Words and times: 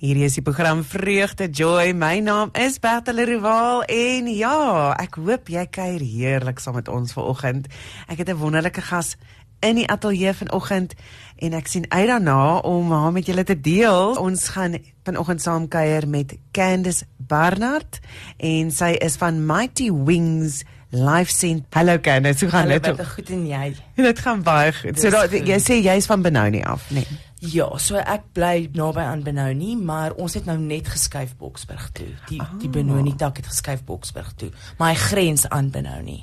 Hierdie 0.00 0.24
is 0.24 0.38
die 0.38 0.40
program 0.40 0.78
Vreugde 0.80 1.50
Joy. 1.52 1.90
My 1.92 2.22
naam 2.24 2.48
is 2.56 2.78
Bertel 2.80 3.18
Rival 3.28 3.82
en 3.84 4.30
ja, 4.32 4.94
ek 4.96 5.18
hoop 5.20 5.50
jy 5.52 5.66
kuier 5.68 6.00
heerlik 6.00 6.62
saam 6.64 6.78
met 6.78 6.88
ons 6.88 7.12
vanoggend. 7.12 7.68
Ek 8.08 8.22
het 8.24 8.30
'n 8.32 8.40
wonderlike 8.40 8.80
gas 8.80 9.18
in 9.60 9.76
die 9.76 9.84
ateljee 9.84 10.32
vanoggend 10.32 10.94
en 11.36 11.52
ek 11.52 11.66
sien 11.68 11.84
uit 11.92 12.08
daarna 12.08 12.64
om 12.64 12.90
haar 12.90 13.12
met 13.12 13.26
julle 13.26 13.44
te 13.44 13.60
deel. 13.60 14.16
Ons 14.16 14.48
gaan 14.48 14.78
vanoggend 15.04 15.42
saam 15.42 15.68
kuier 15.68 16.08
met 16.08 16.38
Candice 16.50 17.04
Barnard 17.18 18.00
en 18.38 18.70
sy 18.70 18.96
is 19.04 19.16
van 19.16 19.44
Mighty 19.46 19.92
Wings 19.92 20.64
Life 20.90 21.30
Scent. 21.30 21.66
Hallo 21.74 22.00
Candice, 22.00 22.44
hoe 22.44 22.50
gaan 22.50 22.68
dit? 22.68 22.86
Hallo, 22.86 23.04
goed 23.04 23.28
en 23.30 23.46
jy? 23.46 23.74
Dit 23.94 24.18
gaan 24.18 24.42
baie 24.42 24.72
goed. 24.72 24.98
So 24.98 25.10
da, 25.10 25.26
jy 25.28 25.60
sê 25.60 25.76
jy's 25.84 26.06
van 26.06 26.22
Benoni 26.22 26.62
af, 26.62 26.88
nee. 26.90 27.06
Ja, 27.40 27.70
so 27.80 27.96
ek 27.96 28.26
bly 28.36 28.68
naby 28.76 29.00
aan 29.00 29.22
Benoni, 29.24 29.72
maar 29.76 30.12
ons 30.20 30.34
het 30.36 30.44
nou 30.44 30.58
net 30.60 30.90
geskuif 30.92 31.32
Boksburg 31.40 31.86
toe. 31.96 32.10
Die 32.28 32.40
oh. 32.40 32.50
die 32.60 32.68
Benoni 32.68 33.14
tak 33.16 33.40
het 33.40 33.48
geskuif 33.48 33.80
Boksburg 33.88 34.34
toe, 34.36 34.50
maar 34.76 34.92
hy 34.92 34.98
grens 35.00 35.46
aan 35.48 35.70
Benoni. 35.72 36.20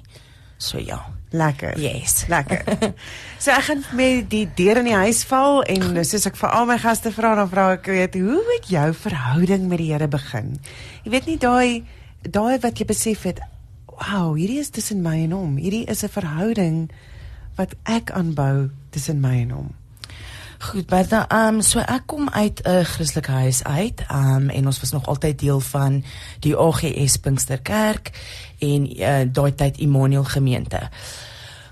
So 0.58 0.78
ja. 0.78 1.00
Lekker. 1.30 1.80
Yes. 1.80 2.28
Lekker. 2.28 2.64
so 3.44 3.52
ek 3.52 3.66
gaan 3.68 3.84
met 3.98 4.30
die 4.30 4.46
deur 4.56 4.80
in 4.80 4.88
die 4.90 4.96
huis 4.98 5.24
val 5.28 5.64
en 5.70 5.98
soos 6.06 6.26
ek 6.30 6.38
vir 6.40 6.54
al 6.54 6.70
my 6.70 6.78
gaste 6.82 7.12
vra 7.14 7.34
dan 7.38 7.50
vra 7.52 7.66
ek 7.76 7.90
weet 7.92 8.16
hoe 8.22 8.42
het 8.54 8.70
jou 8.72 8.88
verhouding 8.96 9.68
met 9.70 9.82
die 9.82 9.90
Here 9.92 10.08
begin? 10.08 10.56
Jy 11.04 11.14
weet 11.14 11.30
nie 11.30 11.40
daai 11.42 11.84
daai 12.22 12.58
wat 12.64 12.80
jy 12.80 12.88
besef 12.90 13.26
het, 13.28 13.42
wow, 13.90 14.34
hierdie 14.38 14.62
is 14.62 14.72
tussen 14.74 15.04
my 15.06 15.18
en 15.26 15.36
hom. 15.36 15.58
Hierdie 15.58 15.86
is 15.90 16.04
'n 16.04 16.14
verhouding 16.14 16.90
wat 17.58 17.74
ek 17.86 18.12
aanbou 18.12 18.70
tussen 18.92 19.22
my 19.22 19.42
en 19.42 19.52
hom. 19.52 19.70
Goed, 20.60 20.88
Bertha, 20.90 21.28
ehm 21.30 21.56
um, 21.56 21.62
so 21.62 21.80
ek 21.80 22.08
kom 22.10 22.30
uit 22.34 22.62
'n 22.66 22.84
Christelike 22.84 23.32
huis 23.32 23.64
uit, 23.64 24.02
ehm 24.08 24.36
um, 24.36 24.50
en 24.50 24.66
ons 24.66 24.80
was 24.80 24.92
nog 24.92 25.06
altyd 25.06 25.40
deel 25.40 25.60
van 25.60 26.04
die 26.40 26.58
OGS 26.60 27.18
Pinksterkerk 27.18 28.10
en 28.60 29.00
uh, 29.00 29.22
daai 29.32 29.56
tyd 29.56 29.78
Immanuel 29.78 30.24
gemeente. 30.24 30.90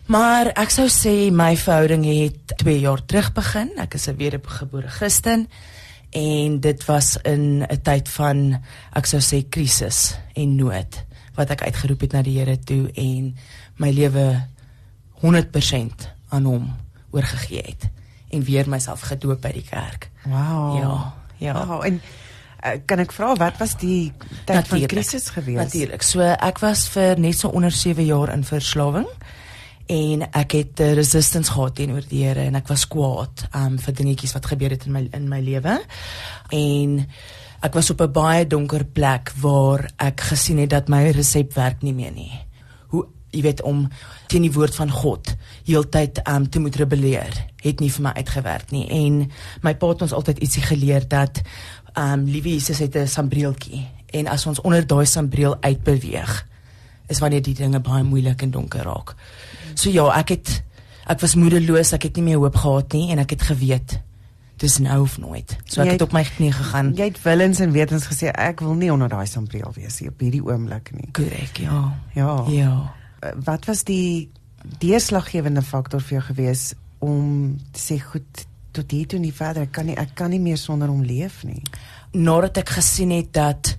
Maar 0.05 0.52
ek 0.53 0.69
sou 0.69 0.86
sê 0.88 1.31
my 1.33 1.58
verhouding 1.58 2.05
het 2.05 2.58
2 2.61 2.80
jaar 2.80 3.05
terug 3.05 3.31
begin. 3.33 3.72
Ek 3.77 3.94
is 3.94 4.08
'n 4.08 4.16
wedergebore 4.16 4.88
Christen 4.88 5.49
en 6.09 6.59
dit 6.59 6.86
was 6.86 7.17
in 7.23 7.66
'n 7.66 7.81
tyd 7.81 8.09
van 8.09 8.61
ek 8.94 9.05
sou 9.05 9.22
sê 9.22 9.49
krisis 9.49 10.17
en 10.33 10.55
nood 10.55 11.03
wat 11.36 11.49
ek 11.49 11.64
uitgeroep 11.64 12.02
het 12.02 12.11
na 12.11 12.22
die 12.22 12.38
Here 12.38 12.59
toe 12.59 12.92
en 12.94 13.36
my 13.75 13.89
lewe 13.89 14.45
100% 15.22 16.09
aan 16.30 16.45
hom 16.45 16.75
oorgegee 17.11 17.64
het 17.66 17.89
en 18.36 18.44
weer 18.44 18.69
myself 18.69 19.08
gedoop 19.09 19.41
by 19.41 19.52
die 19.55 19.66
kerk. 19.66 20.09
Wow. 20.25 20.78
Ja, 20.80 21.14
ja. 21.38 21.55
Wow, 21.66 21.83
en 21.86 22.02
uh, 22.02 22.75
kan 22.88 23.02
ek 23.03 23.14
vra 23.16 23.33
wat 23.39 23.59
was 23.61 23.75
die 23.81 24.11
tyd 24.45 24.55
Natuurlijk. 24.55 24.69
van 24.69 24.88
krisis 24.92 25.30
gewees? 25.36 25.59
Natuurlik. 25.64 26.05
So 26.05 26.25
ek 26.25 26.61
was 26.64 26.88
vir 26.94 27.19
net 27.22 27.39
so 27.39 27.50
onder 27.50 27.72
7 27.72 28.05
jaar 28.05 28.33
in 28.33 28.45
verslawing 28.47 29.09
en 29.92 30.25
ek 30.31 30.58
het 30.58 30.81
uh, 30.81 30.94
resistance 30.97 31.53
gehad 31.53 31.75
teenoor 31.77 32.05
die 32.09 32.23
Here 32.25 32.47
en 32.47 32.58
ek 32.58 32.72
was 32.72 32.88
kwaad 32.89 33.45
um 33.53 33.77
vir 33.81 33.97
dingetjies 34.02 34.33
wat 34.38 34.49
gebeur 34.49 34.73
het 34.73 34.88
in 34.89 34.95
my 34.95 35.05
in 35.14 35.30
my 35.30 35.42
lewe. 35.45 35.77
En 36.55 36.97
ek 37.66 37.77
was 37.77 37.89
op 37.94 38.02
'n 38.02 38.11
baie 38.11 38.47
donker 38.47 38.86
plek 38.86 39.31
waar 39.42 39.89
ek 39.97 40.22
gesien 40.31 40.58
het 40.58 40.70
dat 40.70 40.89
my 40.89 41.09
resep 41.11 41.53
werk 41.53 41.81
nie 41.81 41.94
meer 41.94 42.11
nie 42.11 42.45
jy 43.36 43.44
weet 43.45 43.61
om 43.61 43.86
teen 44.31 44.47
die 44.47 44.53
woord 44.55 44.75
van 44.75 44.91
God 44.91 45.36
heeltyd 45.67 46.23
um 46.30 46.50
te 46.50 46.59
moet 46.64 46.75
rebelleer 46.81 47.36
het 47.61 47.81
nie 47.83 47.92
vir 47.92 48.08
my 48.08 48.14
uitgewerk 48.16 48.72
nie 48.72 48.88
en 48.89 49.25
my 49.66 49.75
pa 49.75 49.92
het 49.94 50.05
ons 50.08 50.16
altyd 50.16 50.42
ietsie 50.45 50.64
geleer 50.64 51.08
dat 51.11 51.44
um 52.00 52.25
liewe 52.30 52.55
Jesus 52.55 52.80
het 52.80 52.95
'n 52.95 53.08
sambreeltjie 53.08 53.86
en 54.16 54.27
as 54.27 54.45
ons 54.45 54.61
onder 54.61 54.88
daai 54.88 55.05
sambreel 55.05 55.58
uitbeweeg 55.61 56.45
is 57.08 57.19
wanneer 57.19 57.44
die 57.45 57.55
dinge 57.58 57.80
baie 57.80 58.03
moeilik 58.03 58.42
en 58.42 58.52
donker 58.52 58.83
raak. 58.83 59.14
So 59.73 59.89
ja, 59.89 60.08
ek 60.20 60.30
het 60.36 60.64
ek 61.05 61.21
was 61.21 61.36
moedeloos, 61.37 61.93
ek 61.93 62.10
het 62.10 62.15
nie 62.15 62.23
meer 62.31 62.42
hoop 62.42 62.55
gehad 62.58 62.93
nie 62.98 63.11
en 63.14 63.21
ek 63.21 63.36
het 63.36 63.42
geweet 63.52 63.99
dis 64.58 64.77
nou 64.80 65.02
of 65.04 65.17
nooit. 65.20 65.58
So 65.65 65.81
ek 65.83 65.92
het, 65.92 65.99
het 65.99 66.02
op 66.08 66.14
my 66.15 66.23
knie 66.23 66.52
gegaan. 66.55 66.93
Jy 66.95 67.10
het 67.11 67.21
willens 67.21 67.60
en 67.60 67.71
wetens 67.76 68.08
gesê 68.08 68.31
ek 68.31 68.64
wil 68.64 68.73
nie 68.80 68.92
onder 68.93 69.11
daai 69.11 69.27
sambreel 69.27 69.73
wees 69.76 69.99
nie 69.99 70.10
op 70.10 70.23
hierdie 70.23 70.43
oomblik 70.45 70.93
nie. 70.95 71.10
Korrek, 71.11 71.60
ja. 71.61 71.81
Ja. 72.15 72.43
Ja 72.49 72.76
wat 73.45 73.65
was 73.65 73.83
die 73.83 74.31
deurslaggewende 74.81 75.61
faktor 75.61 76.02
vir 76.02 76.19
jou 76.19 76.25
gewees 76.31 76.73
om 76.99 77.55
te 77.71 77.81
sê 77.81 77.99
goed 78.02 78.45
tot 78.75 78.91
hier 78.91 79.08
toe 79.08 79.19
nie 79.19 79.33
verder. 79.36 79.67
Ek 79.67 79.75
kan 79.75 79.87
nie 79.89 79.97
ek 79.99 80.15
kan 80.17 80.33
nie 80.33 80.41
meer 80.41 80.59
sonder 80.59 80.91
hom 80.91 81.03
leef 81.05 81.43
nie. 81.47 81.61
Nadat 82.15 82.59
ek 82.63 82.75
gesien 82.77 83.13
het 83.15 83.31
dat 83.36 83.75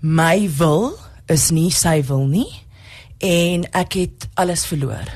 my 0.00 0.48
wil 0.58 0.92
is 1.28 1.50
nie 1.52 1.70
sy 1.74 2.00
wil 2.08 2.26
nie 2.30 2.48
en 3.24 3.66
ek 3.76 3.98
het 3.98 4.28
alles 4.38 4.64
verloor. 4.68 5.10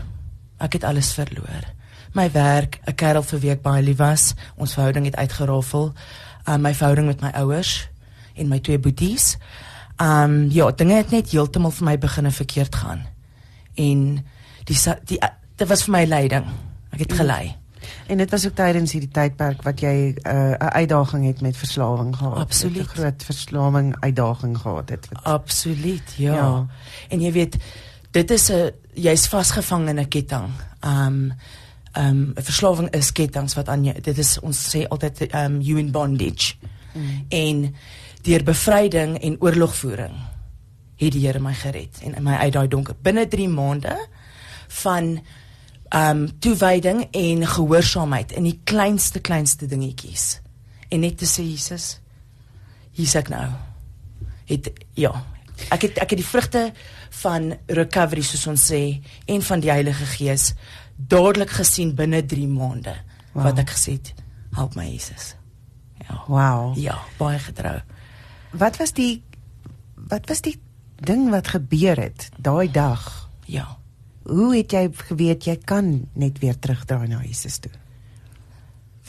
Ek 0.62 0.76
het 0.78 0.84
alles 0.84 1.12
verloor. 1.16 1.70
My 2.12 2.28
werk 2.32 2.80
'n 2.86 2.94
kerel 2.94 3.22
vir 3.22 3.40
wie 3.40 3.50
ek 3.50 3.62
baie 3.62 3.82
lief 3.82 3.98
was 3.98 4.34
ons 4.56 4.74
verhouding 4.74 5.06
het 5.06 5.16
uitgerafel. 5.16 5.92
Uh, 6.48 6.56
my 6.56 6.74
verhouding 6.74 7.06
met 7.06 7.20
my 7.20 7.30
ouers 7.30 7.88
en 8.34 8.48
my 8.48 8.58
twee 8.58 8.78
boeties. 8.78 9.36
Um 10.00 10.50
ja 10.50 10.70
dinge 10.70 10.94
het 10.94 11.10
net 11.10 11.30
heeltemal 11.30 11.70
vir 11.70 11.84
my 11.84 11.98
begine 11.98 12.30
verkeerd 12.30 12.74
gaan 12.74 13.11
en 13.82 14.04
die 14.68 14.78
die 15.10 15.18
dit 15.56 15.68
was 15.68 15.84
vir 15.86 15.94
my 15.96 16.04
leiding. 16.08 16.46
Ek 16.92 17.04
het 17.06 17.12
gelei. 17.18 17.56
En 18.06 18.18
dit 18.18 18.30
was 18.30 18.46
ook 18.46 18.54
tydens 18.54 18.92
hierdie 18.92 19.10
tydperk 19.10 19.62
wat 19.66 19.80
jy 19.80 19.94
uh, 20.12 20.32
'n 20.32 20.56
uh, 20.62 20.66
uitdaging 20.66 21.26
het 21.26 21.40
met 21.40 21.56
verslawing 21.56 22.16
gehad. 22.16 22.36
Absoluut. 22.36 22.82
'n 22.82 22.94
Groot 22.94 23.22
verslawing 23.24 23.96
uitdaging 24.00 24.58
gehad 24.58 24.88
het. 24.88 25.08
Wat... 25.10 25.24
Absoluut, 25.24 26.14
ja. 26.16 26.34
ja. 26.34 26.66
En 27.08 27.20
jy 27.20 27.32
weet 27.32 27.56
dit 28.10 28.30
is 28.30 28.50
'n 28.50 28.70
jy's 28.94 29.26
vasgevang 29.26 29.88
in 29.88 30.00
'n 30.00 30.08
ketting. 30.08 30.48
Um 30.84 31.32
um 31.98 32.32
verslawing 32.34 32.90
is 32.90 33.12
kettinge 33.12 33.54
wat 33.54 33.68
aan 33.68 33.84
jou 33.84 34.00
dit 34.00 34.18
is 34.18 34.40
ons 34.40 34.76
sê 34.76 34.86
altyd 34.88 35.34
um 35.34 35.60
you 35.60 35.78
in 35.78 35.90
bondage. 35.90 36.54
Mm. 36.92 37.24
En 37.28 37.74
deur 38.22 38.42
bevryding 38.42 39.18
en 39.18 39.36
oorlogvoering 39.40 40.14
het 41.06 41.16
die 41.16 41.26
Here 41.26 41.40
my 41.42 41.54
gered 41.54 42.02
en 42.06 42.16
my 42.24 42.38
uit 42.44 42.52
daai 42.54 42.68
donker 42.70 42.96
binne 43.02 43.26
3 43.28 43.48
maande 43.50 43.96
van 44.82 45.16
um, 45.94 46.38
toewyding 46.38 47.04
en 47.10 47.46
gehoorsaamheid 47.46 48.32
in 48.32 48.46
die 48.48 48.58
kleinste 48.64 49.20
kleinste 49.20 49.66
dingetjies. 49.66 50.40
En 50.88 51.04
net 51.04 51.18
te 51.18 51.28
sê 51.28 51.44
Jesus, 51.44 51.98
hier's 52.96 53.14
ek 53.18 53.30
nou. 53.32 53.46
Het 54.48 54.70
ja, 54.98 55.12
ek 55.72 55.88
het 55.88 56.02
ek 56.04 56.14
het 56.14 56.20
die 56.20 56.28
vrugte 56.28 56.64
van 57.22 57.52
recovery 57.66 58.24
soos 58.26 58.46
ons 58.50 58.70
sê 58.72 58.82
en 59.30 59.44
van 59.44 59.62
die 59.62 59.72
Heilige 59.72 60.08
Gees 60.16 60.52
dadelik 60.96 61.52
gesien 61.58 61.94
binne 61.96 62.22
3 62.24 62.48
maande 62.48 62.94
wow. 63.32 63.46
wat 63.48 63.62
ek 63.64 63.74
gesê 63.74 63.96
het, 63.98 64.12
help 64.56 64.76
my 64.76 64.86
Jesus. 64.88 65.34
Ja. 66.02 66.22
Wow. 66.26 66.78
Ja, 66.78 66.98
baie 67.18 67.38
getrou. 67.40 67.78
Wat 68.52 68.76
was 68.80 68.92
die 68.96 69.22
wat 70.12 70.26
was 70.28 70.42
die 70.44 70.58
ding 71.06 71.30
wat 71.30 71.52
gebeur 71.54 71.98
het 72.00 72.28
daai 72.36 72.70
dag. 72.70 73.28
Ja. 73.50 73.66
Hoe 74.22 74.52
het 74.56 74.72
jy 74.72 74.88
geweet 75.08 75.46
jy 75.46 75.56
kan 75.64 76.04
net 76.14 76.38
weer 76.42 76.58
terugdraai 76.58 77.08
na 77.10 77.22
Jesus 77.24 77.58
toe? 77.62 77.72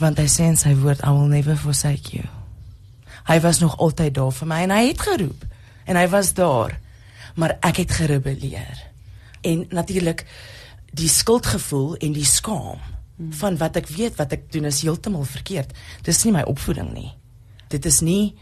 Want 0.00 0.18
hy 0.18 0.26
sê 0.30 0.48
in 0.50 0.58
sy 0.58 0.74
woord 0.74 1.04
I 1.06 1.12
will 1.14 1.30
never 1.30 1.56
forsake 1.56 2.16
you. 2.16 2.26
Hy 3.28 3.38
was 3.40 3.60
nog 3.62 3.76
altyd 3.78 4.16
daar 4.18 4.34
vir 4.34 4.50
my 4.50 4.62
en 4.66 4.74
hy 4.74 4.88
het 4.90 5.04
geroep 5.06 5.44
en 5.84 5.98
hy 6.00 6.08
was 6.10 6.32
daar. 6.34 6.74
Maar 7.34 7.56
ek 7.66 7.82
het 7.82 7.94
gerebelleer. 7.98 8.82
En 9.42 9.66
natuurlik 9.70 10.24
die 10.94 11.08
skuldgevoel 11.10 11.96
en 11.96 12.14
die 12.14 12.26
skaam 12.26 12.78
hmm. 12.80 13.32
van 13.38 13.58
wat 13.58 13.78
ek 13.80 13.88
weet 13.90 14.18
wat 14.18 14.34
ek 14.34 14.50
doen 14.52 14.66
is 14.70 14.82
heeltemal 14.82 15.26
verkeerd. 15.28 15.70
Dis 16.02 16.24
nie 16.24 16.34
my 16.34 16.42
opvoeding 16.50 16.90
nie. 16.94 17.12
Dit 17.70 17.86
is 17.86 18.02
nie 18.02 18.34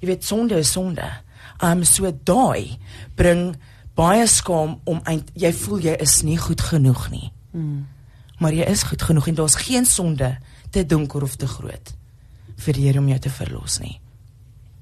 jy 0.00 0.08
weet 0.14 0.24
sonde 0.24 0.56
is 0.56 0.72
sonde 0.72 1.10
um 1.58 1.84
so 1.84 2.10
daai 2.24 2.78
bring 3.14 3.56
baie 3.94 4.26
skaam 4.26 4.78
om 4.84 5.00
eind, 5.04 5.30
jy 5.34 5.52
voel 5.52 5.80
jy 5.84 5.96
is 6.00 6.20
nie 6.22 6.38
goed 6.40 6.60
genoeg 6.60 7.08
nie. 7.10 7.32
Mm. 7.52 7.86
Maar 8.40 8.56
jy 8.56 8.68
is 8.72 8.84
goed 8.88 9.02
genoeg 9.02 9.28
en 9.28 9.40
daar's 9.42 9.58
geen 9.60 9.86
sonde 9.86 10.38
te 10.70 10.86
donker 10.86 11.22
of 11.22 11.36
te 11.36 11.46
groot 11.46 11.94
vir 12.60 12.76
die 12.76 12.86
Here 12.86 13.00
om 13.00 13.08
jou 13.08 13.18
te 13.18 13.32
verlos 13.32 13.78
nie. 13.80 13.98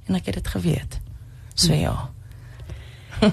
En 0.08 0.18
ek 0.18 0.30
het 0.30 0.40
dit 0.40 0.50
geweet. 0.54 0.98
So 1.54 1.72
mm. 1.72 1.80
ja. 1.80 2.10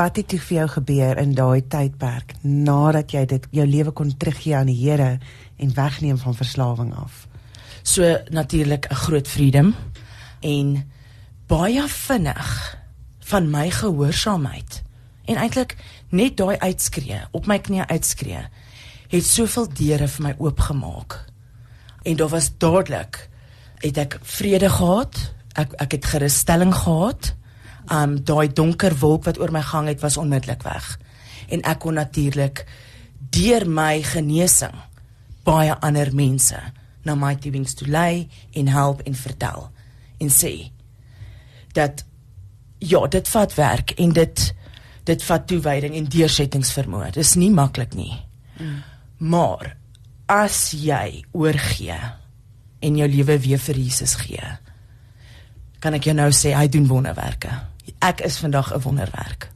Wat 0.00 0.18
het 0.18 0.34
vir 0.34 0.56
jou 0.56 0.66
gebeur 0.80 1.20
in 1.22 1.34
daai 1.38 1.62
tydperk 1.62 2.34
nadat 2.42 3.14
jy 3.14 3.22
dit 3.30 3.46
jou 3.54 3.66
lewe 3.66 3.94
kon 3.94 4.10
teruggee 4.10 4.56
aan 4.58 4.70
die 4.70 4.78
Here 4.80 5.16
en 5.56 5.74
wegneem 5.76 6.18
van 6.18 6.36
verslawing 6.36 6.92
af? 6.94 7.26
So 7.86 8.16
natuurlik 8.30 8.90
'n 8.90 8.94
groot 8.94 9.28
vreedom 9.28 9.74
en 10.40 10.90
baie 11.50 11.84
vinnig 11.88 12.50
van 13.30 13.50
my 13.50 13.68
gehoorsaamheid 13.70 14.82
en 15.26 15.38
eintlik 15.42 15.76
net 16.10 16.36
daai 16.38 16.58
uitskree 16.58 17.22
op 17.30 17.46
my 17.46 17.58
knie 17.58 17.82
uitskree 17.86 18.42
het 19.10 19.26
soveel 19.26 19.68
deure 19.78 20.08
vir 20.08 20.28
my 20.30 20.34
oopgemaak 20.38 21.20
en 22.04 22.18
daar 22.18 22.32
was 22.34 22.52
dadelik 22.58 23.26
het 23.82 23.98
ek 23.98 24.20
vrede 24.22 24.70
gehad 24.70 25.36
ek 25.56 25.72
ek 25.80 25.96
het 25.96 26.04
gerusstelling 26.12 26.74
gehad. 26.74 27.34
Um 27.92 28.18
daai 28.24 28.48
donker 28.52 28.96
wolk 29.00 29.24
wat 29.24 29.38
oor 29.40 29.52
my 29.52 29.62
gang 29.62 29.88
het 29.88 30.02
was 30.02 30.16
onmiddellik 30.16 30.62
weg. 30.66 30.98
En 31.48 31.62
ek 31.62 31.78
kon 31.84 31.94
natuurlik 31.94 32.66
deur 33.30 33.68
my 33.68 34.02
genesing 34.02 34.74
baie 35.46 35.74
ander 35.80 36.10
mense 36.14 36.58
na 37.06 37.14
my 37.14 37.36
wings 37.42 37.74
toe 37.74 37.88
lei 37.88 38.28
en 38.52 38.68
help 38.68 39.00
en 39.06 39.14
vertel 39.14 39.70
en 40.18 40.30
sê 40.30 40.72
dat 41.76 42.04
ja, 42.78 43.06
dit 43.06 43.28
vat 43.28 43.54
werk 43.56 43.94
en 44.00 44.12
dit 44.16 44.52
dit 45.06 45.22
vat 45.22 45.44
toewyding 45.46 45.94
en 45.94 46.08
deursettingsvermoë. 46.10 47.12
Dis 47.14 47.36
nie 47.38 47.52
maklik 47.54 47.94
nie. 47.94 48.16
Mm. 48.58 48.80
Maar 49.30 49.76
as 50.26 50.72
jy 50.74 51.22
oorgee 51.30 51.98
en 52.82 52.98
jou 52.98 53.06
lewe 53.08 53.38
weer 53.44 53.62
vir 53.62 53.78
Jesus 53.78 54.16
gee, 54.18 54.48
kan 55.78 55.94
ek 55.94 56.08
jou 56.08 56.16
nou 56.16 56.32
sê 56.34 56.56
hy 56.58 56.66
doen 56.72 56.88
wonderwerke. 56.90 57.52
Ek 58.02 58.24
is 58.26 58.40
vandag 58.42 58.74
'n 58.74 58.82
wonderwerk. 58.82 59.48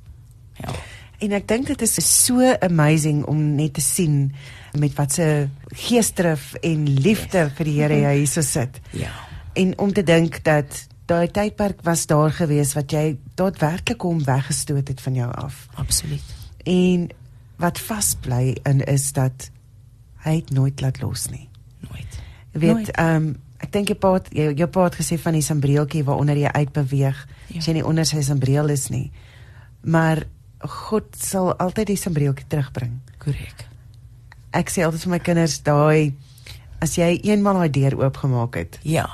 Ja. 0.62 0.70
En 1.18 1.32
ek 1.32 1.48
dink 1.48 1.66
dit 1.66 1.82
is 1.82 1.98
so 2.24 2.40
amazing 2.60 3.24
om 3.28 3.54
net 3.56 3.74
te 3.74 3.80
sien 3.80 4.32
met 4.78 4.94
wat 4.94 5.12
se 5.12 5.48
geesdrif 5.74 6.54
en 6.62 6.86
liefde 6.88 7.38
yes. 7.38 7.52
vir 7.56 7.64
die 7.64 7.80
Here 7.80 7.98
jy 8.00 8.14
hierso 8.22 8.40
sit. 8.40 8.80
Ja. 8.90 9.10
En 9.52 9.78
om 9.78 9.92
te 9.92 10.02
dink 10.02 10.44
dat 10.44 10.86
daai 11.10 11.30
tydperk 11.34 11.82
was 11.86 12.06
daar 12.10 12.32
gewees 12.34 12.74
wat 12.78 12.92
jy 12.94 13.18
daadwerklik 13.38 14.02
hom 14.06 14.22
weggestoot 14.24 14.88
het 14.88 15.00
van 15.00 15.18
jou 15.18 15.30
af. 15.42 15.66
Absoluut. 15.80 16.34
En 16.64 17.08
wat 17.60 17.80
vasbly 17.82 18.56
in 18.68 18.80
is 18.88 19.10
dat 19.16 19.50
hy 20.24 20.40
het 20.40 20.50
nooit 20.54 20.80
laat 20.80 21.00
los 21.02 21.28
nie. 21.32 21.48
Nooit. 21.88 22.18
Jy 22.52 22.60
weet, 22.60 22.92
ehm 22.96 23.30
um, 23.30 23.30
ek 23.60 23.72
dink 23.74 23.90
jy 23.92 23.96
pa 24.00 24.14
het 24.16 24.28
jou, 24.32 24.52
jou 24.56 24.66
pa 24.72 24.86
het 24.86 24.94
gesê 24.96 25.18
van 25.20 25.36
die 25.36 25.44
sambreeltjie 25.44 26.04
waaronder 26.06 26.38
jy 26.40 26.48
uitbeweeg. 26.48 27.18
Ja. 27.52 27.60
Sy 27.60 27.74
nie 27.76 27.84
onder 27.84 28.08
sy 28.08 28.22
sambreel 28.24 28.72
is 28.72 28.86
nie. 28.88 29.10
Maar 29.84 30.22
God 30.60 31.16
sal 31.16 31.52
altyd 31.60 31.92
die 31.92 32.00
sambreeltjie 32.00 32.48
terugbring. 32.48 32.94
Korrek. 33.20 33.66
Ek 34.56 34.72
sê 34.72 34.86
altyd 34.86 35.04
vir 35.04 35.12
my 35.12 35.20
kinders 35.24 35.58
daai 35.66 36.14
as 36.80 36.96
jy 36.96 37.18
eenmal 37.28 37.60
daai 37.60 37.72
deur 37.76 37.98
oopgemaak 38.00 38.56
het. 38.56 38.80
Ja. 38.88 39.06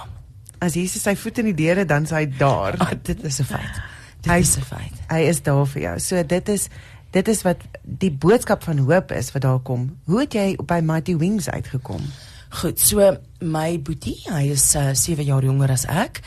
As 0.58 0.74
Jesus 0.74 1.02
sy 1.02 1.14
voet 1.16 1.38
in 1.38 1.50
die 1.50 1.54
deure 1.54 1.84
dan 1.84 2.06
sy 2.06 2.24
daar. 2.38 2.78
Oh, 2.80 2.92
dit 3.02 3.24
is 3.24 3.40
'n 3.40 3.44
feit. 3.44 3.80
Dit 4.22 4.32
hy, 4.32 4.38
is 4.38 4.56
'n 4.56 4.62
feit. 4.62 4.96
Hy 5.08 5.20
is 5.28 5.42
daar 5.42 5.66
vir 5.66 5.82
jou. 5.82 5.98
So 5.98 6.22
dit 6.22 6.48
is 6.48 6.68
dit 7.10 7.28
is 7.28 7.42
wat 7.42 7.56
die 7.82 8.10
boodskap 8.10 8.62
van 8.62 8.78
hoop 8.78 9.12
is 9.12 9.32
wat 9.32 9.42
daar 9.42 9.58
kom. 9.58 9.96
Hoe 10.04 10.20
het 10.20 10.32
jy 10.32 10.56
by 10.56 10.80
Mighty 10.80 11.16
Wings 11.16 11.48
uitgekom? 11.48 12.02
Goed, 12.48 12.80
so 12.80 13.16
my 13.40 13.80
boetie, 13.82 14.20
hy 14.30 14.50
is 14.50 14.74
uh, 14.74 14.94
7 14.94 15.24
jaar 15.24 15.44
jonger 15.44 15.70
as 15.70 15.84
ek. 15.86 16.22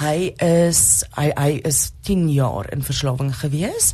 Hy 0.00 0.32
is 0.40 1.04
hy 1.16 1.30
hy 1.36 1.60
is 1.68 1.92
10 2.02 2.30
jaar 2.32 2.70
in 2.72 2.82
verslawing 2.82 3.34
gewees 3.36 3.92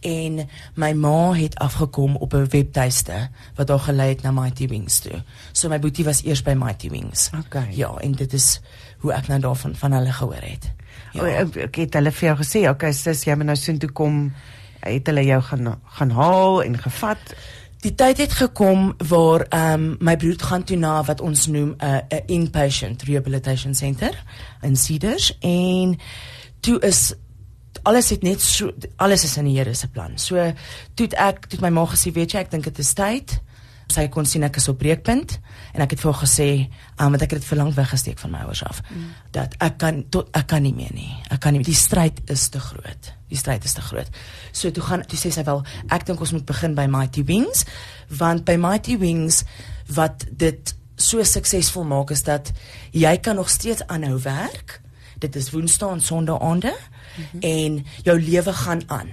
en 0.00 0.44
my 0.78 0.92
ma 0.94 1.32
het 1.34 1.56
afgekom 1.58 2.16
op 2.16 2.34
'n 2.34 2.46
webtuiste 2.50 3.28
wat 3.56 3.66
daar 3.66 3.80
gelei 3.80 4.08
het 4.08 4.22
na 4.22 4.30
Mighty 4.30 4.68
Wings 4.68 5.00
toe. 5.00 5.22
So 5.52 5.68
my 5.68 5.78
boetie 5.78 6.04
was 6.04 6.22
eers 6.22 6.42
by 6.42 6.52
Mighty 6.54 6.88
Wings. 6.88 7.30
Okay. 7.38 7.74
Ja, 7.74 7.96
en 7.96 8.12
dit 8.12 8.32
is 8.32 8.60
hoe 9.02 9.12
ek 9.14 9.28
nou 9.28 9.40
daarvan 9.40 9.74
van 9.78 9.92
hulle 9.92 10.12
gehoor 10.12 10.44
het. 10.44 10.70
Ja. 11.12 11.22
O, 11.22 11.26
ek, 11.26 11.56
ek 11.68 11.76
het 11.84 11.98
hulle 11.98 12.12
vir 12.14 12.28
jou 12.28 12.36
gesê, 12.40 12.64
okay, 12.70 12.92
sis, 12.92 13.24
jy 13.26 13.36
moet 13.38 13.50
nou 13.52 13.56
soontoe 13.58 13.90
kom 13.94 14.32
het 14.80 15.06
hulle 15.10 15.24
jou 15.26 15.38
gaan 15.42 15.72
gaan 15.98 16.10
haal 16.14 16.62
en 16.62 16.78
gevat. 16.78 17.32
Die 17.82 17.94
tyd 17.94 18.18
het 18.18 18.34
gekom 18.40 18.92
waar 19.10 19.46
ehm 19.48 19.74
um, 19.74 19.96
my 20.00 20.16
broer 20.16 20.38
gaan 20.42 20.64
toe 20.66 20.76
na 20.76 21.02
wat 21.06 21.20
ons 21.20 21.46
noem 21.46 21.74
'n 21.78 21.84
uh, 21.84 22.00
'n 22.10 22.26
inpatient 22.26 23.02
rehabilitation 23.02 23.74
center 23.74 24.24
in 24.62 24.76
Cedars 24.76 25.38
en 25.40 25.98
toe 26.60 26.80
is 26.80 27.14
alles 27.82 28.10
het 28.10 28.22
net 28.22 28.40
so 28.40 28.72
alles 28.96 29.24
is 29.24 29.36
in 29.36 29.44
die 29.44 29.56
Here 29.56 29.74
se 29.74 29.88
plan. 29.88 30.18
So 30.18 30.52
toe 30.94 31.06
ek 31.06 31.46
toe 31.46 31.60
my 31.60 31.68
ma 31.68 31.86
gesê, 31.86 32.12
weet 32.12 32.32
jy, 32.32 32.40
ek 32.40 32.50
dink 32.50 32.64
dit 32.64 32.78
is 32.78 32.92
tyd 32.94 33.40
sy 33.92 34.08
kon 34.08 34.26
sien 34.28 34.44
ek 34.44 34.56
is 34.60 34.68
op 34.68 34.78
breekpunt 34.78 35.38
en 35.74 35.84
ek 35.84 35.94
het 35.94 36.00
vir 36.02 36.12
haar 36.12 36.22
gesê 36.22 36.48
um, 36.98 37.10
want 37.12 37.22
ek 37.22 37.34
het 37.34 37.42
dit 37.42 37.48
vir 37.50 37.60
lank 37.60 37.76
weggesteek 37.76 38.18
van 38.22 38.32
my 38.34 38.42
ouers 38.46 38.62
af 38.64 38.80
mm. 38.88 39.10
dat 39.36 39.54
ek 39.64 39.78
kan 39.82 40.02
tot 40.14 40.30
ek 40.38 40.48
kan 40.52 40.64
nie 40.64 40.74
meer 40.74 40.92
nie 40.94 41.12
ek 41.30 41.40
kan 41.44 41.56
nie 41.56 41.64
die 41.66 41.76
stryd 41.76 42.20
is 42.30 42.48
te 42.54 42.62
groot 42.62 43.12
die 43.28 43.38
stryd 43.38 43.64
is 43.64 43.76
te 43.76 43.84
groot 43.84 44.10
so 44.52 44.70
toe 44.70 44.84
gaan 44.84 45.04
toe 45.08 45.20
sê 45.20 45.32
sy 45.34 45.44
wel 45.48 45.62
ek 45.94 46.08
dink 46.08 46.20
ons 46.24 46.34
moet 46.36 46.48
begin 46.48 46.74
by 46.78 46.88
Mighty 46.90 47.24
Wings 47.28 47.64
want 48.08 48.46
by 48.48 48.56
Mighty 48.60 48.98
Wings 49.00 49.44
wat 49.94 50.26
dit 50.30 50.74
so 50.98 51.22
suksesvol 51.22 51.86
maak 51.86 52.10
is 52.10 52.24
dat 52.26 52.52
jy 52.92 53.16
kan 53.22 53.38
nog 53.38 53.50
steeds 53.52 53.86
aanhou 53.86 54.18
werk 54.24 54.80
dit 55.18 55.36
is 55.36 55.50
woensdae 55.50 55.92
en 55.92 56.00
sondae-aande 56.00 56.74
mm 56.74 57.24
-hmm. 57.24 57.40
en 57.40 57.84
jou 58.02 58.20
lewe 58.20 58.52
gaan 58.52 58.82
aan 58.86 59.10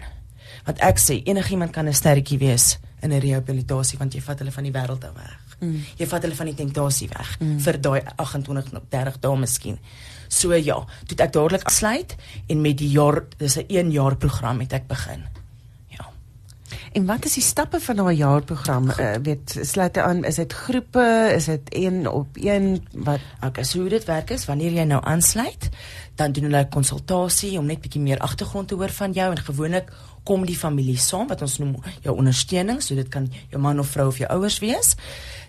want 0.65 0.81
ek 0.81 0.99
sê 0.99 1.21
enigiemand 1.23 1.71
kan 1.71 1.87
'n 1.87 1.93
sterretjie 1.93 2.37
wees 2.37 2.77
in 3.01 3.11
'n 3.11 3.19
rehabilitasie 3.19 3.97
want 3.97 4.13
jy 4.13 4.21
vat 4.21 4.39
hulle 4.39 4.51
van 4.51 4.63
die 4.63 4.73
wêreld 4.73 5.03
af 5.05 5.13
weg. 5.13 5.44
Mm. 5.59 5.83
Jy 5.97 6.07
vat 6.07 6.25
hulle 6.25 6.35
van 6.35 6.51
die 6.51 6.57
tentasie 6.57 7.07
weg 7.11 7.37
mm. 7.39 7.59
vir 7.59 7.79
daai 7.81 8.01
28 8.15 8.73
of 8.73 8.89
30 8.89 9.19
dae 9.23 9.37
miskien. 9.37 9.79
So 10.27 10.55
ja, 10.57 10.81
toe 11.07 11.17
ek 11.21 11.33
dadelik 11.35 11.65
afsluit 11.69 12.15
en 12.49 12.61
met 12.61 12.77
die 12.77 12.91
jaar 12.91 13.23
dis 13.37 13.57
'n 13.57 13.65
1 13.67 13.91
jaar 13.91 14.15
program 14.15 14.59
het 14.59 14.73
ek 14.73 14.87
begin. 14.87 15.23
Ja. 15.87 16.09
En 16.93 17.05
wat 17.05 17.25
is 17.25 17.33
die 17.33 17.43
stappe 17.43 17.79
van 17.79 17.95
daai 17.95 18.15
jaarprogram? 18.15 18.89
Uh, 18.89 19.15
weet 19.23 19.59
sluit 19.61 19.97
aan, 19.97 20.23
is 20.23 20.35
dit 20.35 20.53
groepe, 20.53 21.31
is 21.35 21.45
dit 21.45 21.61
een 21.69 22.09
op 22.09 22.27
een 22.33 22.87
wat 22.91 23.19
okay, 23.41 23.63
so 23.63 23.79
hoe 23.79 23.89
dit 23.89 24.05
werk 24.05 24.29
is 24.29 24.45
wanneer 24.45 24.71
jy 24.71 24.83
nou 24.83 25.01
aansluit, 25.03 25.69
dan 26.15 26.31
doen 26.31 26.43
hulle 26.43 26.63
'n 26.63 26.69
konsultasie 26.69 27.57
om 27.59 27.65
net 27.65 27.81
bietjie 27.81 28.01
meer 28.01 28.19
agtergrond 28.19 28.67
te 28.67 28.75
hoor 28.75 28.89
van 28.89 29.11
jou 29.11 29.31
en 29.31 29.37
gewoonlik 29.37 29.91
kom 30.23 30.45
die 30.45 30.57
familie 30.57 30.97
saam 30.97 31.27
wat 31.27 31.41
ons 31.41 31.57
noem 31.57 31.75
jou 32.01 32.15
ondersteuning, 32.17 32.81
so 32.81 32.95
dit 32.95 33.07
kan 33.07 33.29
jou 33.49 33.61
man 33.61 33.79
of 33.79 33.87
vrou 33.93 34.07
of 34.07 34.17
jou 34.17 34.29
ouers 34.29 34.59
wees. 34.59 34.95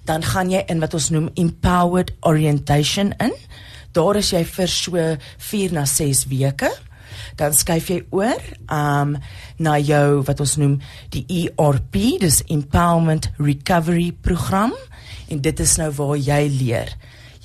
Dan 0.07 0.23
gaan 0.23 0.51
jy 0.51 0.63
in 0.71 0.81
wat 0.81 0.95
ons 0.95 1.11
noem 1.11 1.31
empowered 1.35 2.13
orientation 2.21 3.13
in. 3.23 3.35
Daar 3.97 4.19
is 4.21 4.31
jy 4.31 4.45
vir 4.47 4.71
so 4.71 5.07
4 5.51 5.73
na 5.75 5.87
6 5.91 6.27
weke. 6.31 6.71
Dan 7.37 7.55
skuif 7.57 7.91
jy 7.91 8.01
oor 8.15 8.41
um 8.73 9.17
na 9.59 9.77
jou 9.81 10.23
wat 10.29 10.41
ons 10.41 10.57
noem 10.61 10.79
die 11.15 11.25
ERP, 11.43 11.99
dis 12.23 12.43
Empowerment 12.53 13.31
Recovery 13.41 14.13
Program 14.13 14.73
en 15.29 15.43
dit 15.43 15.61
is 15.61 15.77
nou 15.81 15.91
waar 15.99 16.17
jy 16.17 16.41
leer. 16.53 16.93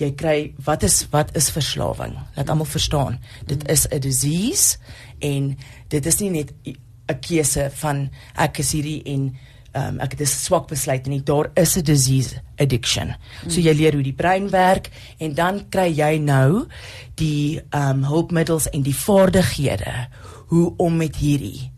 Jy 0.01 0.11
kry 0.17 0.37
wat 0.65 0.85
is 0.87 1.01
wat 1.13 1.33
is 1.37 1.51
verslawing? 1.53 2.15
Laat 2.37 2.49
almal 2.49 2.69
verstaan. 2.69 3.19
Dit 3.47 3.67
is 3.69 3.87
'n 3.87 3.99
disease 3.99 4.77
en 5.19 5.57
dit 5.89 6.05
is 6.05 6.19
nie 6.19 6.29
net 6.29 6.53
'n 6.65 7.19
keuse 7.19 7.69
van 7.73 8.09
ek 8.35 8.59
is 8.59 8.71
hierdie 8.71 9.03
en 9.05 9.37
um, 9.73 9.99
ek 9.99 10.11
het 10.11 10.21
'n 10.21 10.25
swak 10.25 10.67
besluit 10.67 11.07
en 11.07 11.23
daar 11.23 11.49
is 11.53 11.77
'n 11.77 11.83
disease 11.83 12.41
addiction. 12.57 13.15
So 13.47 13.59
jy 13.59 13.73
leer 13.73 13.93
hoe 13.93 14.03
die 14.03 14.13
brein 14.13 14.49
werk 14.49 14.89
en 15.17 15.33
dan 15.33 15.69
kry 15.69 15.89
jy 15.89 16.17
nou 16.17 16.67
die 17.15 17.61
um 17.69 18.03
hulpmiddels 18.03 18.69
en 18.69 18.81
die 18.81 18.95
vaardighede 18.95 20.07
hoe 20.47 20.73
om 20.77 20.97
met 20.97 21.15
hierdie 21.15 21.71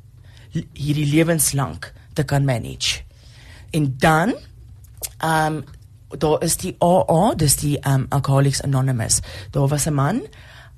hierdie 0.74 1.10
lewenslank 1.10 1.94
te 2.14 2.24
kan 2.24 2.46
manage. 2.46 3.02
En 3.72 3.94
dan 3.98 4.34
um 5.24 5.64
daar 6.18 6.44
is 6.44 6.58
die 6.58 6.76
AA, 6.80 7.34
dis 7.36 7.56
die 7.56 7.80
um 7.88 8.06
Alcoholics 8.10 8.62
Anonymous. 8.62 9.22
Daar 9.52 9.68
was 9.68 9.86
'n 9.86 9.94
man 9.94 10.22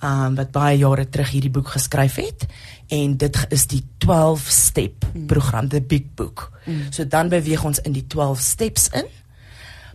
um 0.04 0.36
wat 0.36 0.52
baie 0.52 0.78
jare 0.78 1.06
terug 1.10 1.32
hierdie 1.32 1.52
boek 1.52 1.70
geskryf 1.76 2.18
het 2.20 2.46
en 2.94 3.16
dit 3.18 3.38
is 3.56 3.68
die 3.72 3.82
12 4.04 4.48
step 4.52 5.06
mm. 5.14 5.28
program 5.28 5.70
the 5.70 5.82
big 5.82 6.14
book. 6.16 6.52
Mm. 6.66 6.92
So 6.92 7.08
dan 7.08 7.30
beweeg 7.30 7.64
ons 7.64 7.80
in 7.80 7.96
die 7.96 8.08
12 8.08 8.40
steps 8.40 8.90
in. 8.94 9.08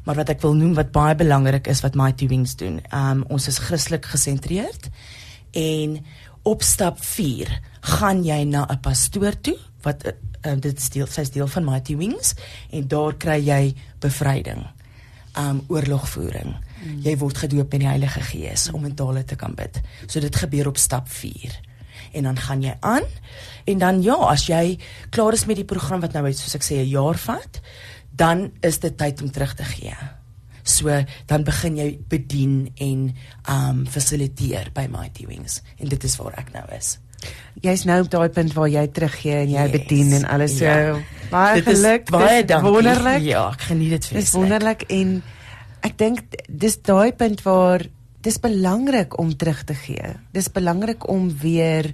Maar 0.04 0.23
wat 0.23 0.33
ek 0.33 0.40
wil 0.40 0.57
noem 0.57 0.75
wat 0.78 0.92
baie 0.92 1.14
belangrik 1.14 1.69
is 1.69 1.83
wat 1.85 1.99
Mighty 1.99 2.28
Wings 2.30 2.57
doen. 2.57 2.80
Um 2.95 3.25
ons 3.28 3.49
is 3.50 3.61
Christelik 3.61 4.09
gesentreerd 4.09 4.88
en 5.52 5.99
op 6.42 6.62
stap 6.62 7.02
4 7.04 7.52
gaan 7.99 8.25
jy 8.25 8.45
na 8.45 8.66
'n 8.66 8.80
pastoor 8.80 9.37
toe 9.40 9.59
wat 9.83 10.04
uh, 10.07 10.57
dit 10.57 10.78
is 10.78 10.88
deel 10.88 11.07
sy's 11.07 11.30
deel 11.30 11.49
van 11.49 11.64
Mighty 11.64 11.97
Wings 11.97 12.35
en 12.71 12.88
daar 12.88 13.14
kry 13.14 13.40
jy 13.45 13.75
bevryding. 14.00 14.66
Um 15.37 15.64
oorlogvoering. 15.69 16.57
Mm. 16.80 17.00
Jy 17.04 17.16
word 17.20 17.42
gedoop 17.44 17.75
in 17.75 17.84
die 17.84 17.90
Heilige 17.90 18.20
Gees 18.20 18.70
om 18.72 18.84
in 18.88 18.94
tale 18.94 19.25
te 19.25 19.37
kan 19.37 19.54
bid. 19.54 19.80
So 20.06 20.20
dit 20.20 20.37
gebeur 20.37 20.68
op 20.68 20.80
stap 20.80 21.08
4. 21.08 21.58
En 22.12 22.22
dan 22.22 22.38
gaan 22.38 22.62
jy 22.62 22.76
aan 22.80 23.06
en 23.64 23.78
dan 23.78 24.02
ja, 24.02 24.16
as 24.32 24.46
jy 24.49 24.78
klaar 25.10 25.37
is 25.37 25.44
met 25.46 25.60
die 25.60 25.68
program 25.68 26.00
wat 26.00 26.16
nou 26.16 26.25
uit 26.25 26.38
soos 26.38 26.56
ek 26.56 26.64
sê 26.64 26.80
'n 26.80 26.88
jaar 26.88 27.18
vat, 27.18 27.60
dan 28.10 28.50
is 28.60 28.78
dit 28.78 28.96
tyd 28.96 29.22
om 29.22 29.30
terug 29.30 29.54
te 29.54 29.64
gee. 29.64 29.94
So 30.62 31.04
dan 31.26 31.44
begin 31.44 31.76
jy 31.76 31.99
bedien 32.08 32.72
en 32.76 33.14
um 33.49 33.87
fasiliteer 33.87 34.70
by 34.75 34.88
Mighty 34.90 35.26
Wings 35.26 35.62
en 35.78 35.88
dit 35.88 36.04
is 36.04 36.16
waar 36.16 36.37
ek 36.38 36.52
nou 36.52 36.64
is. 36.76 36.99
Jy's 37.60 37.84
nou 37.84 37.99
op 38.04 38.10
daai 38.12 38.30
punt 38.32 38.54
waar 38.56 38.68
jy 38.68 38.87
teruggee 38.96 39.42
en 39.42 39.50
jy 39.52 39.64
yes, 39.66 39.72
bedien 39.75 40.12
en 40.20 40.25
alles 40.25 40.56
so. 40.56 40.64
Ja. 40.64 40.94
Baie 41.30 41.62
geluk, 41.62 42.08
baie 42.10 42.44
dankie. 42.44 42.72
Wonderlik. 42.72 43.26
Ja, 43.26 43.50
ek 43.52 43.66
geniet 43.68 43.90
dit 43.99 44.08
jou. 44.08 44.16
Dis 44.20 44.32
wonderlik 44.32 44.87
en 44.88 45.20
ek 45.87 45.99
dink 45.99 46.37
dis 46.49 46.76
daai 46.82 47.12
punt 47.12 47.42
waar 47.42 47.87
dis 48.20 48.38
belangrik 48.40 49.18
om 49.18 49.37
terug 49.37 49.64
te 49.64 49.75
gee. 49.75 50.14
Dis 50.32 50.50
belangrik 50.52 51.08
om 51.08 51.30
weer 51.40 51.92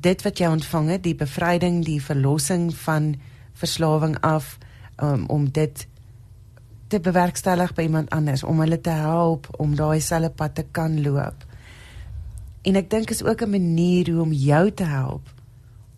dit 0.00 0.22
wat 0.22 0.38
jy 0.38 0.48
ontvang 0.48 0.88
het, 0.94 1.02
die 1.04 1.16
bevryding, 1.18 1.82
die 1.84 2.00
verlossing 2.02 2.70
van 2.86 3.14
verslawing 3.52 4.16
af 4.24 4.58
um, 5.02 5.26
om 5.28 5.48
dit 5.50 5.86
te 6.90 7.00
bewerkstellig 7.00 7.74
by 7.76 7.86
iemand 7.86 8.10
anders 8.10 8.42
om 8.42 8.60
hulle 8.62 8.80
te 8.80 8.94
help 8.94 9.46
om 9.62 9.76
daai 9.78 10.00
selfe 10.00 10.32
pad 10.36 10.54
te 10.54 10.64
kan 10.74 10.96
loop. 11.04 11.44
En 12.66 12.76
ek 12.76 12.90
dink 12.90 13.10
is 13.10 13.22
ook 13.24 13.42
'n 13.42 13.50
manier 13.50 14.10
hoe 14.10 14.22
om 14.22 14.32
jou 14.32 14.70
te 14.70 14.84
help 14.84 15.28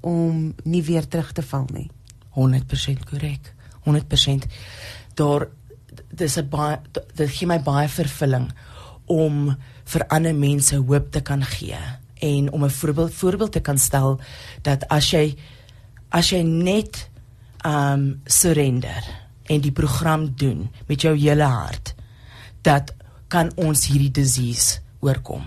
om 0.01 0.55
nie 0.65 0.83
weer 0.83 1.09
terug 1.09 1.33
te 1.33 1.43
val 1.43 1.67
nie. 1.73 1.91
100% 2.35 3.05
korrek. 3.05 3.55
100% 3.85 4.47
daar 5.15 5.49
dis 6.13 6.37
'n 6.39 6.49
baie 6.49 6.79
dit 7.15 7.31
gee 7.31 7.47
my 7.47 7.59
baie 7.59 7.89
vervulling 7.89 8.53
om 9.07 9.57
vir 9.85 10.07
ander 10.09 10.35
mense 10.35 10.77
hoop 10.77 11.11
te 11.13 11.21
kan 11.21 11.45
gee 11.45 11.79
en 12.23 12.53
om 12.53 12.65
'n 12.65 12.71
voorbeeld 12.71 13.15
voorbeeld 13.15 13.53
te 13.53 13.61
kan 13.61 13.79
stel 13.79 14.21
dat 14.63 14.89
as 14.89 15.11
jy 15.11 15.37
as 16.11 16.31
jy 16.31 16.43
net 16.43 17.09
um 17.65 18.21
surrender 18.25 19.03
en 19.43 19.61
die 19.61 19.73
program 19.73 20.35
doen 20.37 20.71
met 20.87 21.01
jou 21.01 21.17
hele 21.17 21.45
hart 21.45 21.95
dat 22.63 22.95
kan 23.29 23.53
ons 23.57 23.87
hierdie 23.87 24.11
disease 24.11 24.81
oorkom. 25.01 25.43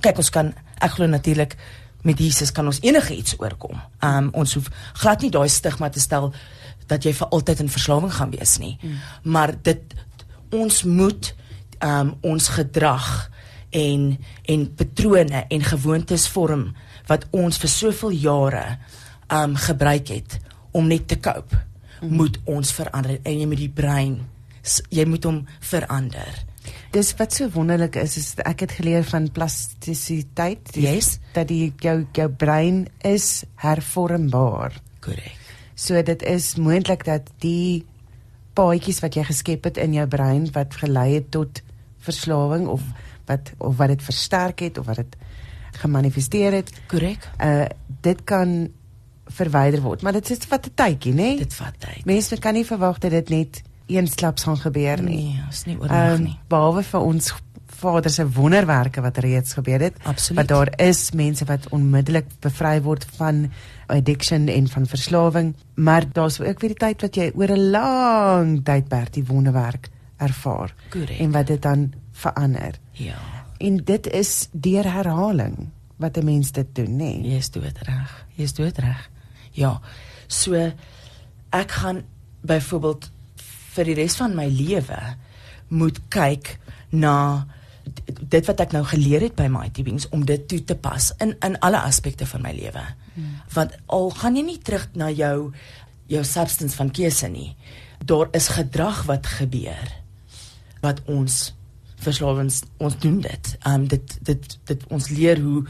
Kyk 0.00 0.16
ons 0.16 0.30
kan 0.30 0.54
ek 0.80 0.90
glo 0.90 1.06
natuurlik 1.06 1.56
met 2.02 2.18
Jesus 2.18 2.52
kan 2.52 2.66
ons 2.66 2.80
enigiets 2.80 3.36
oorkom. 3.38 3.80
Um 4.02 4.30
ons 4.32 4.54
hoef 4.54 4.70
glad 4.92 5.20
nie 5.22 5.30
daai 5.30 5.48
stigma 5.48 5.90
te 5.90 6.00
stel 6.00 6.32
dat 6.90 7.06
jy 7.06 7.14
vir 7.16 7.30
altyd 7.30 7.64
in 7.64 7.72
verslawing 7.72 8.12
gaan 8.12 8.34
wees 8.34 8.58
nie. 8.58 8.76
Mm. 8.82 8.98
Maar 9.32 9.54
dit 9.62 9.94
ons 10.50 10.82
moet 10.84 11.34
um 11.80 12.14
ons 12.26 12.48
gedrag 12.48 13.30
en 13.70 14.18
en 14.44 14.66
patrone 14.74 15.44
en 15.48 15.64
gewoontes 15.64 16.26
vorm 16.34 16.70
wat 17.08 17.26
ons 17.30 17.58
vir 17.62 17.72
soveel 17.72 18.14
jare 18.26 18.64
um 19.30 19.56
gebruik 19.56 20.10
het 20.10 20.38
om 20.76 20.90
net 20.90 21.08
te 21.08 21.18
cope 21.22 21.56
mm. 21.56 22.12
moet 22.16 22.38
ons 22.44 22.74
verander 22.74 23.18
en 23.22 23.40
jy 23.40 23.48
moet 23.48 23.64
die 23.64 23.72
brein 23.82 24.20
jy 24.90 25.06
moet 25.08 25.24
hom 25.24 25.42
verander 25.72 26.44
dis 26.92 27.14
wat 27.18 27.34
so 27.34 27.48
wonderlik 27.54 27.96
is 28.02 28.18
is 28.20 28.30
ek 28.44 28.66
het 28.66 28.76
geleer 28.80 29.06
van 29.08 29.30
plastisiteit 29.34 30.74
yes 30.76 31.16
dat 31.34 31.48
die 31.48 31.72
jou 31.80 32.02
jou 32.16 32.28
brein 32.28 32.84
is 33.06 33.46
hervormbaar 33.62 34.76
korrek 35.00 35.39
so 35.80 36.02
dit 36.04 36.22
is 36.28 36.54
moontlik 36.60 37.04
dat 37.08 37.30
die 37.44 37.84
paadjies 38.58 39.00
wat 39.00 39.16
jy 39.16 39.24
geskep 39.24 39.70
het 39.70 39.80
in 39.80 39.94
jou 39.96 40.06
brein 40.10 40.48
wat 40.56 40.76
gelei 40.82 41.14
het 41.14 41.30
tot 41.32 41.62
verslawing 42.04 42.66
of 42.68 42.84
wat 43.30 43.52
of 43.58 43.76
wat 43.78 43.94
dit 43.94 44.02
versterk 44.02 44.60
het 44.66 44.78
of 44.78 44.86
wat 44.90 45.00
dit 45.00 45.16
gemanifesteer 45.80 46.52
het. 46.60 46.72
Korrek. 46.90 47.30
Uh 47.38 47.64
dit 48.00 48.24
kan 48.24 48.70
verwyder 49.30 49.82
word, 49.84 50.02
maar 50.02 50.12
dit 50.12 50.30
is 50.30 50.46
wat 50.48 50.66
'n 50.66 50.74
tydjie, 50.74 51.12
né? 51.14 51.38
Dit 51.38 51.54
vat 51.54 51.74
tyd. 51.78 52.04
Mense 52.04 52.38
kan 52.38 52.54
nie 52.54 52.66
verwag 52.66 52.98
dat 52.98 53.10
dit 53.10 53.28
net 53.28 53.62
eensklaps 53.86 54.42
gaan 54.42 54.56
gebeur 54.56 55.02
nie. 55.02 55.16
Nee, 55.16 55.42
is 55.50 55.64
nie 55.64 55.76
oornag 55.80 56.18
um, 56.18 56.22
nie. 56.22 56.38
Behalwe 56.48 56.82
vir 56.82 57.00
ons 57.00 57.32
Vader 57.80 58.10
se 58.12 58.26
wonderwerke 58.28 59.00
wat 59.00 59.18
reeds 59.24 59.56
gebeur 59.56 59.80
het. 59.80 59.96
Absoluut. 60.02 60.36
Maar 60.36 60.46
daar 60.46 60.72
is 60.88 61.10
mense 61.16 61.44
wat 61.48 61.68
onmiddellik 61.74 62.26
bevry 62.40 62.76
word 62.84 63.06
van 63.16 63.48
addiction 63.90 64.48
en 64.48 64.68
van 64.68 64.86
verslawing, 64.86 65.54
maar 65.74 66.04
daar's 66.12 66.40
ook 66.40 66.60
weer 66.60 66.74
die 66.74 66.82
tyd 66.86 67.00
wat 67.00 67.16
jy 67.16 67.30
oor 67.34 67.50
'n 67.50 67.70
lang 67.70 68.64
tydperk 68.64 69.12
die 69.12 69.24
wonderwerk 69.26 69.88
ervaar 70.16 70.74
Correct. 70.90 71.20
en 71.20 71.30
wat 71.30 71.46
dit 71.46 71.62
dan 71.62 71.92
verander. 72.12 72.78
Ja. 72.92 73.18
En 73.58 73.76
dit 73.76 74.06
is 74.06 74.48
deur 74.52 74.92
herhaling 74.92 75.68
wat 75.96 76.16
'n 76.16 76.24
mens 76.24 76.52
dit 76.52 76.74
doen, 76.74 76.96
nê? 76.96 76.96
Nee. 76.96 77.22
Jy 77.22 77.36
is 77.36 77.50
dood 77.50 77.78
reg. 77.78 78.26
Jy 78.34 78.42
is 78.42 78.54
dood 78.54 78.78
reg. 78.78 79.10
Ja. 79.50 79.80
So 80.26 80.72
ek 81.50 81.70
gaan 81.70 82.02
byvoorbeeld 82.40 83.10
vir 83.74 83.84
die 83.84 83.94
res 83.94 84.16
van 84.16 84.34
my 84.34 84.46
lewe 84.46 85.16
moet 85.68 86.00
kyk 86.08 86.58
na 86.88 87.46
dit 88.20 88.46
wat 88.46 88.60
ek 88.60 88.72
nou 88.72 88.82
geleer 88.84 89.24
het 89.24 89.36
by 89.38 89.46
Mighty 89.52 89.84
Wings 89.86 90.08
om 90.14 90.24
dit 90.26 90.42
toe 90.48 90.60
te 90.64 90.76
pas 90.76 91.10
in 91.20 91.34
in 91.46 91.58
alle 91.64 91.80
aspekte 91.80 92.26
van 92.26 92.42
my 92.42 92.52
lewe. 92.56 92.82
Hmm. 93.14 93.36
Want 93.54 93.76
al 93.86 94.10
gaan 94.10 94.36
jy 94.36 94.44
nie 94.46 94.58
terug 94.58 94.88
na 94.94 95.10
jou 95.10 95.52
jou 96.10 96.24
substance 96.24 96.76
van 96.76 96.90
keuse 96.90 97.28
nie. 97.28 97.54
Daar 98.04 98.28
is 98.32 98.48
gedrag 98.48 99.04
wat 99.06 99.26
gebeur 99.26 99.96
wat 100.80 101.02
ons 101.06 101.52
verslawings 102.00 102.62
ons 102.80 102.96
doen 102.98 103.20
dit. 103.20 103.54
Um 103.68 103.86
dit 103.88 104.18
dit 104.24 104.58
dit 104.64 104.84
ons 104.90 105.08
leer 105.12 105.40
hoe 105.40 105.64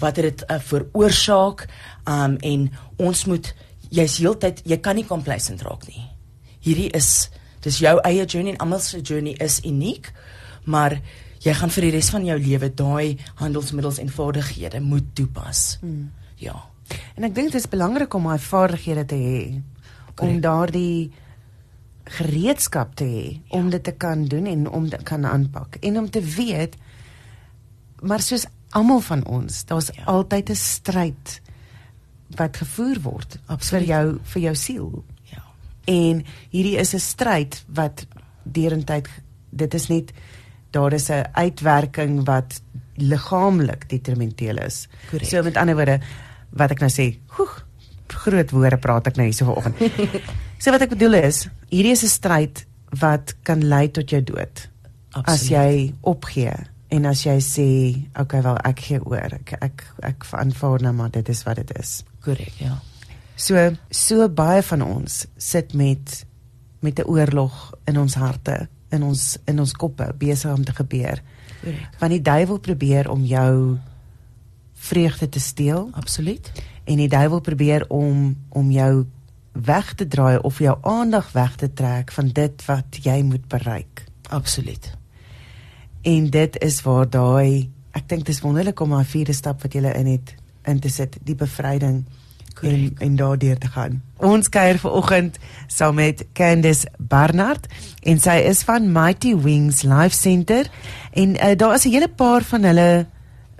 wat 0.00 0.20
dit 0.22 0.44
uh, 0.46 0.58
veroorsaak 0.62 1.66
um 2.06 2.36
en 2.46 2.70
ons 2.96 3.24
moet 3.26 3.54
jy's 3.90 4.18
heeltyd 4.22 4.62
jy 4.64 4.78
kan 4.82 4.98
nie 4.98 5.06
complacent 5.06 5.62
raak 5.66 5.86
nie. 5.88 6.04
Hierdie 6.60 6.90
is 6.96 7.30
dis 7.64 7.80
jou 7.82 7.96
eie 8.06 8.24
journey 8.24 8.54
en 8.54 8.62
almal 8.64 8.80
se 8.84 9.00
journey 9.00 9.34
is 9.42 9.60
uniek, 9.64 10.12
maar 10.64 11.00
jy 11.40 11.54
gaan 11.54 11.70
vir 11.70 11.82
die 11.82 11.94
res 11.96 12.10
van 12.10 12.24
jou 12.24 12.38
lewe 12.38 12.68
daai 12.74 13.18
handelsmiddels 13.34 13.98
en 13.98 14.12
vaardighede 14.12 14.80
moet 14.80 15.14
toepas. 15.14 15.78
Hmm. 15.80 16.10
Ja. 16.36 16.56
En 17.16 17.24
ek 17.24 17.34
dink 17.34 17.52
dit 17.52 17.60
is 17.60 17.68
belangrik 17.70 18.14
om 18.14 18.28
daai 18.28 18.38
vaardighede 18.38 19.04
te 19.06 19.16
hê 19.16 19.62
om 20.20 20.40
daardie 20.40 21.10
gereedskap 22.10 22.94
te 22.98 23.04
hê 23.04 23.26
ja. 23.32 23.58
om 23.58 23.70
dit 23.70 23.82
te 23.82 23.92
kan 23.92 24.24
doen 24.28 24.46
en 24.46 24.66
om 24.68 24.88
dit 24.88 25.02
kan 25.02 25.26
aanpak 25.26 25.78
en 25.80 25.98
om 25.98 26.10
te 26.10 26.20
weet 26.20 26.76
maar 28.00 28.22
soos 28.24 28.46
almal 28.76 29.02
van 29.04 29.24
ons 29.26 29.64
daar's 29.68 29.90
ja. 29.94 30.04
altyd 30.04 30.50
'n 30.50 30.54
stryd 30.56 31.40
wat 32.36 32.56
gevoer 32.56 33.00
word 33.02 33.38
Absoluut. 33.46 33.86
vir 33.86 33.88
jou 33.88 34.18
vir 34.32 34.42
jou 34.42 34.54
siel 34.54 35.04
ja 35.32 35.42
en 35.84 36.24
hierdie 36.50 36.78
is 36.78 36.94
'n 36.94 36.98
stryd 36.98 37.64
wat 37.66 38.06
derentyd 38.42 39.08
dit 39.50 39.74
is 39.74 39.88
net 39.88 40.12
daar 40.70 40.92
is 40.92 41.10
'n 41.10 41.24
uitwerking 41.32 42.24
wat 42.26 42.60
liggaamlik 42.96 43.88
detrimenteel 43.88 44.58
is 44.58 44.88
Correct. 45.10 45.30
so 45.30 45.42
met 45.42 45.56
ander 45.56 45.74
woorde 45.74 46.00
wat 46.50 46.70
ek 46.70 46.80
nou 46.80 46.90
sê 46.90 47.18
hoeg 47.26 47.66
groot 48.06 48.50
woorde 48.50 48.76
praat 48.76 49.06
ek 49.06 49.16
nou 49.16 49.24
hier 49.24 49.34
so 49.34 49.44
vanoggend 49.44 49.76
So 50.60 50.74
wat 50.74 50.82
ek 50.84 50.90
bedoel 50.92 51.16
is, 51.24 51.46
hierdie 51.72 51.94
is 51.96 52.04
'n 52.04 52.12
stryd 52.12 52.66
wat 53.00 53.32
kan 53.48 53.64
lei 53.64 53.88
tot 53.88 54.10
jou 54.10 54.20
dood. 54.20 54.68
Absoluut. 55.16 55.28
As 55.32 55.48
jy 55.48 55.94
opgee 56.04 56.52
en 56.92 57.06
as 57.06 57.22
jy 57.24 57.38
sê, 57.40 57.68
okay 58.20 58.42
wel 58.42 58.58
ek 58.68 58.80
gee 58.80 59.00
oor. 59.00 59.32
Ek 59.40 59.54
ek 59.62 59.84
ek 60.02 60.24
verantwoord 60.24 60.82
nou 60.82 60.92
maar 60.92 61.10
dit 61.10 61.28
is 61.28 61.42
wat 61.48 61.56
dit 61.56 61.78
is. 61.78 62.04
Korrek, 62.20 62.52
ja. 62.60 62.76
So 63.36 63.70
so 63.90 64.28
baie 64.28 64.62
van 64.62 64.82
ons 64.82 65.26
sit 65.38 65.72
met 65.72 66.26
met 66.82 66.98
'n 66.98 67.08
oorlog 67.08 67.72
in 67.86 67.96
ons 67.96 68.14
harte, 68.14 68.68
in 68.90 69.02
ons 69.06 69.38
in 69.44 69.60
ons 69.60 69.72
koppe 69.72 70.06
besig 70.18 70.52
om 70.52 70.64
te 70.64 70.74
gebeur. 70.74 71.22
Korrek. 71.60 71.96
Want 72.00 72.16
die 72.16 72.22
duiwel 72.22 72.58
probeer 72.58 73.10
om 73.10 73.24
jou 73.24 73.78
vreugde 74.80 75.28
te 75.28 75.40
steel. 75.40 75.90
Absoluut. 75.92 76.52
En 76.84 76.96
die 76.96 77.08
duiwel 77.08 77.40
probeer 77.40 77.84
om 77.88 78.36
om 78.48 78.70
jou 78.70 79.06
weg 79.52 79.94
te 79.94 80.06
draai 80.06 80.38
of 80.38 80.58
jou 80.58 80.78
aandag 80.82 81.32
weg 81.32 81.56
te 81.56 81.72
trek 81.72 82.12
van 82.12 82.28
dit 82.28 82.64
wat 82.64 82.98
jy 83.02 83.22
moet 83.22 83.48
bereik. 83.48 84.04
Absoluut. 84.28 84.92
En 86.02 86.30
dit 86.30 86.58
is 86.62 86.82
waar 86.82 87.10
daai 87.10 87.70
ek 87.92 88.08
dink 88.08 88.26
dis 88.26 88.40
wonderlik 88.40 88.80
om 88.80 88.94
daai 88.94 89.04
vierde 89.04 89.34
stap 89.34 89.62
wat 89.62 89.74
jy 89.74 89.82
in 89.90 90.06
het 90.06 90.34
in 90.68 90.80
te 90.80 90.88
sit, 90.88 91.16
die 91.24 91.34
bevryding 91.34 92.04
en 92.62 92.94
en 92.98 93.16
daardeur 93.16 93.58
te 93.58 93.66
gaan. 93.66 94.02
Ons 94.16 94.48
kuier 94.48 94.78
vanoggend 94.78 95.38
saam 95.66 95.94
met 95.94 96.24
Candice 96.32 96.88
Barnard 96.98 97.66
en 98.02 98.20
sy 98.20 98.36
is 98.48 98.62
van 98.68 98.92
Mighty 98.92 99.34
Wings 99.36 99.82
Life 99.82 100.16
Center 100.16 100.68
en 101.12 101.36
uh, 101.36 101.56
daar 101.56 101.74
is 101.74 101.84
'n 101.84 101.90
hele 101.90 102.08
paar 102.08 102.42
van 102.42 102.62
hulle 102.62 103.06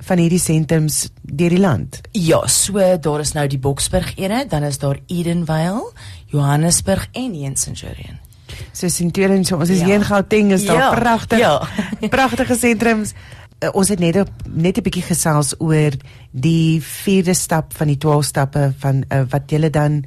van 0.00 0.18
hierdie 0.18 0.40
sentrums 0.40 1.10
deur 1.22 1.48
die 1.48 1.60
land. 1.60 2.00
Ja, 2.12 2.46
so 2.46 2.98
daar 3.00 3.20
is 3.20 3.32
nou 3.32 3.46
die 3.46 3.58
Boksburg 3.58 4.16
ene, 4.16 4.46
dan 4.48 4.62
is 4.62 4.78
daar 4.78 4.98
Edenvale, 5.06 5.92
Johannesburg 6.26 7.08
en 7.12 7.56
Centurion. 7.56 8.18
So 8.72 8.88
Centurion, 8.88 9.44
so 9.44 9.56
ons 9.56 9.70
is 9.70 9.78
ja. 9.78 9.84
hier 9.84 9.94
in 9.94 10.04
Gauteng 10.04 10.52
is 10.52 10.64
daar 10.66 10.76
ja. 10.76 10.94
pragtig. 10.94 11.38
Ja. 11.38 11.68
pragtige 12.08 12.56
sentrums. 12.56 13.12
Uh, 13.60 13.68
ons 13.72 13.88
het 13.88 13.98
net 13.98 14.16
op, 14.16 14.30
net 14.48 14.78
'n 14.78 14.82
bietjie 14.82 15.02
gesels 15.02 15.54
oor 15.58 15.92
die 16.30 16.82
vierde 16.82 17.34
stap 17.34 17.76
van 17.76 17.86
die 17.86 17.98
12 17.98 18.24
stappe 18.24 18.72
van 18.78 19.04
uh, 19.12 19.22
wat 19.28 19.50
jy 19.50 19.70
dan 19.70 20.04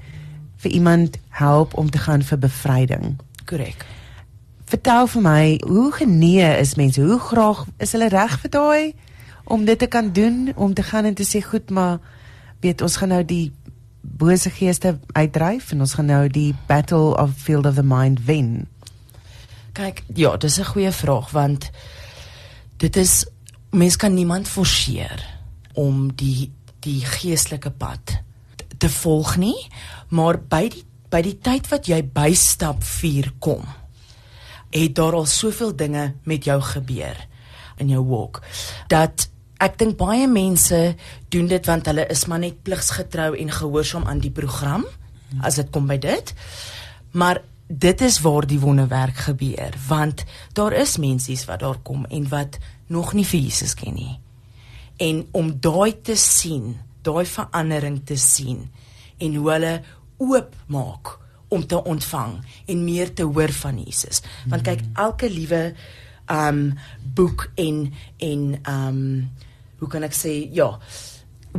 vir 0.57 0.72
iemand 0.72 1.17
help 1.29 1.74
om 1.77 1.89
te 1.89 1.98
gaan 1.98 2.24
vir 2.24 2.38
bevryding. 2.38 3.19
Korrek. 3.45 3.86
Vertel 4.65 5.07
vir 5.07 5.22
my, 5.22 5.60
hoe 5.67 5.91
genee 5.91 6.57
is 6.60 6.75
mense? 6.75 7.01
Hoe 7.01 7.19
graag 7.19 7.65
is 7.77 7.91
hulle 7.91 8.10
reg 8.10 8.39
vir 8.39 8.50
daai? 8.50 8.93
om 9.43 9.65
dit 9.65 9.79
te 9.79 9.88
kan 9.88 10.12
doen 10.12 10.51
om 10.55 10.74
te 10.74 10.83
gaan 10.83 11.05
en 11.05 11.13
te 11.13 11.25
sê 11.27 11.43
goed 11.43 11.69
maar 11.69 12.00
weet 12.60 12.81
ons 12.81 12.95
gaan 12.95 13.12
nou 13.12 13.24
die 13.25 13.51
bose 14.01 14.50
geeste 14.50 15.00
uitdryf 15.12 15.72
en 15.72 15.79
ons 15.79 15.93
gaan 15.93 16.05
nou 16.05 16.27
die 16.27 16.55
battle 16.67 17.15
of 17.19 17.36
field 17.36 17.65
of 17.65 17.75
the 17.75 17.83
mind 17.83 18.24
wen 18.25 18.67
kyk 19.74 20.03
ja 20.15 20.38
dis 20.38 20.60
'n 20.60 20.72
goeie 20.72 20.91
vraag 20.91 21.31
want 21.31 21.69
dit 22.77 22.95
is 22.95 23.25
mens 23.74 23.98
kan 23.98 24.13
niemand 24.13 24.50
forceer 24.50 25.22
om 25.74 26.12
die 26.15 26.51
die 26.84 27.00
geestelike 27.08 27.72
pad 27.72 28.18
te 28.77 28.89
volg 28.92 29.38
nie, 29.39 29.56
maar 30.12 30.38
by 30.38 30.68
die 30.70 30.84
by 31.13 31.22
die 31.22 31.38
tyd 31.46 31.68
wat 31.70 31.86
jy 31.86 32.00
by 32.10 32.32
stap 32.34 32.82
4 32.82 33.27
kom, 33.38 33.62
het 34.74 34.96
daar 34.98 35.13
al 35.13 35.27
soveel 35.30 35.75
dinge 35.77 36.08
met 36.25 36.48
jou 36.50 36.58
gebeur 36.74 37.20
in 37.77 37.92
jou 37.94 38.01
walk 38.10 38.39
dat 38.89 39.27
ek 39.62 39.77
dink 39.80 39.98
baie 40.00 40.25
mense 40.27 40.80
doen 41.32 41.48
dit 41.48 41.70
want 41.70 41.88
hulle 41.88 42.08
is 42.12 42.25
maar 42.27 42.42
net 42.42 42.63
pligsgetrou 42.65 43.32
en 43.38 43.53
gehoorsaam 43.53 44.10
aan 44.10 44.24
die 44.24 44.34
program 44.34 44.86
as 45.42 45.58
dit 45.62 45.70
kom 45.74 45.88
by 45.89 45.98
dit. 45.98 46.34
Maar 47.18 47.42
dit 47.68 48.01
is 48.01 48.20
waar 48.22 48.46
die 48.46 48.60
wonderwerk 48.60 49.24
gebeur 49.30 49.74
want 49.88 50.25
daar 50.53 50.75
is 50.77 50.98
mensies 50.98 51.46
wat 51.50 51.63
daar 51.63 51.80
kom 51.82 52.06
en 52.10 52.27
wat 52.30 52.60
nog 52.93 53.13
nie 53.17 53.25
vir 53.27 53.41
Jesus 53.47 53.73
ken 53.79 53.97
nie. 53.97 54.15
En 55.01 55.23
om 55.33 55.51
daai 55.59 55.97
te 56.05 56.15
sien, 56.19 56.75
daai 57.03 57.25
verandering 57.27 58.00
te 58.07 58.17
sien 58.19 58.67
en 59.23 59.35
hoe 59.39 59.50
hulle 59.51 59.73
oop 60.21 60.55
maak 60.71 61.17
om 61.53 61.65
te 61.67 61.77
ontvang 61.77 62.38
en 62.71 62.85
meer 62.85 63.13
te 63.13 63.25
hoor 63.27 63.51
van 63.62 63.81
Jesus. 63.81 64.21
Want 64.50 64.65
kyk, 64.67 64.85
elke 64.97 65.29
liewe 65.29 65.73
um 66.31 66.73
boek 67.15 67.50
en 67.59 67.89
en 68.17 68.45
um 68.69 69.01
hoe 69.81 69.89
kan 69.91 70.05
ek 70.07 70.15
sê 70.15 70.38
ja, 70.55 70.69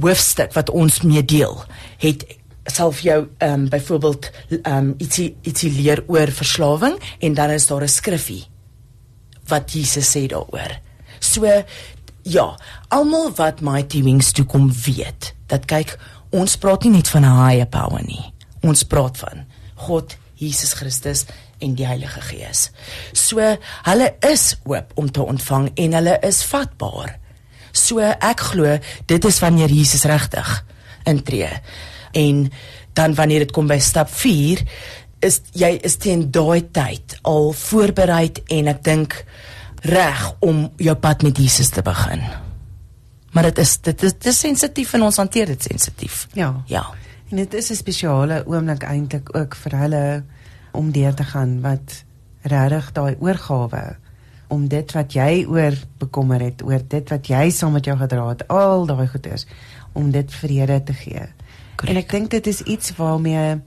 hoofstuk 0.00 0.54
wat 0.56 0.72
ons 0.72 1.02
mee 1.04 1.22
deel, 1.22 1.58
het 2.02 2.24
self 2.72 3.02
jou 3.04 3.26
um 3.44 3.68
byvoorbeeld 3.68 4.30
um 4.64 4.94
ietsie 4.98 5.34
ietsie 5.44 5.70
leer 5.76 6.02
oor 6.08 6.32
verslawing 6.32 6.96
en 7.20 7.36
dan 7.36 7.52
is 7.54 7.68
daar 7.68 7.84
'n 7.84 7.88
skriffie 7.88 8.44
wat 9.48 9.72
Jesus 9.72 10.16
sê 10.16 10.26
daaroor. 10.26 10.80
So 11.24 11.48
ja, 12.24 12.46
almal 12.88 13.32
wat 13.38 13.62
Mighty 13.64 14.02
Wings 14.04 14.32
toe 14.36 14.44
kom 14.48 14.68
weet 14.84 15.32
dat 15.52 15.66
kyk, 15.70 15.96
ons 16.34 16.56
praat 16.60 16.84
nie 16.84 16.96
net 16.98 17.08
van 17.08 17.24
'n 17.24 17.40
higher 17.44 17.66
power 17.66 18.02
nie. 18.04 18.32
Ons 18.62 18.82
praat 18.82 19.16
van 19.18 19.44
God, 19.74 20.16
Jesus 20.34 20.72
Christus 20.72 21.24
en 21.58 21.74
die 21.74 21.86
Heilige 21.86 22.20
Gees. 22.20 22.70
So 23.12 23.38
hulle 23.82 24.14
is 24.20 24.56
oop 24.64 24.92
om 24.94 25.10
te 25.10 25.22
ontvang 25.22 25.70
en 25.74 25.92
hulle 25.92 26.18
is 26.22 26.42
vatbaar. 26.44 27.18
So 27.72 27.98
ek 28.00 28.40
glo 28.40 28.78
dit 29.06 29.24
is 29.24 29.40
wanneer 29.40 29.68
Jesus 29.68 30.04
regtig 30.04 30.64
intree. 31.04 31.50
En 32.12 32.50
dan 32.92 33.14
wanneer 33.14 33.38
dit 33.38 33.52
kom 33.52 33.66
by 33.66 33.78
stap 33.78 34.10
4 34.10 34.62
is 35.24 35.40
jy 35.52 35.78
is 35.82 35.96
teen 35.96 36.30
daai 36.30 36.70
tyd 36.72 37.16
al 37.22 37.52
voorberei 37.52 38.30
en 38.48 38.68
ek 38.68 38.82
dink 38.84 39.16
reg 39.84 40.32
om 40.40 40.70
jou 40.80 40.96
pad 40.96 41.22
met 41.22 41.38
Jesus 41.38 41.68
te 41.68 41.82
begin. 41.84 42.22
Maar 43.34 43.50
dit 43.50 43.58
is 43.58 43.76
dit 43.80 44.02
is 44.02 44.14
is 44.20 44.38
sensitief 44.38 44.94
en 44.94 45.02
ons 45.02 45.16
hanteer 45.16 45.46
dit 45.46 45.62
sensitief. 45.62 46.26
Ja. 46.32 46.54
Ja. 46.66 46.86
En 47.30 47.36
dit 47.36 47.54
is 47.54 47.70
'n 47.70 47.74
spesiale 47.74 48.44
oomblik 48.46 48.82
eintlik 48.82 49.36
ook 49.36 49.54
vir 49.54 49.78
hulle 49.78 50.24
om 50.72 50.92
deur 50.92 51.14
te 51.14 51.24
gaan 51.24 51.60
wat 51.60 52.04
regtig 52.42 52.92
daai 52.92 53.16
oorgawe 53.18 53.96
om 54.48 54.68
dit 54.68 54.92
wat 54.92 55.12
jy 55.12 55.44
oor 55.48 55.74
bekommer 55.98 56.40
het, 56.40 56.62
oor 56.62 56.80
dit 56.88 57.08
wat 57.08 57.26
jy 57.26 57.50
saam 57.50 57.72
met 57.72 57.84
jou 57.84 57.96
gedra 57.98 58.28
het, 58.28 58.48
al 58.48 58.86
daai 58.86 59.08
goeders 59.08 59.46
om 59.92 60.10
dit 60.10 60.32
vrede 60.32 60.82
te 60.82 60.92
gee. 60.92 61.26
Correct. 61.76 61.90
En 61.90 61.96
ek 61.96 62.10
dink 62.10 62.30
dit 62.30 62.46
is 62.46 62.60
iets 62.60 62.96
waarmee 62.96 63.60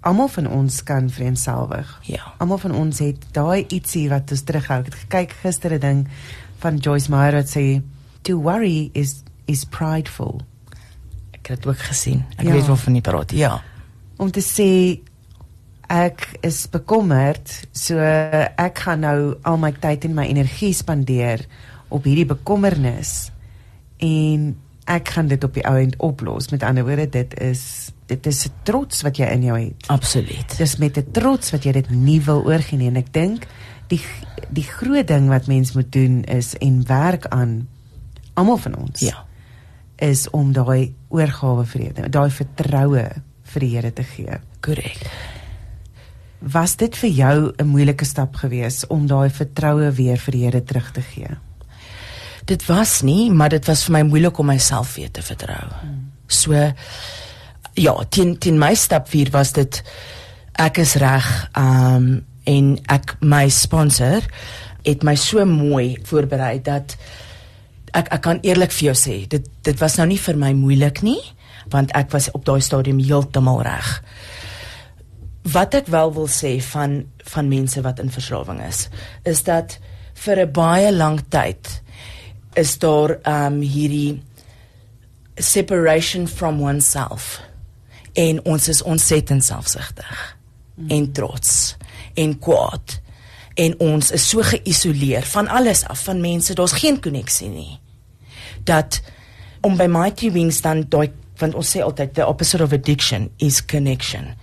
almal 0.00 0.28
van 0.28 0.46
ons 0.48 0.82
kan 0.82 1.10
vereenselwig. 1.10 2.00
Ja. 2.08 2.32
Almal 2.38 2.58
van 2.58 2.74
ons 2.74 2.98
het 2.98 3.24
daai 3.32 3.64
ietsie 3.68 4.08
wat 4.08 4.30
ons 4.30 4.42
terughou. 4.42 4.78
Ek 4.80 4.84
het 4.92 4.94
gekyk 4.94 5.32
gister 5.42 5.72
'n 5.74 5.80
ding 5.80 6.08
van 6.58 6.76
Joyce 6.76 7.10
Meyer 7.10 7.32
wat 7.34 7.48
sê 7.56 7.82
to 8.22 8.36
worry 8.40 8.90
is 8.92 9.22
is 9.46 9.64
prideful. 9.64 10.40
Ek 11.32 11.46
het 11.46 11.62
dit 11.62 11.66
ook 11.66 11.78
gesien. 11.78 12.24
Ek 12.38 12.46
Ja. 12.46 12.52
weet 12.52 12.66
waarvan 12.66 12.94
jy 12.94 13.00
praat. 13.00 13.30
Ja. 13.30 13.62
Om 14.16 14.30
te 14.30 14.40
sê 14.40 15.00
ek 15.88 16.38
is 16.40 16.66
bekommerd, 16.70 17.66
so 17.72 17.98
ek 17.98 18.78
gaan 18.78 19.00
nou 19.00 19.34
al 19.42 19.56
my 19.56 19.72
tyd 19.72 20.04
en 20.04 20.14
my 20.14 20.26
energie 20.26 20.72
spandeer 20.72 21.46
op 21.88 22.04
hierdie 22.04 22.26
bekommernis 22.26 23.30
en 23.98 24.56
ek 24.86 25.08
gaan 25.08 25.26
dit 25.28 25.44
op 25.44 25.54
die 25.54 25.64
ou 25.66 25.76
end 25.78 25.96
oplos. 25.98 26.50
Met 26.50 26.62
ander 26.62 26.84
woorde, 26.84 27.08
dit 27.10 27.40
is 27.40 27.90
dit 28.10 28.26
is 28.26 28.46
'n 28.46 28.52
trots 28.66 29.02
wat 29.06 29.16
jy 29.16 29.26
in 29.30 29.42
jou 29.42 29.58
het. 29.58 29.86
Absoluut. 29.86 30.56
Dis 30.58 30.76
met 30.76 30.96
'n 30.98 31.10
trots 31.12 31.50
wat 31.50 31.64
jy 31.64 31.72
dit 31.72 31.90
nie 31.90 32.20
wil 32.20 32.44
oorgee 32.44 32.78
nie 32.78 32.88
en 32.88 32.96
ek 32.96 33.12
dink 33.12 33.46
die 33.88 34.00
die 34.50 34.64
groot 34.66 35.06
ding 35.06 35.28
wat 35.28 35.46
mens 35.46 35.72
moet 35.74 35.92
doen 35.92 36.24
is 36.24 36.54
en 36.58 36.82
werk 36.86 37.26
aan 37.30 37.68
almal 38.34 38.56
van 38.56 38.76
ons 38.76 39.00
Ja. 39.00 39.24
is 39.98 40.30
om 40.30 40.52
daai 40.52 40.94
oorgawe 41.08 41.64
vrede, 41.66 42.08
daai 42.08 42.30
vertroue 42.30 43.10
vir 43.42 43.60
die 43.60 43.76
Here 43.76 43.92
te 43.92 44.02
gee. 44.02 44.38
Korrek. 44.60 44.98
Was 46.40 46.76
dit 46.76 46.96
vir 46.96 47.10
jou 47.10 47.52
'n 47.58 47.66
moeilike 47.66 48.04
stap 48.04 48.34
geweest 48.36 48.86
om 48.86 49.06
daai 49.06 49.30
vertroue 49.30 49.90
weer 49.92 50.16
vir 50.16 50.32
die 50.32 50.44
Here 50.44 50.64
terug 50.64 50.90
te 50.92 51.02
gee? 51.02 51.28
Dit 52.46 52.66
was 52.66 53.02
nie, 53.02 53.30
maar 53.30 53.48
dit 53.48 53.66
was 53.66 53.84
vir 53.84 53.92
my 53.92 54.02
moeilik 54.02 54.38
om 54.38 54.46
myself 54.46 54.94
weer 54.94 55.10
te 55.10 55.22
vertrou. 55.22 55.68
Hmm. 55.82 56.10
So 56.26 56.52
ja, 57.80 57.94
teen 58.08 58.36
teen 58.38 58.58
my 58.60 58.74
stap 58.76 59.08
4 59.08 59.32
was 59.32 59.54
dit 59.56 59.80
ek 60.60 60.80
is 60.82 60.96
reg 61.00 61.26
um 61.56 62.20
en 62.50 62.70
ek 62.90 63.14
my 63.20 63.46
sponsor 63.52 64.24
het 64.84 65.04
my 65.06 65.14
so 65.20 65.44
mooi 65.46 65.94
voorberei 66.08 66.58
dat 66.64 66.96
ek 67.96 68.10
ek 68.16 68.22
kan 68.24 68.40
eerlik 68.46 68.72
vir 68.74 68.90
jou 68.90 68.96
sê 68.98 69.16
dit 69.30 69.46
dit 69.64 69.80
was 69.80 69.96
nou 70.00 70.08
nie 70.10 70.20
vir 70.20 70.40
my 70.40 70.52
moeilik 70.56 71.02
nie 71.06 71.20
want 71.70 71.92
ek 71.96 72.10
was 72.12 72.30
op 72.34 72.44
daai 72.48 72.60
stadium 72.64 72.98
heeltemal 72.98 73.60
reg. 73.62 73.90
Wat 75.52 75.76
ek 75.78 75.86
wel 75.92 76.10
wil 76.16 76.26
sê 76.28 76.56
van 76.72 77.04
van 77.32 77.48
mense 77.48 77.80
wat 77.84 78.00
in 78.02 78.10
verslawing 78.10 78.58
is, 78.64 78.88
is 79.24 79.44
dat 79.46 79.78
vir 80.14 80.40
'n 80.46 80.52
baie 80.52 80.90
lang 80.92 81.20
tyd 81.30 81.82
is 82.56 82.78
daar 82.78 83.20
um 83.24 83.60
hierdie 83.60 84.20
separation 85.38 86.26
from 86.26 86.60
oneself 86.60 87.38
en 88.12 88.44
ons 88.44 88.68
is 88.68 88.82
ontsettend 88.82 89.44
selfsugtig 89.44 90.36
mm. 90.74 90.88
en 90.88 91.12
trots 91.12 91.76
en 92.14 92.38
kwaad 92.38 92.98
en 93.60 93.74
ons 93.78 94.10
is 94.10 94.28
so 94.28 94.42
geïsoleer 94.42 95.26
van 95.34 95.48
alles 95.48 95.84
af 95.84 96.04
van 96.08 96.20
mense 96.20 96.54
daar's 96.54 96.78
geen 96.80 97.00
koneksie 97.00 97.48
nie 97.48 97.78
dat 98.64 99.00
om 99.60 99.76
by 99.76 99.86
Mighty 99.90 100.30
Wings 100.32 100.62
dan 100.64 100.86
daai 100.88 101.10
want 101.40 101.56
ons 101.56 101.76
sê 101.76 101.80
altyd 101.84 102.14
the 102.14 102.26
opposite 102.26 102.62
of 102.64 102.72
addiction 102.76 103.30
is 103.38 103.64
connection 103.64 104.34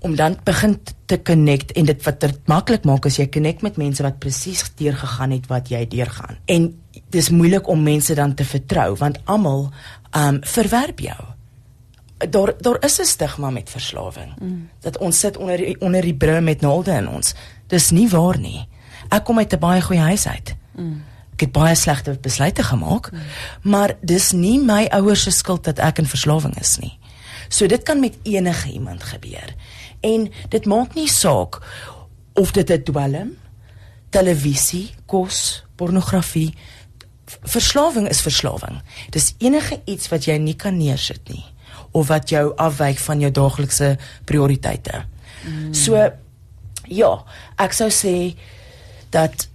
om 0.00 0.16
dan 0.16 0.36
begin 0.44 0.78
te 1.04 1.22
connect 1.22 1.72
en 1.72 1.84
dit 1.84 2.04
wat 2.04 2.20
dit 2.20 2.36
maklik 2.48 2.86
maak 2.88 3.06
as 3.06 3.18
jy 3.20 3.26
connect 3.32 3.64
met 3.66 3.76
mense 3.80 4.02
wat 4.04 4.20
presies 4.22 4.62
deurgegaan 4.78 5.34
het 5.36 5.48
wat 5.50 5.68
jy 5.68 5.82
deurgaan. 5.92 6.38
En 6.48 6.70
dis 7.12 7.28
moeilik 7.30 7.68
om 7.68 7.82
mense 7.84 8.14
dan 8.16 8.34
te 8.34 8.46
vertrou 8.48 8.94
want 8.96 9.20
almal 9.24 9.68
um 10.16 10.40
verwerp 10.54 11.04
jou. 11.04 11.20
Daar 12.28 12.54
daar 12.58 12.84
is 12.84 12.98
'n 13.00 13.04
stigma 13.04 13.50
met 13.50 13.70
verslawing. 13.70 14.34
Mm. 14.40 14.68
Dat 14.80 14.98
ons 14.98 15.18
sit 15.18 15.36
onder 15.36 15.56
die, 15.56 15.80
onder 15.80 16.02
die 16.02 16.14
bril 16.14 16.42
met 16.42 16.60
naalde 16.60 16.92
in 16.92 17.08
ons. 17.08 17.34
Dis 17.66 17.90
nie 17.90 18.08
waar 18.08 18.38
nie. 18.38 18.68
Ek 19.08 19.24
kom 19.24 19.38
uit 19.38 19.52
'n 19.52 19.58
baie 19.58 19.80
goeie 19.80 20.00
huis 20.00 20.26
uit. 20.26 20.54
Mm. 20.76 21.02
Ek 21.32 21.40
het 21.40 21.52
baie 21.52 21.74
slegte 21.74 22.18
besluite 22.20 22.62
gemaak, 22.62 23.10
mm. 23.10 23.18
maar 23.62 23.96
dis 24.00 24.32
nie 24.32 24.60
my 24.60 24.86
ouers 24.90 25.22
se 25.22 25.30
skuld 25.30 25.64
dat 25.64 25.78
ek 25.78 25.98
in 25.98 26.06
verslawing 26.06 26.58
is 26.60 26.78
nie. 26.78 26.98
So 27.48 27.66
dit 27.66 27.82
kan 27.82 28.00
met 28.00 28.18
enige 28.22 28.72
iemand 28.72 29.02
gebeur. 29.02 29.54
En 30.00 30.30
dit 30.48 30.64
maak 30.64 30.94
nie 30.94 31.08
saak 31.08 31.58
of 32.34 32.52
dit 32.52 32.70
'n 32.70 32.82
dwelm, 32.82 33.36
televisie, 34.10 34.90
kos, 35.06 35.64
pornografie, 35.74 36.54
verslawing 37.42 38.08
is 38.08 38.20
verslawing. 38.20 38.82
Dis 39.10 39.34
enige 39.38 39.80
iets 39.84 40.08
wat 40.08 40.24
jy 40.24 40.36
nie 40.36 40.56
kan 40.56 40.76
neersit 40.76 41.28
nie 41.28 41.44
of 41.92 42.08
wat 42.08 42.30
jou 42.30 42.52
afwyk 42.56 42.98
van 42.98 43.20
jou 43.20 43.30
daaglikse 43.30 43.96
prioriteite. 44.24 45.04
Mm. 45.44 45.74
So 45.74 46.10
ja, 46.90 47.12
ek 47.58 47.74
sou 47.76 47.90
sê 47.90 48.34
dat 49.10 49.48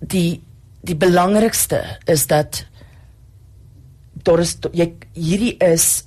die 0.00 0.40
die 0.88 0.96
belangrikste 0.96 1.82
is 2.06 2.26
dat 2.30 2.62
daar 4.24 4.40
is 4.40 4.56
jy 4.72 4.92
hierdie 5.12 5.56
is 5.64 6.04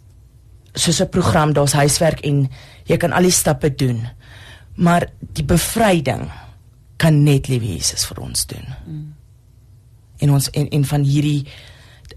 soos 0.73 1.01
'n 1.01 1.09
program, 1.09 1.53
daar's 1.53 1.73
huiswerk 1.73 2.21
en 2.21 2.49
jy 2.85 2.97
kan 2.97 3.11
al 3.11 3.23
die 3.23 3.31
stappe 3.31 3.75
doen. 3.75 4.07
Maar 4.75 5.09
die 5.19 5.43
bevryding 5.43 6.31
kan 6.97 7.23
net 7.23 7.47
liewe 7.47 7.65
Jesus 7.65 8.05
vir 8.05 8.19
ons 8.19 8.45
doen. 8.45 8.65
Mm. 8.85 9.13
En 10.17 10.31
ons 10.31 10.49
en, 10.49 10.69
en 10.69 10.85
van 10.85 11.03
hierdie 11.03 11.47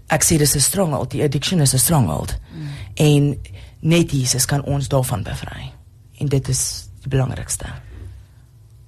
ek 0.07 0.23
sê 0.23 0.37
dis 0.37 0.55
'n 0.55 0.59
stronghold, 0.59 1.11
die 1.11 1.23
addiction 1.23 1.59
is 1.61 1.73
'n 1.73 1.77
stronghold. 1.79 2.37
Mm. 2.53 2.67
En 2.93 3.37
net 3.79 4.11
Jesus 4.11 4.45
kan 4.45 4.63
ons 4.63 4.87
daarvan 4.87 5.23
bevry. 5.23 5.71
En 6.17 6.27
dit 6.27 6.47
is 6.47 6.89
die 7.01 7.09
belangrikste. 7.09 7.65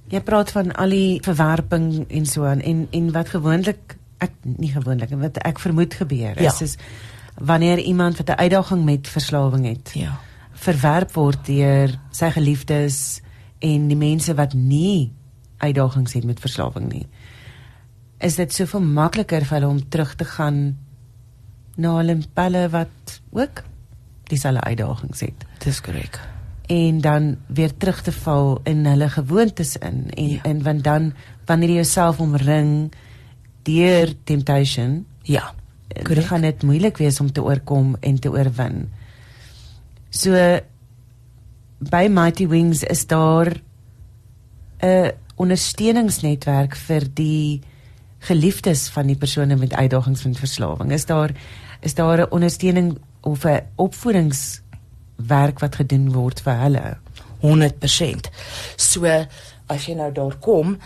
Jy 0.07 0.21
praat 0.21 0.51
van 0.51 0.71
al 0.75 0.89
die 0.89 1.19
verwerping 1.21 2.05
en 2.09 2.25
so 2.25 2.45
aan 2.45 2.61
en 2.61 2.87
en 2.91 3.11
wat 3.11 3.29
gewoonlik 3.29 3.97
ek 4.17 4.31
nie 4.41 4.71
gewoonlik 4.71 5.09
wat 5.19 5.37
ek 5.37 5.59
vermoed 5.59 5.93
gebeur 5.93 6.37
is 6.37 6.59
Ja. 6.59 6.65
is 6.65 6.75
wanneer 7.35 7.79
iemand 7.79 8.17
wat 8.17 8.29
'n 8.29 8.39
uitdaging 8.39 8.85
met 8.85 9.07
verslawing 9.07 9.65
het 9.65 9.91
Ja. 9.93 10.19
verwerp 10.53 11.11
word 11.13 11.45
deur 11.45 11.99
sy 12.11 12.31
geliefdes 12.31 13.21
en 13.59 13.87
die 13.87 13.97
mense 13.97 14.33
wat 14.33 14.53
nie 14.53 15.11
uitdagings 15.57 16.13
het 16.13 16.23
met 16.23 16.39
verslawing 16.39 16.91
nie. 16.91 17.07
Is 18.19 18.35
dit 18.35 18.53
soveel 18.53 18.81
makliker 18.81 19.45
vir 19.45 19.59
hulle 19.59 19.67
om 19.71 19.89
terug 19.89 20.15
te 20.15 20.25
gaan 20.25 20.77
na 21.77 22.01
pelle 22.33 22.67
wat 22.73 23.21
ook 23.31 23.63
dieselfde 24.27 24.61
uitdagings 24.61 25.19
het 25.19 25.45
Dis 25.63 25.81
korrek. 25.81 26.19
en 26.67 27.01
dan 27.01 27.37
weer 27.47 27.71
terug 27.77 28.01
te 28.01 28.11
val 28.11 28.59
in 28.63 28.85
hulle 28.85 29.09
gewoontes 29.09 29.77
in 29.77 30.09
en 30.13 30.29
Ja. 30.29 30.41
en 30.43 30.63
want 30.63 30.83
dan 30.83 31.13
wanneer 31.45 31.69
jy 31.69 31.75
jouself 31.75 32.19
omring 32.19 32.91
deur 33.63 34.13
temptation 34.23 35.05
Ja. 35.21 35.53
dan 35.87 36.03
Korrek. 36.03 36.25
gaan 36.25 36.41
dit 36.41 36.63
moeilik 36.63 36.97
wees 36.97 37.19
om 37.19 37.31
te 37.31 37.43
oorkom 37.43 37.95
en 37.99 38.19
te 38.19 38.29
oorwin. 38.31 38.89
So 40.09 40.59
by 41.79 42.07
Mighty 42.09 42.47
Wings 42.47 42.83
is 42.83 43.07
daar 43.07 43.61
'n 44.81 45.11
ondersteuningsnetwerk 45.35 46.75
vir 46.75 47.03
die 47.13 47.61
geliefdes 48.19 48.87
van 48.89 49.07
die 49.07 49.15
persone 49.15 49.55
met 49.55 49.73
uitdagings 49.73 50.23
met 50.25 50.37
verslawing. 50.39 50.91
Is 50.91 51.05
daar 51.05 51.31
is 51.79 51.93
daar 51.93 52.17
'n 52.17 52.31
ondersteuning 52.31 52.97
of 53.21 53.45
'n 53.45 53.61
opvoedingswerk 53.75 55.59
wat 55.59 55.75
gedoen 55.75 56.11
word 56.11 56.41
vir 56.41 56.57
hulle? 56.59 56.97
100%. 57.39 58.29
So 58.75 59.05
as 59.67 59.85
jy 59.85 59.93
nou 59.93 60.11
daar 60.11 60.35
kom, 60.35 60.77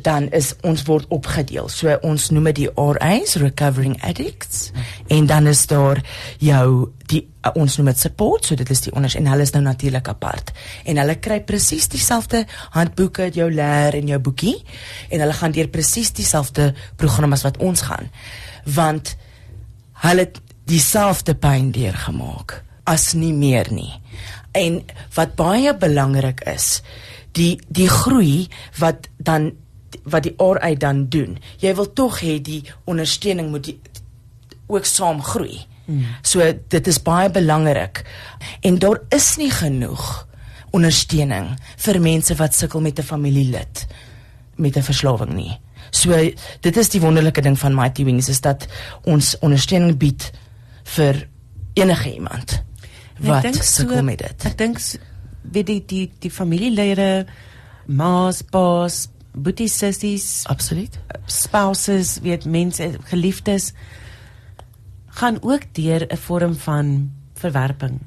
dan 0.00 0.30
is 0.32 0.54
ons 0.64 0.84
word 0.88 1.06
opgedeel. 1.12 1.68
So 1.68 1.92
ons 2.06 2.30
noem 2.32 2.48
dit 2.52 2.62
die 2.62 2.70
RAs, 2.74 3.34
recovering 3.40 3.98
addicts, 4.02 4.70
en 5.12 5.26
dan 5.28 5.46
is 5.50 5.66
daar 5.66 6.00
jou 6.40 6.92
die 7.12 7.26
ons 7.58 7.76
noem 7.76 7.90
dit 7.90 7.98
support, 7.98 8.46
so 8.46 8.56
dit 8.56 8.70
is 8.70 8.84
die 8.86 8.92
onders 8.94 9.16
en 9.18 9.26
hulle 9.26 9.44
is 9.44 9.52
nou 9.52 9.64
natuurlik 9.64 10.08
apart. 10.08 10.52
En 10.88 11.00
hulle 11.02 11.18
kry 11.20 11.40
presies 11.44 11.88
dieselfde 11.92 12.44
handboeke, 12.76 13.28
jou 13.34 13.48
leer 13.50 13.98
en 13.98 14.12
jou 14.14 14.20
boekie 14.22 14.54
en 15.10 15.24
hulle 15.24 15.36
gaan 15.36 15.52
deur 15.52 15.68
presies 15.68 16.12
dieselfde 16.16 16.70
program 16.96 17.34
as 17.34 17.44
wat 17.44 17.58
ons 17.58 17.82
gaan. 17.90 18.08
Want 18.64 19.16
hulle 20.02 20.30
dieselfde 20.70 21.34
pyn 21.38 21.72
deurgemaak 21.74 22.60
as 22.90 23.12
nie 23.14 23.32
meer 23.32 23.68
nie. 23.72 23.92
En 24.58 24.82
wat 25.14 25.36
baie 25.38 25.72
belangrik 25.78 26.42
is, 26.50 26.82
die 27.32 27.56
die 27.72 27.88
groei 27.88 28.48
wat 28.80 29.08
dan 29.16 29.52
wat 30.08 30.26
die 30.26 30.34
RA 30.38 30.72
dan 30.74 31.06
doen. 31.12 31.36
Jy 31.60 31.74
wil 31.78 31.92
tog 31.92 32.20
hê 32.24 32.38
die 32.42 32.62
ondersteuning 32.88 33.50
moet 33.52 33.68
die, 33.70 33.78
ook 34.66 34.88
saam 34.88 35.22
groei. 35.22 35.60
Mm. 35.86 36.04
So 36.22 36.44
dit 36.72 36.86
is 36.88 37.00
baie 37.02 37.30
belangrik. 37.30 38.02
En 38.60 38.78
daar 38.82 39.02
is 39.14 39.36
nie 39.36 39.50
genoeg 39.52 40.26
ondersteuning 40.72 41.52
vir 41.84 42.00
mense 42.00 42.34
wat 42.40 42.56
sukkel 42.56 42.80
met 42.80 42.98
'n 42.98 43.02
familielid 43.02 43.86
met 44.56 44.76
'n 44.76 44.82
verslawing 44.82 45.32
nie. 45.32 45.60
So 45.92 46.16
dit 46.64 46.76
is 46.76 46.88
die 46.88 47.00
wonderlike 47.00 47.42
ding 47.44 47.58
van 47.60 47.76
Mighty 47.76 48.04
Wings 48.08 48.28
is 48.32 48.40
dat 48.40 48.66
ons 49.04 49.34
ondersteuning 49.44 49.98
bied 50.00 50.30
vir 50.96 51.26
enige 51.78 52.14
iemand 52.14 52.62
wat 53.22 53.54
sukkel 53.64 54.02
met 54.02 54.18
dit. 54.24 54.46
Ek 54.48 54.56
dink 54.58 54.80
weet 55.52 55.68
die 55.68 55.80
die 55.86 56.04
die 56.22 56.30
familielede, 56.32 57.26
ma's, 57.86 58.42
pa's, 58.42 59.08
boeties, 59.32 59.76
sissies, 59.78 60.44
Absoluut. 60.50 60.98
spouses, 61.26 62.18
weet 62.22 62.44
mense, 62.44 62.88
geliefdes 63.10 63.72
gaan 65.12 65.38
ook 65.42 65.68
deur 65.76 66.06
'n 66.08 66.16
vorm 66.16 66.54
van 66.54 67.12
verwerping 67.34 68.00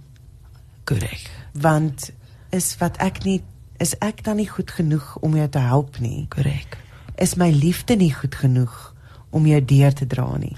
Korrek. 0.84 1.30
want 1.54 2.12
is 2.50 2.78
wat 2.78 2.98
ek 2.98 3.24
nie 3.24 3.44
is 3.78 3.96
ek 4.00 4.24
dan 4.24 4.36
nie 4.36 4.50
goed 4.50 4.72
genoeg 4.72 5.18
om 5.22 5.36
jou 5.36 5.50
te 5.50 5.60
help 5.60 6.00
nie 6.00 6.26
Korrek. 6.30 6.78
Is 7.18 7.36
my 7.36 7.50
liefde 7.52 7.96
nie 7.96 8.14
goed 8.14 8.36
genoeg 8.36 8.94
om 9.36 9.48
jou 9.48 9.60
deur 9.66 9.94
te 9.94 10.08
dra 10.08 10.28
nie. 10.40 10.56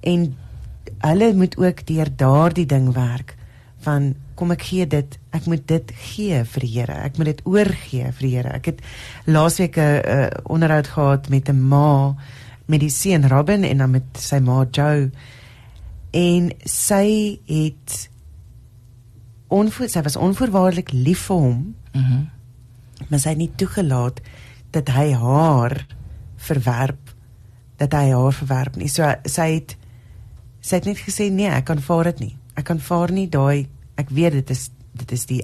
En 0.00 0.30
hulle 0.98 1.32
moet 1.34 1.56
ook 1.58 1.86
deur 1.86 2.10
daardie 2.16 2.66
ding 2.66 2.92
werk 2.94 3.36
van 3.86 4.14
kom 4.38 4.50
ek 4.54 4.62
gee 4.70 4.86
dit 4.86 5.18
ek 5.34 5.46
moet 5.50 5.64
dit 5.66 5.92
gee 6.12 6.42
vir 6.44 6.64
die 6.66 6.72
Here. 6.74 6.98
Ek 7.06 7.18
moet 7.18 7.32
dit 7.32 7.42
oorgee 7.46 8.12
vir 8.12 8.26
die 8.26 8.34
Here. 8.36 8.54
Ek 8.54 8.70
het 8.72 8.82
laasweek 9.26 9.76
'n 9.76 10.02
uh, 10.02 10.28
onderhoud 10.46 10.86
gehad 10.86 11.28
met 11.28 11.48
'n 11.48 11.68
ma 11.68 12.14
met 12.66 12.80
die 12.80 12.90
seun 12.90 13.28
Robin 13.28 13.64
en 13.64 13.78
dan 13.78 13.90
met 13.90 14.08
sy 14.14 14.38
ma 14.38 14.66
Joe. 14.70 15.10
En 16.10 16.50
sy 16.64 17.38
het 17.46 18.10
onvoor 19.48 19.88
sy 19.88 20.02
was 20.02 20.16
onvoorwaardelik 20.16 20.92
lief 20.92 21.26
vir 21.30 21.36
hom. 21.36 21.74
Mhm. 21.92 22.02
Mm 22.02 22.36
maar 23.06 23.20
sy 23.22 23.28
het 23.34 23.38
nie 23.38 23.52
toegelaat 23.56 24.20
dat 24.70 24.88
hy 24.92 25.12
haar 25.12 25.86
verwerp 26.36 27.14
dat 27.78 27.94
hy 27.94 28.10
haar 28.10 28.34
verwerp 28.34 28.76
nie. 28.76 28.88
So 28.90 29.06
sy 29.24 29.48
het 29.54 29.76
sy 30.60 30.80
het 30.80 30.88
net 30.90 30.98
gesê 30.98 31.28
nee 31.30 31.50
ek 31.50 31.68
kan 31.70 31.80
vaar 31.82 32.10
dit 32.12 32.24
nie. 32.26 32.34
Ek 32.58 32.66
kan 32.70 32.80
vaar 32.82 33.12
nie 33.14 33.28
daai 33.30 33.68
ek 33.98 34.10
weet 34.14 34.40
dit 34.40 34.50
is 34.50 34.68
dit 34.98 35.12
is 35.14 35.26
die 35.30 35.42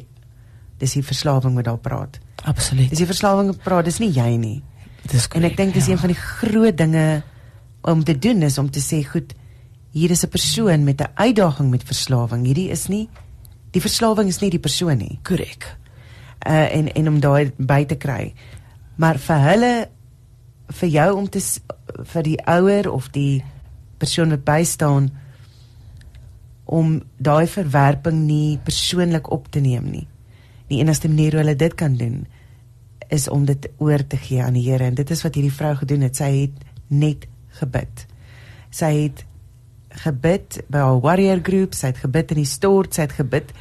dis 0.82 0.96
die 0.98 1.04
verslawing 1.06 1.54
wat 1.54 1.68
daar 1.68 1.78
praat. 1.78 2.18
Absoluut. 2.44 2.90
dis 2.90 2.98
die 2.98 3.08
verslawing 3.08 3.52
wat 3.52 3.62
praat 3.62 3.88
dis 3.88 4.00
nie 4.02 4.10
jy 4.12 4.34
nie. 4.36 4.58
Dis 5.10 5.28
en 5.36 5.46
ek 5.46 5.56
dink 5.56 5.74
dis 5.74 5.88
een 5.88 6.00
van 6.00 6.12
die 6.12 6.18
groot 6.20 6.76
dinge 6.76 7.22
om 7.84 8.04
te 8.04 8.18
doen 8.18 8.42
is 8.42 8.58
om 8.58 8.70
te 8.70 8.82
sê 8.82 9.04
goed 9.06 9.34
hier 9.94 10.10
is 10.10 10.24
'n 10.24 10.28
persoon 10.28 10.84
met 10.84 11.00
'n 11.00 11.12
uitdaging 11.14 11.70
met 11.70 11.84
verslawing. 11.84 12.44
Hierdie 12.44 12.70
is 12.70 12.88
nie 12.88 13.08
die 13.70 13.80
verslawing 13.80 14.28
is 14.28 14.40
nie 14.40 14.50
die 14.50 14.62
persoon 14.62 14.98
nie. 14.98 15.18
Korrek. 15.22 15.76
uh, 16.46 16.76
en 16.76 16.92
en 16.92 17.08
om 17.08 17.20
daai 17.20 17.52
by 17.56 17.84
te 17.84 17.96
kry. 17.96 18.34
Maar 18.96 19.18
vir 19.18 19.44
hulle 19.48 19.74
vir 20.80 20.88
jou 20.88 21.08
om 21.16 21.28
te 21.28 21.42
vir 22.14 22.26
die 22.26 22.38
ouer 22.48 22.88
of 22.90 23.10
die 23.14 23.44
persoon 24.00 24.32
wat 24.34 24.44
bystaan 24.46 25.10
om 26.64 26.96
daai 27.18 27.46
verwerping 27.50 28.24
nie 28.24 28.58
persoonlik 28.64 29.30
op 29.34 29.50
te 29.52 29.60
neem 29.60 29.90
nie. 29.90 30.06
Die 30.70 30.80
enigste 30.80 31.10
manier 31.12 31.36
hoe 31.36 31.42
hulle 31.44 31.56
dit 31.60 31.74
kan 31.76 31.98
doen 32.00 32.24
is 33.12 33.28
om 33.28 33.44
dit 33.44 33.68
oor 33.78 34.06
te 34.06 34.16
gee 34.16 34.42
aan 34.42 34.56
die 34.56 34.64
Here 34.64 34.88
en 34.88 34.96
dit 34.96 35.10
is 35.10 35.22
wat 35.22 35.36
hierdie 35.36 35.52
vrou 35.52 35.74
gedoen 35.76 36.06
het. 36.06 36.16
Sy 36.16 36.30
het 36.46 36.64
net 36.88 37.28
gebid. 37.60 38.06
Sy 38.74 38.90
het 38.96 39.24
gebid 40.04 40.62
by 40.72 40.82
haar 40.82 41.02
warrior 41.04 41.42
groep, 41.44 41.76
sy 41.76 41.92
het 41.92 42.00
gebid 42.02 42.32
in 42.34 42.42
die 42.42 42.48
stort, 42.48 42.96
sy 42.96 43.06
het 43.06 43.14
gebid 43.18 43.52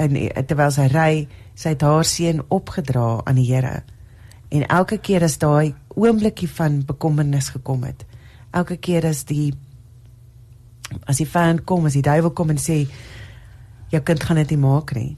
en 0.00 0.16
terwyl 0.48 0.72
sy 0.74 0.86
ry, 0.92 1.12
sy 1.58 1.74
het 1.74 1.84
haar 1.86 2.04
seun 2.08 2.42
opgedra 2.52 3.22
aan 3.24 3.40
die 3.40 3.48
Here. 3.48 3.80
En 4.50 4.66
elke 4.66 4.98
keer 4.98 5.22
as 5.22 5.38
daai 5.38 5.74
oombliekie 5.94 6.48
van 6.48 6.80
bekommernis 6.86 7.52
gekom 7.54 7.84
het, 7.86 8.04
elke 8.50 8.76
keer 8.76 9.06
as 9.06 9.24
die 9.28 9.52
as 11.06 11.20
die 11.22 11.28
vyand 11.28 11.62
kom, 11.64 11.86
as 11.86 11.94
die 11.94 12.02
duiwel 12.02 12.32
kom 12.34 12.50
en 12.50 12.58
sê 12.58 12.80
jou 13.92 14.00
kind 14.02 14.24
gaan 14.26 14.40
dit 14.42 14.56
nie 14.56 14.62
maak 14.62 14.94
nie, 14.96 15.12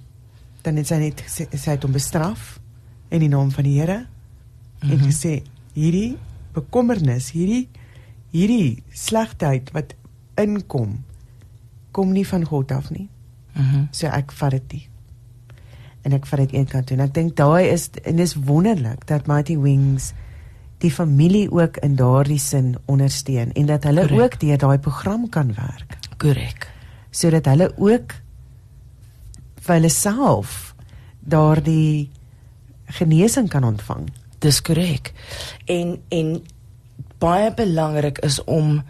dan 0.63 0.77
het 0.77 0.91
sy 0.91 0.99
net 1.01 1.23
gesê 1.25 1.47
sy 1.49 1.71
het 1.71 1.87
hom 1.87 1.95
bestraf 1.97 2.59
in 3.13 3.25
die 3.25 3.31
naam 3.33 3.51
van 3.55 3.65
die 3.65 3.79
Here 3.81 3.99
mm 3.99 4.07
-hmm. 4.81 4.91
en 4.91 4.99
Mhm. 4.99 5.07
gesê 5.09 5.43
hierdie 5.75 6.17
bekommernis, 6.53 7.31
hierdie 7.33 7.69
hierdie 8.33 8.83
slegheid 8.93 9.71
wat 9.73 9.95
inkom 10.41 11.05
kom 11.93 12.13
nie 12.13 12.27
van 12.27 12.45
God 12.45 12.73
af 12.73 12.91
nie. 12.91 13.09
Mhm. 13.55 13.89
So 13.93 14.07
ek 14.07 14.33
vat 14.33 14.51
dit 14.51 14.73
nie. 14.73 14.89
En 16.03 16.13
ek 16.13 16.27
vat 16.27 16.39
dit 16.45 16.55
een 16.55 16.67
kant 16.67 16.87
toe. 16.87 16.97
En 16.97 17.05
ek 17.05 17.15
dink 17.15 17.37
daai 17.37 17.69
is 17.71 17.89
en 18.03 18.17
dis 18.17 18.35
wonderlik 18.35 19.07
dat 19.07 19.27
Mighty 19.31 19.57
Wings 19.59 20.13
die 20.83 20.91
familie 20.91 21.47
ook 21.51 21.77
in 21.87 21.95
daardie 21.97 22.41
sin 22.43 22.75
ondersteun 22.91 23.53
en 23.53 23.67
dat 23.67 23.85
hulle 23.87 24.07
Correct. 24.09 24.23
ook 24.23 24.41
deur 24.41 24.59
daai 24.59 24.79
program 24.79 25.29
kan 25.29 25.55
werk 25.55 25.99
Korrek. 26.19 26.67
sodat 27.11 27.47
hulle 27.47 27.71
ook 27.77 28.15
vir 29.63 29.75
hulle 29.77 29.89
self 29.89 30.75
daardie 31.21 32.11
genesing 32.99 33.49
kan 33.49 33.65
ontvang. 33.65 34.09
Dis 34.43 34.59
korrek. 34.63 35.13
En 35.71 36.01
en 36.09 36.43
baie 37.23 37.55
belangrik 37.55 38.19
is 38.27 38.41
om 38.45 38.83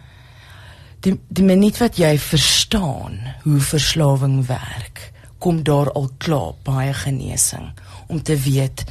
die 1.05 1.19
die 1.27 1.45
minuut 1.45 1.77
wat 1.77 1.99
jy 2.01 2.17
verstaan 2.17 3.19
hoe 3.43 3.59
verslawing 3.59 4.45
werk, 4.47 5.12
kom 5.43 5.63
daar 5.67 5.91
al 5.91 6.09
klaar 6.23 6.53
baie 6.63 6.93
genesing 6.95 7.73
om 8.07 8.21
te 8.23 8.37
weet 8.39 8.85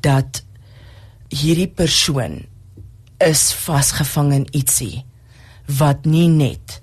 dat 0.00 0.42
hierdie 1.28 1.68
persoon 1.68 2.40
is 3.22 3.50
vasgevang 3.64 4.32
in 4.40 4.46
ietsie 4.56 5.04
wat 5.78 6.08
nie 6.08 6.28
net 6.28 6.80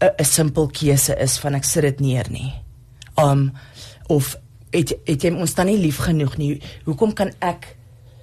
'n 0.00 0.24
simpel 0.24 0.68
keuse 0.70 1.14
is 1.18 1.38
van 1.38 1.54
ek 1.54 1.64
sit 1.64 1.82
dit 1.82 2.00
neer 2.00 2.26
nie. 2.30 2.52
Um 3.16 3.52
of 4.06 4.36
het 4.70 4.94
het 5.04 5.22
jy 5.22 5.32
ons 5.32 5.54
dan 5.54 5.66
nie 5.66 5.78
lief 5.78 5.98
genoeg 5.98 6.36
nie. 6.36 6.62
Hoekom 6.84 7.12
kan 7.12 7.32
ek 7.38 7.76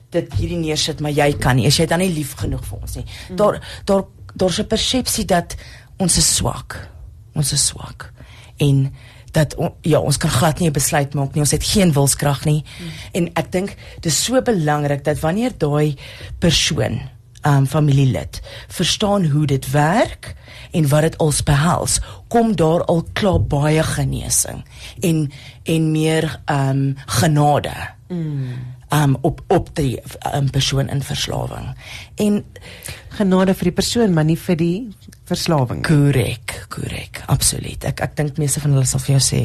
dit 0.10 0.34
hierdie 0.34 0.58
neersit 0.58 1.00
maar 1.00 1.12
jy 1.12 1.34
kan 1.38 1.56
nie. 1.56 1.65
Is 1.65 1.78
jy 1.78 1.86
dan 1.86 2.00
nie 2.00 2.13
lief 2.13 2.34
genoeg 2.34 2.65
vir 2.65 2.82
ons 2.82 2.95
nie? 2.95 3.06
Mm. 3.30 3.36
Daar 3.36 3.82
daar 3.86 4.04
daar's 4.34 4.60
'n 4.60 4.67
persepsie 4.67 5.26
dat 5.26 5.56
ons 5.98 6.17
is 6.17 6.36
swak. 6.36 6.89
Ons 7.34 7.52
is 7.52 7.65
swak. 7.65 8.13
En 8.58 8.93
dat 9.36 9.56
ja, 9.82 10.00
ons 10.00 10.17
kan 10.17 10.30
glad 10.32 10.60
nie 10.60 10.69
'n 10.69 10.76
besluit 10.76 11.13
maak 11.13 11.34
nie. 11.34 11.43
Ons 11.43 11.52
het 11.52 11.63
geen 11.63 11.91
wilskrag 11.93 12.45
nie. 12.45 12.63
Mm. 12.63 12.91
En 13.12 13.30
ek 13.34 13.52
dink 13.52 13.76
dis 14.00 14.24
so 14.24 14.41
belangrik 14.41 15.04
dat 15.04 15.19
wanneer 15.19 15.52
daai 15.58 15.95
persoon 16.39 17.02
um 17.45 17.67
familielid 17.67 18.41
verstaan 18.67 19.26
hoe 19.26 19.45
dit 19.45 19.71
werk 19.71 20.36
en 20.71 20.88
wat 20.89 21.02
dit 21.02 21.17
als 21.17 21.43
behels 21.43 22.00
kom 22.28 22.56
daar 22.56 22.86
al 22.86 23.04
klaar 23.13 23.41
baie 23.41 23.84
genesing 23.84 24.65
en 25.00 25.32
en 25.63 25.91
meer 25.91 26.41
um 26.45 26.95
genade 27.06 27.76
mm. 28.08 28.75
Um 28.93 29.17
op 29.21 29.41
op 29.48 29.69
die 29.76 30.00
um, 30.34 30.50
persoon 30.50 30.89
in 30.89 31.02
verslawing 31.02 31.74
en 32.15 32.43
genade 33.17 33.54
vir 33.54 33.71
die 33.71 33.78
persoon 33.82 34.13
maar 34.13 34.26
nie 34.26 34.38
vir 34.38 34.56
die 34.56 34.78
verslawing 35.26 35.84
korrek 35.86 36.65
korrek 36.69 37.24
absoluut 37.28 37.86
ek 37.86 38.02
ek 38.02 38.15
dink 38.15 38.38
meeste 38.38 38.62
van 38.62 38.78
hulle 38.78 38.86
sal 38.86 39.00
vir 39.00 39.17
jou 39.17 39.24
sê 39.30 39.41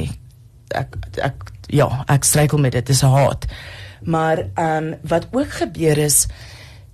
ek 0.77 0.97
ek 1.23 1.53
ja 1.73 1.89
ek 2.09 2.25
struikel 2.25 2.59
met 2.59 2.73
dit 2.73 2.87
dis 2.87 3.01
haat 3.03 3.49
maar 4.05 4.45
um 4.61 4.95
wat 5.03 5.29
ook 5.33 5.61
gebeur 5.63 5.99
is 5.99 6.27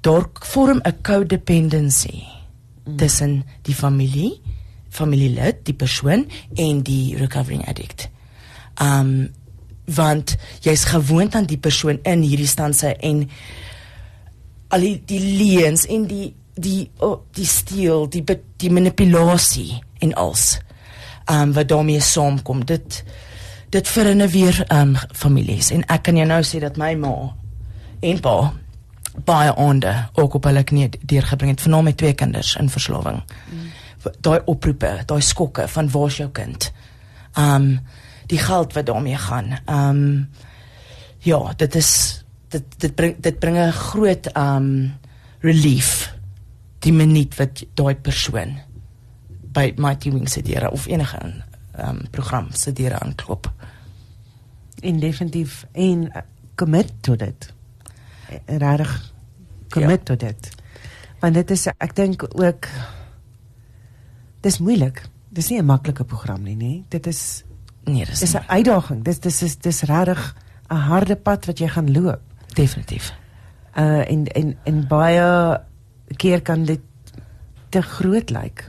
daar 0.06 0.26
vorm 0.32 0.80
'n 0.82 1.02
codependency 1.02 2.22
mm. 2.84 2.96
tussen 2.96 3.44
die 3.62 3.74
familie, 3.74 4.40
familielid, 4.88 5.56
die 5.62 5.74
persoon 5.74 6.28
en 6.54 6.82
die 6.82 7.16
recovering 7.16 7.68
addict. 7.68 8.08
Um 8.82 9.28
want 9.94 10.36
jy's 10.60 10.84
gewoond 10.84 11.34
aan 11.34 11.46
die 11.46 11.58
persoon 11.58 11.98
in 12.02 12.24
hierdie 12.26 12.50
stanse 12.50 12.96
en 12.96 13.28
al 14.68 14.82
die, 14.82 14.96
die 15.06 15.20
leuns 15.20 15.86
en 15.86 16.06
die 16.10 16.34
die 16.56 16.90
oh, 17.04 17.20
die 17.36 17.46
steel, 17.46 18.06
die 18.08 18.24
die 18.56 18.70
manipulasie 18.72 19.82
en 20.00 20.14
als 20.16 20.58
um 21.30 21.52
wat 21.52 21.68
daarmee 21.68 22.00
saamkom. 22.00 22.64
Dit 22.64 23.04
dit 23.70 23.88
verinne 23.88 24.28
weer 24.28 24.62
um 24.72 24.96
families 25.12 25.70
en 25.70 25.84
ek 25.92 26.06
kan 26.08 26.16
jou 26.16 26.26
nou 26.28 26.40
sê 26.46 26.62
dat 26.62 26.78
my 26.80 26.94
ma 26.96 27.12
en 28.00 28.20
pa 28.24 28.36
baie 29.26 29.52
aande 29.56 29.92
ook 30.14 30.36
op 30.38 30.48
hulle 30.48 30.62
knie 30.64 30.88
deurgebring 31.00 31.54
het 31.54 31.64
vernaam 31.64 31.88
met 31.88 31.96
twee 31.96 32.14
kinders 32.14 32.54
in 32.60 32.68
verslawing. 32.72 33.22
Mm. 33.50 33.68
Daai 34.20 34.40
oproepe, 34.44 34.92
daai 35.06 35.22
skokke 35.24 35.68
van 35.68 35.88
waar's 35.90 36.20
jou 36.20 36.28
kind? 36.32 36.70
Um 37.36 37.78
die 38.26 38.38
geld 38.38 38.72
wat 38.72 38.86
daarmee 38.86 39.16
gaan. 39.16 39.58
Um 39.66 40.28
ja, 41.18 41.52
dit 41.56 41.74
is 41.74 41.90
dit 42.48 42.64
dit 42.78 42.94
bring 42.94 43.16
dit 43.20 43.38
bring 43.38 43.56
'n 43.58 43.72
groot 43.72 44.36
um 44.36 44.94
relief 45.40 46.14
die 46.78 46.92
minuut 46.92 47.34
wat 47.36 47.64
daai 47.74 47.94
persoon 47.94 48.58
by 49.52 49.72
my 49.76 49.94
teaming 49.96 50.28
se 50.28 50.42
deur 50.42 50.70
of 50.70 50.86
enige 50.86 51.44
um 51.78 52.00
program 52.10 52.48
se 52.52 52.72
deur 52.72 52.98
aanklop. 52.98 53.52
In 54.80 55.00
definitief 55.00 55.66
en 55.72 56.12
commit 56.54 56.92
tot 57.00 57.18
dit 57.18 57.54
regtig 58.46 59.12
commit 59.68 59.98
ja. 59.98 60.04
tot 60.04 60.20
dit. 60.20 60.50
Want 61.20 61.34
dit 61.34 61.50
is 61.50 61.66
ek 61.66 61.94
dink 61.96 62.26
ook 62.28 62.68
dis 64.40 64.58
moeilik. 64.58 65.02
Dis 65.28 65.48
nie 65.50 65.58
'n 65.60 65.66
maklike 65.66 66.04
program 66.04 66.42
nie, 66.42 66.56
nê? 66.56 66.84
Dit 66.88 67.06
is 67.06 67.44
nee, 67.86 68.04
dis 68.04 68.22
is 68.22 68.34
'n 68.34 68.44
uitdaging. 68.46 69.04
Dis 69.04 69.20
dis 69.20 69.42
is 69.42 69.56
dis 69.58 69.82
regtig 69.82 70.36
'n 70.68 70.74
harde 70.74 71.16
pad 71.16 71.46
wat 71.46 71.58
jy 71.58 71.68
gaan 71.68 71.92
loop. 71.92 72.20
Definitief. 72.54 73.14
Uh 73.76 74.10
en 74.10 74.26
en 74.26 74.56
en 74.64 74.86
baie 74.88 75.60
keer 76.16 76.42
kan 76.42 76.64
dit 76.64 76.80
te 77.68 77.82
groot 77.82 78.30
lyk. 78.30 78.66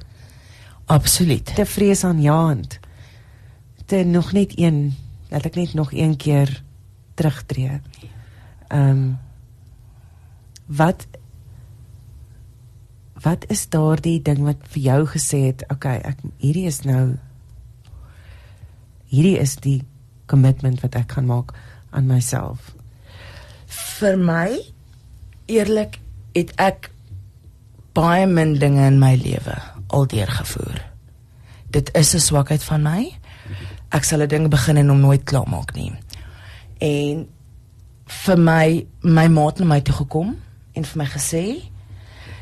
Absoluut. 0.85 1.55
Te 1.55 1.65
vrees 1.65 2.03
aan 2.03 2.21
jaand. 2.21 2.79
Te 3.85 3.95
nog 3.95 4.31
net 4.31 4.59
een, 4.59 4.95
laat 5.29 5.45
ek 5.45 5.55
net 5.55 5.73
nog 5.73 5.93
een 5.93 6.15
keer 6.15 6.63
terugtreë. 7.13 7.81
Ehm 8.67 8.89
um, 8.89 9.17
wat 10.65 11.07
wat 13.21 13.45
is 13.47 13.69
daardie 13.69 14.21
ding 14.21 14.43
wat 14.45 14.61
vir 14.61 14.81
jou 14.81 15.05
gesê 15.07 15.39
het 15.47 15.63
okay 15.71 15.97
ek 16.05 16.19
hierdie 16.37 16.67
is 16.67 16.81
nou 16.81 17.17
hierdie 19.11 19.37
is 19.39 19.55
die 19.63 19.81
commitment 20.27 20.81
wat 20.83 20.95
ek 20.95 21.15
gaan 21.17 21.29
maak 21.29 21.53
aan 21.95 22.09
myself. 22.09 22.73
Vir 23.67 24.17
my 24.19 24.49
eerlik 25.47 25.99
het 26.35 26.51
ek 26.61 26.91
baie 27.97 28.27
min 28.29 28.57
dinge 28.61 28.85
in 28.87 28.99
my 29.01 29.15
lewe 29.17 29.55
al 29.87 30.05
deurgevoer. 30.11 30.83
Dit 31.71 31.89
is 31.95 32.13
'n 32.13 32.19
swakheid 32.19 32.63
van 32.63 32.81
my. 32.83 33.17
Ek 33.91 34.03
sal 34.03 34.21
'n 34.21 34.27
ding 34.27 34.49
begin 34.49 34.77
en 34.77 34.89
hom 34.89 34.99
nooit 34.99 35.23
klaar 35.23 35.47
maak 35.49 35.73
nie. 35.75 35.93
En 36.79 37.27
vir 38.05 38.37
my 38.37 38.85
my 39.01 39.27
maat 39.27 39.59
na 39.59 39.65
my 39.65 39.81
toe 39.81 39.95
gekom 39.95 40.35
en 40.73 40.83
vir 40.83 40.97
my 40.97 41.05
gesê 41.05 41.43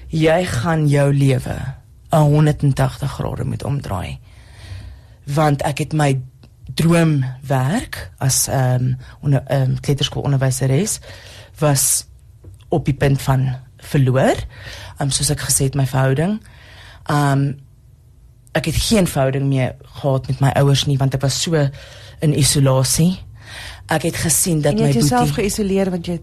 jy 0.10 0.45
gaan 0.45 0.88
jou 0.88 1.13
lewe 1.13 1.58
'n 2.12 2.30
180 2.30 3.12
grade 3.12 3.43
moet 3.43 3.63
omdraai 3.63 4.19
want 5.25 5.62
ek 5.62 5.78
het 5.78 5.93
my 5.93 6.21
droomwerk 6.76 8.12
as 8.18 8.48
ehm 8.48 8.74
um, 8.84 8.98
onder 9.22 9.44
ehm 9.46 9.72
um, 9.72 9.80
kleuterskoolonderwyseres 9.80 11.00
was 11.60 12.06
op 12.70 12.86
die 12.86 12.94
punt 12.94 13.22
van 13.22 13.56
verloor. 13.78 14.36
Ehm 14.36 15.08
um, 15.08 15.12
soos 15.12 15.32
ek 15.32 15.46
gesê 15.48 15.70
het 15.70 15.76
my 15.76 15.88
verhouding. 15.88 16.40
Ehm 17.06 17.32
um, 17.32 17.46
ek 18.56 18.70
het 18.72 18.76
geen 18.76 19.08
verhouding 19.08 19.50
meer 19.52 19.76
gehad 20.00 20.28
met 20.28 20.40
my 20.40 20.50
ouers 20.56 20.86
nie 20.88 20.98
want 20.98 21.14
ek 21.14 21.22
was 21.22 21.42
so 21.42 21.60
in 22.20 22.38
isolasie. 22.38 23.18
Ek 23.92 24.08
het 24.08 24.16
gesien 24.16 24.62
dat 24.62 24.74
my 24.74 24.88
boetie 24.88 25.02
jy 25.02 25.04
jouself 25.04 25.36
geïsoleer 25.36 25.92
want 25.92 26.08
jy 26.08 26.20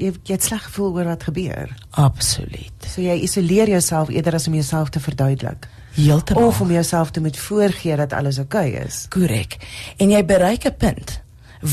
jy 0.00 0.12
jy 0.12 0.36
het 0.36 0.44
sleg 0.44 0.62
gevoel 0.68 0.94
oor 0.96 1.08
wat 1.12 1.24
gebeur. 1.28 1.72
Absoluut. 1.90 2.88
So 2.88 3.02
jy 3.04 3.20
isoleer 3.24 3.68
jouself 3.68 4.12
eerder 4.12 4.36
as 4.38 4.48
om 4.48 4.54
jouself 4.54 4.92
te 4.92 5.00
verduidelik. 5.00 5.68
Heeltemal. 5.94 6.46
Of 6.46 6.60
om 6.60 6.70
jouself 6.72 7.10
te 7.10 7.20
moet 7.20 7.38
voorgee 7.38 7.96
dat 7.96 8.12
alles 8.12 8.38
oukei 8.38 8.70
okay 8.70 8.84
is. 8.86 9.06
Korrek. 9.08 9.56
En 9.96 10.10
jy 10.10 10.24
bereik 10.24 10.64
'n 10.64 10.76
punt 10.76 11.20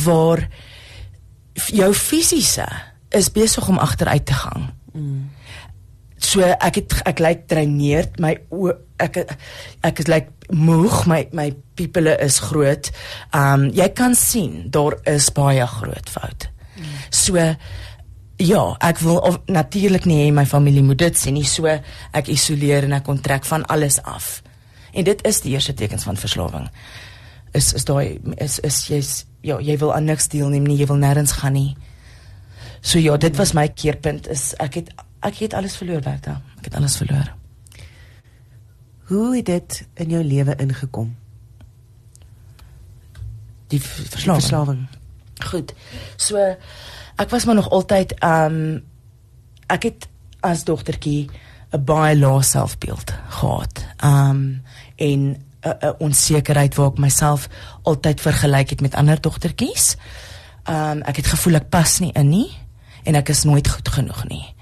waar 0.04 0.48
jou 1.54 1.94
fisiese 1.94 2.68
is 3.10 3.32
besig 3.32 3.68
om 3.68 3.78
agteruit 3.78 4.26
te 4.26 4.34
gaan. 4.34 4.70
Mm. 4.94 5.30
So 6.18 6.42
ek 6.42 6.76
het 6.76 6.94
ek 7.06 7.20
lyk 7.20 7.46
dreineerd, 7.48 8.20
my 8.20 8.34
o, 8.50 8.72
ek 8.98 9.20
ek 9.86 10.00
is 10.00 10.10
lyk 10.10 10.30
moeg, 10.50 11.06
my 11.06 11.28
my 11.32 11.52
pupille 11.78 12.18
is 12.24 12.40
groot. 12.40 12.90
Um 13.36 13.70
jy 13.76 13.90
kan 13.94 14.16
sien 14.16 14.68
daar 14.74 14.98
is 15.06 15.30
baie 15.32 15.68
groot 15.68 16.10
foute. 16.10 16.50
Mm. 16.78 16.84
So 17.10 17.38
Ja, 18.38 18.76
ek 18.86 19.00
wil 19.02 19.18
natuurlik 19.50 20.06
nie 20.06 20.20
hê 20.22 20.34
my 20.34 20.46
familie 20.46 20.84
moet 20.86 21.00
dit 21.02 21.18
sien 21.18 21.34
nie. 21.34 21.46
So 21.46 21.66
ek 21.66 22.30
isoleer 22.30 22.86
en 22.86 22.94
ek 23.00 23.10
onttrek 23.10 23.48
van 23.50 23.66
alles 23.66 23.98
af. 24.06 24.44
En 24.94 25.08
dit 25.08 25.24
is 25.26 25.42
die 25.42 25.56
eerste 25.56 25.74
tekens 25.74 26.06
van 26.06 26.18
verslawing. 26.18 26.68
Is 27.58 27.74
is 27.74 27.86
daai 27.86 28.20
is 28.38 28.60
is 28.60 28.84
jy's 28.92 29.12
ja, 29.42 29.58
jy 29.62 29.78
wil 29.82 29.94
aan 29.96 30.06
niks 30.06 30.30
deelneem 30.30 30.68
nie, 30.68 30.78
jy 30.78 30.86
wil 30.90 31.02
nêrens 31.02 31.34
gaan 31.40 31.58
nie. 31.58 31.78
So 32.82 33.02
ja, 33.02 33.18
dit 33.18 33.36
was 33.38 33.56
my 33.58 33.68
keerpunt 33.74 34.30
is 34.30 34.52
ek 34.62 34.82
het 34.82 34.94
ek 35.26 35.42
het 35.42 35.58
alles 35.58 35.78
verloor 35.80 36.02
Bertha. 36.06 36.38
Ek 36.60 36.70
het 36.70 36.78
alles 36.78 36.98
verloor. 36.98 37.34
Hoe 39.10 39.36
het 39.36 39.46
dit 39.46 39.80
in 40.04 40.14
jou 40.14 40.24
lewe 40.24 40.54
ingekom? 40.62 41.16
Die 43.72 43.82
verslawing. 43.82 44.22
Die 44.22 44.42
verslawing. 44.42 44.88
Goed. 45.50 45.74
So 46.18 46.56
ek 47.18 47.30
was 47.30 47.46
maar 47.46 47.56
nog 47.56 47.70
altyd 47.70 48.14
um, 48.24 48.84
ek 49.68 49.90
het 49.90 50.08
as 50.46 50.64
dogtertjie 50.64 51.30
'n 51.72 51.84
baie 51.84 52.18
lae 52.18 52.42
selfbeeld 52.44 53.14
gehad. 53.28 53.86
Um, 54.04 54.62
en 54.96 55.38
'n 55.62 55.96
onsekerheid 55.98 56.76
waar 56.76 56.92
ek 56.92 56.98
myself 56.98 57.50
altyd 57.82 58.22
vergelyk 58.22 58.70
het 58.70 58.82
met 58.82 58.96
ander 58.96 59.22
dogtertjies. 59.22 59.96
Um, 60.70 61.02
ek 61.02 61.16
het 61.16 61.28
gevoel 61.28 61.56
ek 61.56 61.70
pas 61.70 62.00
nie 62.00 62.12
in 62.12 62.30
nie 62.30 62.52
en 63.04 63.16
ek 63.16 63.30
is 63.30 63.44
nooit 63.44 63.68
goed 63.68 63.90
genoeg 63.90 64.28
nie. 64.28 64.56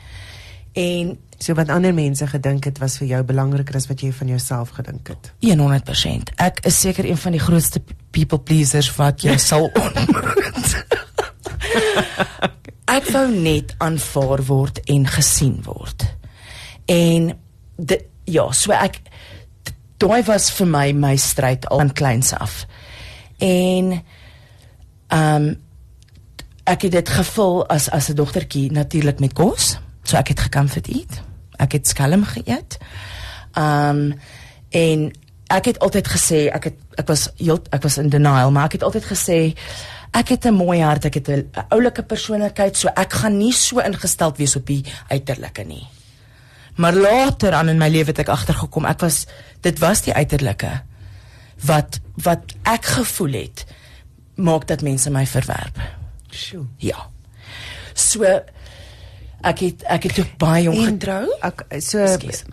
En 0.74 1.18
so 1.38 1.54
wat 1.54 1.70
ander 1.70 1.94
mense 1.94 2.28
gedink 2.28 2.64
het 2.64 2.78
was 2.78 2.98
vir 2.98 3.08
jou 3.08 3.24
belangriker 3.24 3.76
as 3.76 3.88
wat 3.88 4.02
jy 4.02 4.12
van 4.12 4.28
jouself 4.28 4.70
gedink 4.70 5.08
het. 5.08 5.32
100%. 5.40 6.34
Ek 6.36 6.60
is 6.66 6.80
seker 6.80 7.06
een 7.06 7.18
van 7.18 7.32
die 7.32 7.42
grootste 7.42 7.82
people 8.12 8.40
pleasers 8.40 8.96
wat 8.96 9.22
jy 9.22 9.38
sal 9.38 9.70
ontmoet 9.86 10.86
ek 12.98 13.10
wou 13.12 13.28
net 13.32 13.76
aanvaar 13.78 14.44
word 14.46 14.80
en 14.86 15.08
gesien 15.08 15.60
word. 15.66 16.06
En 16.86 17.32
de, 17.76 18.00
ja, 18.24 18.52
so 18.52 18.72
ek 18.72 19.02
daai 19.98 20.24
was 20.28 20.50
vir 20.58 20.68
my 20.68 20.88
my 20.94 21.16
stryd 21.18 21.68
al 21.70 21.84
van 21.84 21.94
kleins 21.94 22.34
af. 22.34 22.66
En 23.38 24.02
ehm 25.08 25.36
um, 25.36 25.54
ek 26.66 26.88
het 26.88 26.92
dit 26.92 27.10
gevul 27.10 27.68
as 27.70 27.90
as 27.90 28.10
'n 28.10 28.16
dogtertjie 28.16 28.72
natuurlik 28.72 29.20
met 29.20 29.34
kos. 29.34 29.78
So 30.04 30.18
ek 30.18 30.28
het 30.28 30.40
gecomfort 30.40 30.88
eat. 30.88 31.22
Ek 31.58 31.72
het 31.72 31.88
skelm 31.88 32.24
geëet. 32.24 32.78
Um 33.58 34.14
en 34.70 35.12
ek 35.48 35.66
het 35.66 35.80
altyd 35.80 36.08
gesê 36.08 36.50
ek 36.52 36.64
het 36.64 36.78
ek 36.96 37.08
was 37.08 37.30
heel 37.38 37.62
ek 37.70 37.82
was 37.82 37.98
in 37.98 38.10
denial, 38.10 38.52
maar 38.52 38.66
ek 38.66 38.72
het 38.72 38.84
altyd 38.84 39.06
gesê 39.06 39.54
ek 40.16 40.30
het 40.30 40.46
'n 40.46 40.54
mooi 40.54 40.82
hart, 40.82 41.06
ek 41.06 41.14
het 41.14 41.28
'n 41.30 41.50
oulike 41.70 42.04
persoonlikheid, 42.04 42.78
so 42.78 42.88
ek 42.88 43.14
gaan 43.14 43.38
nie 43.38 43.54
so 43.54 43.80
ingesteld 43.80 44.38
wees 44.38 44.56
op 44.56 44.66
die 44.66 44.84
uiterlike 45.10 45.64
nie. 45.64 45.88
Maar 46.76 46.94
later 46.94 47.54
aan 47.54 47.70
in 47.70 47.78
my 47.78 47.90
lewe 47.90 48.12
het 48.12 48.20
ek 48.20 48.30
agtergekom, 48.30 48.86
ek 48.86 49.00
was 49.00 49.26
dit 49.62 49.80
was 49.80 50.02
die 50.02 50.14
uiterlike 50.14 50.82
wat 51.66 52.00
wat 52.24 52.56
ek 52.64 52.86
gevoel 52.86 53.32
het 53.32 53.66
maak 54.36 54.68
dat 54.68 54.82
mense 54.82 55.10
my 55.10 55.26
verwerp. 55.26 55.80
Sjoe. 56.30 56.66
Ja. 56.78 57.08
So 57.94 58.44
ek 59.46 59.60
het 59.64 59.84
ek 59.96 60.04
het 60.10 60.20
ook 60.20 60.32
baie 60.42 60.64
jong 60.66 60.80
getrou. 60.86 61.28
Ek 61.42 61.66
so 61.80 62.00
Ekskuus. 62.04 62.44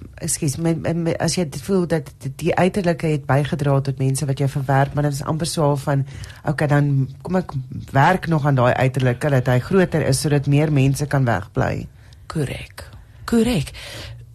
as 1.19 1.35
jy 1.37 1.47
voel 1.63 1.87
dat 1.87 2.11
die- 2.37 2.55
uiterlike 2.55 3.07
het 3.07 3.27
bygedra 3.27 3.81
tot 3.81 3.99
mense 3.99 4.27
wat 4.27 4.39
jou 4.39 4.49
verwerp, 4.49 4.95
maar 4.95 5.03
dit 5.09 5.13
is 5.13 5.23
amper 5.25 5.47
so 5.47 5.63
half 5.63 5.83
van 5.83 6.07
okay, 6.45 6.67
dan 6.69 7.09
kom 7.23 7.37
ek 7.37 7.53
werk 7.93 8.29
nog 8.29 8.47
aan 8.47 8.55
daai 8.55 8.75
uiterlike 8.75 9.31
dat 9.31 9.47
hy 9.47 9.59
groter 9.59 10.07
is 10.07 10.21
sodat 10.21 10.47
meer 10.47 10.73
mense 10.73 11.07
kan 11.07 11.25
wegbly. 11.25 11.87
Korrek. 12.27 12.89
Korrek. 13.25 13.71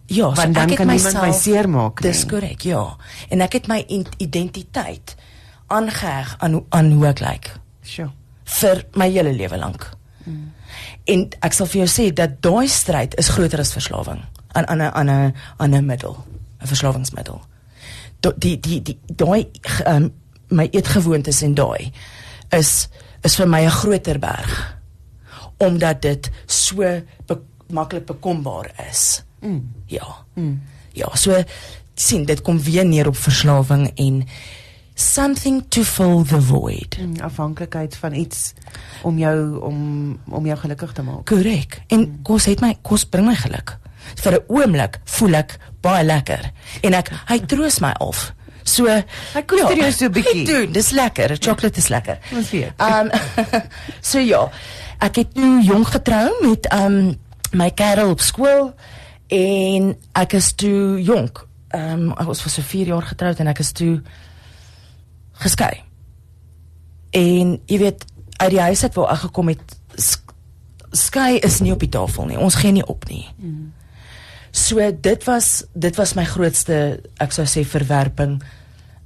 Ja, 0.06 0.30
so 0.34 0.40
Want 0.42 0.54
dan 0.54 0.62
ek 0.64 0.68
het 0.68 0.76
kan 0.78 0.86
niemand 0.86 1.14
my 1.14 1.20
myself- 1.26 1.42
seermaak 1.42 2.00
nie. 2.00 2.10
Dis 2.10 2.26
korrek, 2.26 2.60
ja. 2.62 2.96
En 3.28 3.40
ek 3.40 3.52
het 3.52 3.66
my 3.68 3.84
identiteit 4.18 5.14
aangeheg 5.66 6.34
aan 6.38 6.62
aan 6.70 6.92
hoe 6.92 7.06
ek 7.06 7.20
lyk 7.20 7.50
Sjoe. 7.82 8.10
vir 8.44 8.84
my 8.94 9.10
hele 9.10 9.32
lewe 9.32 9.56
lank. 9.58 9.90
Mm. 10.24 10.52
En 11.08 11.24
ek 11.46 11.52
sal 11.56 11.66
vir 11.70 11.80
jou 11.84 11.88
sê 11.88 12.08
dat 12.14 12.38
daai 12.44 12.68
stryd 12.68 13.14
is 13.20 13.28
groter 13.32 13.60
as 13.62 13.72
verslawing 13.72 14.20
aan 14.52 14.66
aan 14.68 14.80
'n 14.82 14.92
aan 14.94 15.10
'n 15.10 15.34
aan 15.58 15.74
'n 15.74 15.86
middel, 15.86 16.16
'n 16.62 16.66
verslawingsmiddel. 16.66 17.40
Da- 18.20 18.32
Die 18.36 18.60
die 18.60 18.82
die 18.82 18.98
daai 19.16 19.46
um, 19.86 20.10
my 20.50 20.68
eetgewoontes 20.72 21.42
en 21.42 21.54
daai 21.54 21.92
is 22.50 22.88
is 23.22 23.36
vir 23.36 23.48
my 23.48 23.60
'n 23.64 23.70
groter 23.70 24.18
berg 24.18 24.76
omdat 25.58 26.02
dit 26.02 26.30
so 26.46 26.76
be 27.26 27.38
maklik 27.70 28.06
bekombaar 28.06 28.70
is. 28.90 29.22
Mm. 29.40 29.72
Ja. 29.86 30.06
Mm. 30.34 30.62
Ja, 30.92 31.14
so 31.16 31.42
sien 31.94 32.24
dit 32.24 32.42
kom 32.42 32.60
weer 32.62 32.84
neer 32.86 33.06
op 33.08 33.16
verslawing 33.16 33.90
en 33.96 34.24
something 34.98 35.68
to 35.68 35.84
fill 35.84 36.24
the 36.24 36.40
void. 36.40 36.96
Mm, 36.98 37.20
afhanklikheid 37.20 37.96
van 37.96 38.14
iets 38.14 38.52
om 39.02 39.18
jou 39.18 39.60
om 39.60 39.78
om 40.28 40.46
jou 40.46 40.58
gelukkig 40.58 40.92
te 40.92 41.02
maak. 41.02 41.26
Korrek. 41.26 41.80
En 41.86 42.18
kos 42.22 42.44
het 42.50 42.60
my 42.60 42.74
kos 42.82 43.04
bring 43.04 43.26
my 43.26 43.34
geluk. 43.34 43.78
Vir 44.14 44.32
'n 44.32 44.44
oomblik 44.46 44.98
voel 45.04 45.34
ek 45.34 45.58
baie 45.80 46.04
lekker 46.04 46.50
en 46.82 46.94
ek 46.94 47.10
hy 47.26 47.38
troos 47.38 47.78
my 47.78 47.92
af. 47.92 48.32
So 48.62 48.86
Hy 49.34 49.42
koester 49.46 49.76
jou 49.76 49.92
so 49.92 50.04
'n 50.04 50.12
bietjie. 50.12 50.44
Doen, 50.44 50.72
dis 50.72 50.90
lekker. 50.90 51.36
Chocolate 51.40 51.78
is 51.78 51.88
lekker. 51.88 52.18
Ons 52.34 52.50
weet. 52.50 52.72
Um 52.78 53.10
so 54.10 54.18
ja, 54.18 54.50
ek 54.98 55.16
het 55.16 55.34
toe 55.34 55.62
jong 55.62 55.86
getrou 55.86 56.48
met 56.48 56.72
um 56.72 57.16
my 57.52 57.70
kerel 57.70 58.10
op 58.10 58.20
skool 58.20 58.74
en 59.28 59.96
ek 60.12 60.32
is 60.32 60.52
toe 60.52 61.02
jonk. 61.02 61.46
Um 61.70 62.10
ek 62.10 62.26
was 62.26 62.42
vir 62.42 62.50
so 62.50 62.62
4 62.62 62.86
jaar 62.86 63.02
getroud 63.02 63.38
en 63.38 63.46
ek 63.46 63.58
is 63.58 63.72
toe 63.72 64.02
geskei. 65.42 65.74
En 67.10 67.58
jy 67.66 67.78
weet 67.78 68.04
uit 68.38 68.50
die 68.50 68.60
huis 68.60 68.82
uit 68.82 68.94
waar 68.94 69.12
ek 69.16 69.26
gekom 69.26 69.52
het 69.54 69.76
sk 69.96 70.34
skei 70.96 71.36
is 71.44 71.58
nie 71.60 71.72
op 71.74 71.82
die 71.84 71.92
tafel 71.92 72.30
nie. 72.30 72.38
Ons 72.40 72.56
gee 72.56 72.72
nie 72.72 72.86
op 72.86 73.04
nie. 73.10 73.26
Mm. 73.36 73.72
So 74.56 74.80
dit 74.80 75.24
was 75.28 75.66
dit 75.74 75.96
was 76.00 76.14
my 76.16 76.24
grootste 76.24 76.78
ek 77.20 77.34
sou 77.36 77.44
sê 77.44 77.64
verwerping 77.68 78.38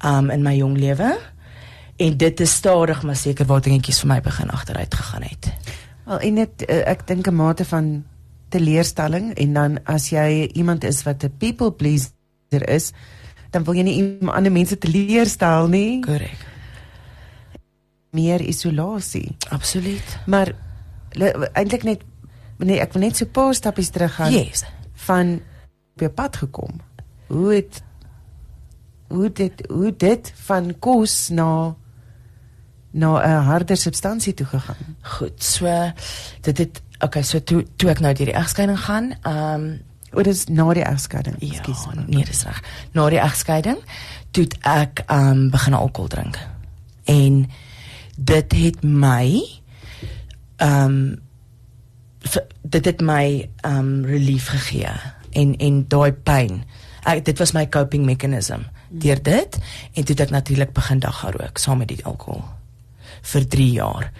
um 0.07 0.31
in 0.31 0.45
my 0.47 0.55
jong 0.57 0.77
lewe. 0.79 1.11
En 1.99 2.17
dit 2.17 2.41
is 2.41 2.55
stadig 2.55 3.03
maar 3.03 3.19
seker 3.19 3.47
waar 3.47 3.65
dingetjies 3.65 4.01
vir 4.05 4.13
my 4.15 4.21
begin 4.23 4.51
agteruit 4.51 4.95
gegaan 4.95 5.27
het. 5.27 5.51
Wel 6.07 6.25
en 6.29 6.41
dit 6.43 6.65
uh, 6.69 6.81
ek 6.95 7.07
dink 7.07 7.27
'n 7.27 7.35
mate 7.35 7.65
van 7.65 8.05
teleurstelling 8.53 9.33
en 9.35 9.53
dan 9.53 9.79
as 9.85 10.11
jy 10.13 10.49
iemand 10.55 10.85
is 10.85 11.03
wat 11.03 11.25
'n 11.25 11.35
people 11.39 11.73
pleaser 11.73 12.69
is, 12.69 12.93
dan 13.53 13.65
wil 13.67 13.77
jy 13.77 13.85
nie 13.87 13.97
iemand 14.01 14.37
ander 14.37 14.53
mense 14.53 14.79
teleurstel 14.81 15.69
nie. 15.73 16.01
Korrek. 16.05 16.41
Meer 18.13 18.41
isolasie. 18.41 19.37
Absoluut. 19.51 20.17
Maar 20.27 20.53
eintlik 21.53 21.85
net 21.89 22.03
nee, 22.63 22.79
ek 22.81 22.93
wil 22.95 23.03
net 23.03 23.17
so 23.17 23.25
'n 23.25 23.31
paar 23.35 23.55
stappies 23.55 23.91
teruggaan 23.91 24.33
Yes. 24.33 24.65
van 25.09 25.41
op 25.95 26.01
jou 26.01 26.11
pad 26.11 26.37
gekom. 26.37 26.81
Hoe 27.27 27.55
het 27.55 27.83
hoe 29.09 29.33
dit 29.33 29.67
hoe 29.69 29.93
dit 29.97 30.33
van 30.47 30.75
kos 30.79 31.29
na 31.29 31.75
na 32.93 33.21
'n 33.21 33.45
harder 33.45 33.77
substansie 33.77 34.35
toe 34.35 34.47
gegaan. 34.47 34.97
Goed. 35.03 35.43
So 35.43 35.93
dit 36.41 36.59
het 36.59 36.83
okay, 37.01 37.23
so 37.23 37.43
toe 37.43 37.67
toe 37.77 37.91
ek 37.91 38.01
nou 38.01 38.15
deur 38.15 38.27
die 38.27 38.35
egskeiding 38.35 38.79
gaan, 38.81 39.13
um 39.27 39.81
Oor 40.13 40.23
dis 40.23 40.45
na 40.53 40.67
die 40.77 40.85
egskeiding. 40.85 41.37
Ja, 41.41 41.49
Ekskuus. 41.49 41.87
man. 41.87 42.05
nee, 42.07 42.25
dis 42.25 42.43
reg. 42.45 42.63
Na 42.93 43.09
die 43.09 43.21
egskeiding 43.21 43.79
toe 44.31 44.47
ek 44.69 45.05
um 45.13 45.51
begin 45.51 45.75
alkohol 45.75 46.09
drink. 46.09 46.39
En 47.05 47.51
dit 48.17 48.53
het 48.53 48.83
my 48.83 49.43
um 50.63 51.21
dit 52.63 52.85
het 52.85 53.01
my 53.01 53.49
um 53.67 54.05
relief 54.05 54.49
gegee 54.53 54.93
en 55.33 55.57
en 55.57 55.85
daai 55.89 56.13
pyn. 56.13 56.63
Ek 57.09 57.25
dit 57.25 57.39
was 57.39 57.53
my 57.53 57.67
coping 57.69 58.05
mechanism. 58.05 58.69
Deur 58.89 59.23
dit 59.23 59.59
en 59.93 60.05
toe 60.05 60.15
het 60.15 60.21
ek 60.21 60.31
natuurlik 60.31 60.73
begin 60.73 61.01
dagga 61.01 61.31
rook 61.31 61.59
saam 61.59 61.79
met 61.79 61.89
die 61.89 62.05
alkohol 62.05 62.45
vir 63.23 63.47
3 63.49 63.71
jaar. 63.73 64.13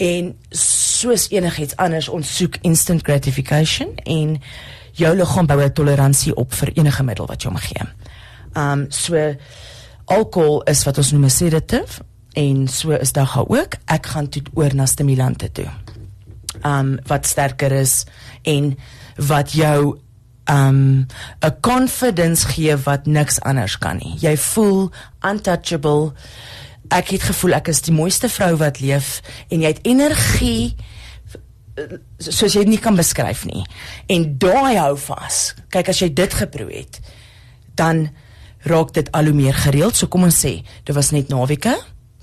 En 0.00 0.32
soos 0.56 1.28
enigiets 1.30 1.76
anders, 1.76 2.08
ons 2.08 2.36
soek 2.36 2.56
instant 2.64 3.02
gratification 3.04 3.94
en 4.04 4.38
jou 5.00 5.14
liggaam 5.16 5.46
bou 5.46 5.60
'n 5.62 5.72
toleransie 5.72 6.34
op 6.34 6.54
vir 6.54 6.72
enige 6.74 7.02
middel 7.02 7.26
wat 7.26 7.42
jy 7.42 7.48
hom 7.48 7.58
gee. 7.58 7.86
Um 8.54 8.86
so 8.90 9.34
alkohol 10.04 10.62
is 10.62 10.84
wat 10.84 10.98
ons 10.98 11.12
noem 11.12 11.28
sedative 11.28 12.02
en 12.32 12.68
so 12.68 12.90
is 12.90 13.12
dagga 13.12 13.44
ook. 13.46 13.74
Ek 13.86 14.06
gaan 14.06 14.28
toe 14.28 14.42
oor 14.54 14.74
na 14.74 14.86
stimulante 14.86 15.52
toe. 15.52 15.68
Um 16.64 16.98
wat 17.06 17.26
sterker 17.26 17.72
is 17.72 18.04
en 18.42 18.76
wat 19.16 19.52
jou 19.52 19.98
um 20.50 21.06
'n 21.40 21.60
confidence 21.60 22.46
gee 22.46 22.76
wat 22.76 23.06
niks 23.06 23.40
anders 23.40 23.78
kan 23.78 23.96
nie. 23.96 24.16
Jy 24.20 24.36
voel 24.36 24.90
untouchable. 25.20 26.12
Ek 26.88 27.08
het 27.08 27.22
gevoel 27.22 27.54
ek 27.54 27.68
is 27.68 27.80
die 27.80 27.94
mooiste 27.94 28.28
vrou 28.28 28.56
wat 28.56 28.80
leef 28.80 29.22
en 29.48 29.60
jy 29.60 29.66
het 29.66 29.86
energie 29.86 30.76
soos 32.18 32.54
jy 32.54 32.64
dit 32.64 32.74
nie 32.74 32.82
kan 32.82 32.96
beskryf 32.98 33.44
nie. 33.48 33.64
En 34.10 34.26
daai 34.42 34.76
hou 34.78 34.94
vas. 35.08 35.40
Kyk 35.72 35.92
as 35.92 36.02
jy 36.02 36.10
dit 36.14 36.34
geproe 36.34 36.70
het, 36.72 37.00
dan 37.78 38.08
raak 38.68 38.92
dit 38.96 39.08
al 39.16 39.30
hoe 39.30 39.36
meer 39.36 39.56
gereeld. 39.56 39.96
So 39.96 40.10
kom 40.10 40.26
ons 40.28 40.40
sê, 40.44 40.60
dit 40.84 40.96
was 40.96 41.12
net 41.16 41.30
naweke 41.32 41.76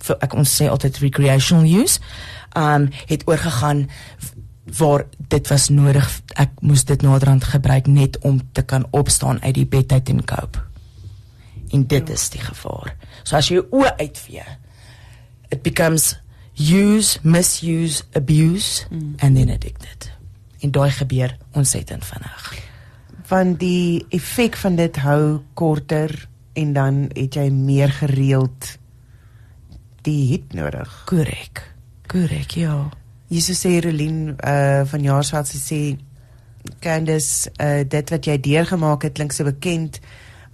vir 0.08 0.20
ek 0.22 0.36
ons 0.38 0.52
sê 0.60 0.68
altyd 0.70 1.00
recreational 1.02 1.66
use. 1.66 2.02
Um 2.58 2.90
het 3.10 3.26
oorgegaan 3.28 3.88
waar 4.78 5.06
dit 5.32 5.48
was 5.48 5.70
nodig 5.72 6.08
ek 6.36 6.52
moes 6.62 6.84
dit 6.86 7.02
naderhand 7.02 7.46
gebruik 7.48 7.88
net 7.88 8.20
om 8.28 8.42
te 8.54 8.62
kan 8.62 8.86
opstaan 8.92 9.40
uit 9.42 9.56
die 9.56 9.66
bed 9.66 9.92
uit 9.92 10.10
en 10.10 10.24
cope. 10.26 10.64
En 11.72 11.84
dit 11.88 12.10
is 12.10 12.30
die 12.30 12.42
gevaar. 12.44 12.94
So 13.24 13.36
as 13.40 13.50
jy 13.50 13.60
jou 13.60 13.68
oë 13.80 13.96
uitvee, 14.00 14.46
it 15.52 15.64
becomes 15.64 16.16
use, 16.58 17.20
misuse, 17.24 18.04
abuse 18.14 18.86
mm. 18.90 19.16
and 19.20 19.36
then 19.36 19.50
addicted. 19.50 20.12
En 20.60 20.72
daai 20.72 20.92
gebeur 20.92 21.38
ontsettend 21.54 22.06
vinnig. 22.06 22.54
Want 23.28 23.60
die 23.60 24.06
effek 24.10 24.58
van 24.58 24.76
dit 24.76 24.96
hou 25.04 25.42
korter 25.54 26.28
en 26.58 26.74
dan 26.74 27.02
het 27.14 27.38
jy 27.38 27.50
meer 27.54 27.92
gereeld 27.94 28.78
die 30.08 30.32
hit 30.32 30.54
nodig. 30.58 31.04
Korrek. 31.06 31.62
Korrek, 32.08 32.56
ja. 32.58 32.88
Jesus 33.28 33.60
sê 33.60 33.78
Rolien 33.84 34.38
uh 34.40 34.86
van 34.88 35.04
Jaarsveld 35.04 35.50
sy 35.52 35.60
sê 35.60 35.82
Candice 36.84 37.52
uh 37.62 37.84
dit 37.84 38.14
wat 38.16 38.30
jy 38.30 38.38
deurgemaak 38.40 39.04
het 39.04 39.18
klink 39.20 39.36
so 39.36 39.44
bekend 39.48 40.00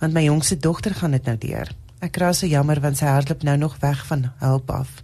want 0.02 0.16
my 0.18 0.26
jongste 0.26 0.58
dogter 0.60 0.96
gaan 0.98 1.14
dit 1.16 1.30
nou 1.30 1.38
deur. 1.40 1.70
Ek 2.04 2.18
raas 2.20 2.42
so 2.42 2.50
jammer 2.50 2.82
want 2.84 3.00
sy 3.00 3.08
hardloop 3.08 3.46
nou 3.48 3.56
nog 3.62 3.78
weg 3.80 4.02
van 4.10 4.32
hulp 4.42 4.74
af. 4.74 5.03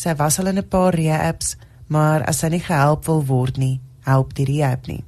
Sy 0.00 0.14
was 0.16 0.38
al 0.40 0.46
in 0.46 0.58
'n 0.58 0.68
paar 0.68 0.94
rehabs, 0.94 1.56
maar 1.86 2.22
as 2.24 2.38
sy 2.38 2.48
nie 2.48 2.64
gehelp 2.64 3.04
wil 3.04 3.26
word 3.26 3.56
nie, 3.56 3.80
help 4.00 4.34
die 4.34 4.44
rehab 4.44 4.86
nie. 4.86 5.04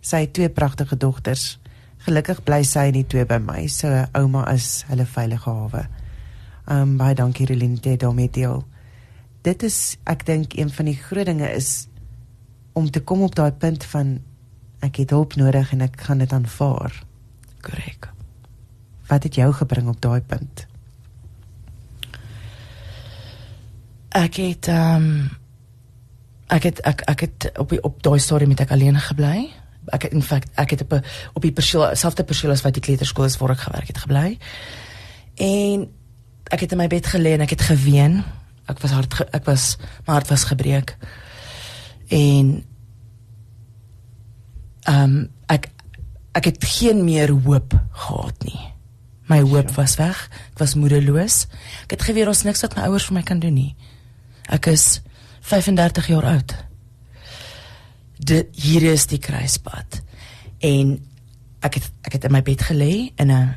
Sy 0.00 0.20
het 0.20 0.32
twee 0.32 0.48
pragtige 0.48 0.96
dogters. 0.96 1.58
Gelukkig 1.98 2.42
bly 2.44 2.62
sy 2.62 2.90
nie 2.90 3.04
twee 3.04 3.24
by 3.24 3.38
my, 3.38 3.66
so 3.66 4.06
ouma 4.12 4.50
is 4.52 4.84
hulle 4.88 5.06
veilige 5.06 5.50
hawe. 5.50 5.86
Um 6.66 6.96
baie 6.96 7.14
dankie 7.14 7.46
dit 7.46 8.00
daarmee 8.00 8.30
deel. 8.30 8.64
dit 9.42 9.62
is 9.62 9.96
ek 10.04 10.26
dink 10.26 10.56
een 10.56 10.70
van 10.70 10.84
die 10.84 10.96
groot 10.96 11.26
dinge 11.26 11.48
is 11.56 11.88
om 12.72 12.90
te 12.90 13.00
kom 13.00 13.22
op 13.22 13.34
daai 13.34 13.52
punt 13.52 13.84
van 13.84 14.18
ek 14.84 14.96
het 14.96 15.10
hulp 15.10 15.36
nodig 15.36 15.72
en 15.72 15.80
ek 15.80 16.00
gaan 16.00 16.18
dit 16.18 16.32
aanvaar. 16.32 16.92
Korrek. 17.60 18.08
Wat 19.08 19.22
het 19.22 19.34
jou 19.34 19.52
gebring 19.52 19.88
op 19.88 20.00
daai 20.00 20.20
punt? 20.20 20.69
Ek 24.10 24.36
het 24.42 24.68
ehm 24.68 24.96
um, 24.96 25.30
ek 26.50 26.62
het 26.66 26.80
ek 26.82 27.00
ek 27.06 27.20
het 27.20 27.50
op 27.58 27.70
die, 27.70 27.82
op 27.82 28.02
daai 28.02 28.18
storie 28.18 28.48
met 28.50 28.60
ek 28.60 28.70
alleen 28.74 28.98
gebly. 28.98 29.50
Ek 29.94 30.02
het 30.02 30.12
in 30.12 30.22
feite 30.22 30.48
ek 30.54 30.70
het 30.70 30.82
op 30.82 30.92
'n 30.92 31.04
op 31.34 31.42
die 31.42 31.52
perseel 31.52 31.94
selfde 31.94 32.24
perseel 32.24 32.50
as 32.50 32.62
wat 32.62 32.74
die 32.74 32.82
kleuterskool 32.82 33.24
is 33.24 33.36
waar 33.38 33.50
ek 33.50 33.66
gewerk 33.66 33.86
het 33.86 33.98
gebly. 33.98 34.38
En 35.36 35.88
ek 36.50 36.60
het 36.60 36.72
in 36.72 36.78
my 36.78 36.86
bed 36.86 37.06
gelê 37.06 37.32
en 37.32 37.40
ek 37.40 37.50
het 37.50 37.62
geween. 37.62 38.24
Ek 38.66 38.78
was 38.78 38.90
hard 38.90 39.14
ge, 39.14 39.26
ek 39.32 39.44
was 39.44 39.76
my 40.06 40.14
hart 40.14 40.28
was 40.28 40.44
gebreek. 40.44 40.96
En 42.08 42.64
ehm 44.82 45.02
um, 45.02 45.30
ek 45.46 45.70
ek 46.32 46.44
het 46.44 46.64
geen 46.64 47.04
meer 47.04 47.30
hoop 47.30 47.74
gehad 47.90 48.44
nie. 48.44 48.60
My 49.26 49.40
hoop 49.40 49.68
ja. 49.68 49.74
was 49.74 49.96
weg. 49.96 50.28
Ek 50.50 50.58
was 50.58 50.74
moedeloos. 50.74 51.46
Ek 51.86 51.90
het 51.90 52.02
geweet 52.02 52.26
ons 52.26 52.42
niks 52.42 52.60
wat 52.60 52.74
my 52.76 52.82
ouers 52.82 53.06
vir 53.06 53.14
my 53.14 53.22
kan 53.22 53.38
doen 53.38 53.54
nie. 53.54 53.76
Ek 54.50 54.66
is 54.66 55.00
35 55.46 56.10
jaar 56.10 56.26
oud. 56.34 56.54
Dit 58.18 58.50
hier 58.58 58.82
is 58.90 59.06
die 59.06 59.20
kruispad. 59.22 60.00
En 60.58 60.98
ek 61.64 61.78
het 61.78 61.90
ek 62.08 62.16
het 62.16 62.26
in 62.26 62.34
my 62.34 62.42
bed 62.42 62.62
gelê 62.68 63.12
in 63.16 63.30
'n 63.30 63.56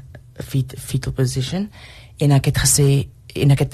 fetal 0.77 1.13
position 1.13 1.71
en 2.17 2.31
ek 2.31 2.45
het 2.45 2.57
gesê 2.57 3.09
en 3.35 3.51
ek 3.51 3.59
het 3.59 3.73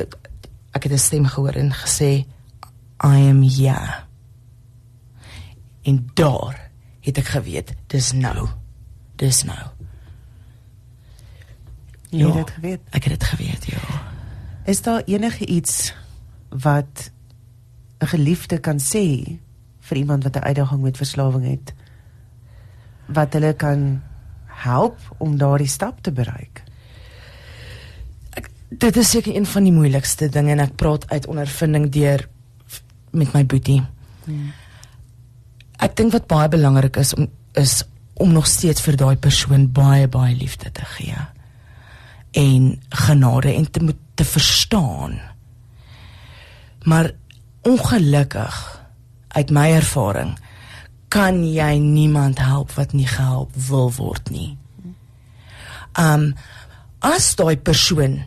ek 0.71 0.83
het 0.83 0.91
'n 0.91 0.97
stem 0.97 1.25
gehoor 1.25 1.55
en 1.55 1.73
gesê 1.73 2.25
I 3.03 3.29
am 3.29 3.43
here. 3.43 4.03
En 5.83 6.09
daar 6.13 6.69
het 7.01 7.17
ek 7.17 7.27
geweet 7.27 7.73
dis 7.87 8.11
nou. 8.11 8.47
Dis 9.15 9.43
nou. 9.43 9.69
Jy 12.09 12.25
het 12.25 12.33
dit 12.33 12.49
geweet. 12.49 12.81
Ek 12.89 13.03
het 13.03 13.19
dit 13.19 13.23
geweet, 13.23 13.65
ja. 13.65 13.79
Is 14.65 14.81
daar 14.81 15.01
enige 15.05 15.45
iets 15.45 15.93
wat 16.49 17.11
'n 17.99 18.05
geliefde 18.05 18.57
kan 18.59 18.79
sê 18.79 19.37
vir 19.79 19.97
iemand 19.97 20.23
wat 20.23 20.35
'n 20.35 20.43
uitdaging 20.43 20.81
met 20.81 20.97
verslawing 20.97 21.45
het 21.49 21.73
wat 23.05 23.33
hulle 23.33 23.53
kan 23.53 24.01
help 24.45 24.97
om 25.17 25.37
daardie 25.37 25.67
stap 25.67 26.01
te 26.01 26.11
bereik? 26.11 26.63
Ek, 28.29 28.49
dit 28.69 28.97
is 28.97 29.09
seker 29.09 29.35
een 29.35 29.45
van 29.45 29.63
die 29.63 29.73
moeilikste 29.73 30.29
dinge 30.29 30.51
en 30.51 30.59
ek 30.59 30.75
praat 30.75 31.09
uit 31.09 31.27
ondervinding 31.27 31.89
deur 31.89 32.27
met 33.11 33.33
my 33.33 33.45
boetie. 33.45 33.81
Hmm. 34.23 34.51
Ek 35.79 35.95
dink 35.95 36.11
wat 36.11 36.27
baie 36.27 36.49
belangrik 36.49 36.95
is 36.95 37.13
om 37.13 37.27
is 37.53 37.83
om 38.13 38.31
nog 38.31 38.47
steeds 38.47 38.81
vir 38.81 38.95
daai 38.95 39.15
persoon 39.15 39.71
baie 39.71 40.07
baie 40.07 40.35
liefde 40.35 40.71
te 40.71 40.85
gee 40.85 41.15
en 42.31 42.81
genade 42.89 43.53
en 43.53 43.71
te 43.71 43.83
moet 43.83 43.97
te 44.13 44.25
verstaan. 44.25 45.19
Maar 46.83 47.11
ongelukkig 47.61 48.79
uit 49.27 49.49
my 49.49 49.67
ervaring 49.71 50.37
kan 51.09 51.41
jy 51.45 51.77
niemand 51.81 52.39
help 52.39 52.71
wat 52.77 52.93
nie 52.93 53.07
gehelp 53.07 53.55
wil 53.67 53.91
word 53.97 54.29
nie. 54.29 54.57
Um 55.97 56.33
as 56.99 57.31
daai 57.39 57.57
persoon 57.57 58.19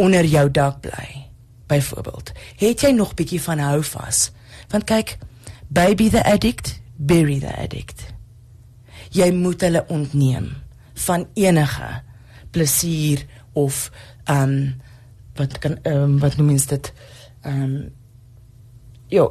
onder 0.00 0.24
jou 0.24 0.46
dak 0.50 0.80
bly, 0.80 1.28
byvoorbeeld, 1.68 2.32
het 2.56 2.82
jy 2.82 2.90
nog 2.96 3.14
bietjie 3.14 3.40
van 3.42 3.60
hou 3.60 3.82
vas. 3.84 4.30
Want 4.72 4.88
kyk, 4.88 5.18
baby 5.68 6.08
the 6.08 6.22
addict, 6.24 6.78
bury 6.96 7.38
the 7.42 7.52
addict. 7.56 8.06
Jy 9.12 9.30
moet 9.32 9.62
hulle 9.64 9.84
ontneem 9.88 10.50
van 11.06 11.26
enige 11.34 11.90
plesier 12.50 13.24
of 13.52 13.90
um, 14.30 14.80
wat 15.38 15.58
kan 15.62 15.78
um, 15.86 16.18
wat 16.18 16.36
noem 16.36 16.54
mens 16.54 16.66
dit 16.66 16.92
ehm 17.48 17.62
um, 17.64 17.76
ja 19.08 19.26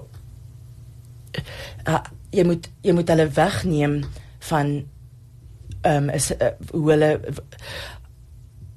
uh, 1.88 2.04
jy 2.34 2.46
moet 2.48 2.70
jy 2.86 2.96
moet 2.98 3.10
hulle 3.14 3.28
wegneem 3.38 4.00
van 4.50 4.74
ehm 5.82 6.10
um, 6.10 6.10
is 6.10 6.32
uh, 6.36 6.54
hoe 6.72 6.90
hulle 6.92 7.12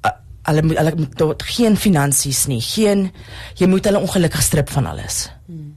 uh, 0.05 0.17
hulle 0.51 0.67
moet 0.69 0.83
hulle 0.83 0.97
moet 1.05 1.17
tot 1.17 1.47
geen 1.57 1.77
finansies 1.77 2.47
nie 2.53 2.63
geen 2.65 3.09
jy 3.61 3.71
moet 3.71 3.89
hulle 3.89 4.05
ongelukkig 4.05 4.43
strip 4.43 4.71
van 4.77 4.87
alles 4.93 5.31
hmm. 5.47 5.73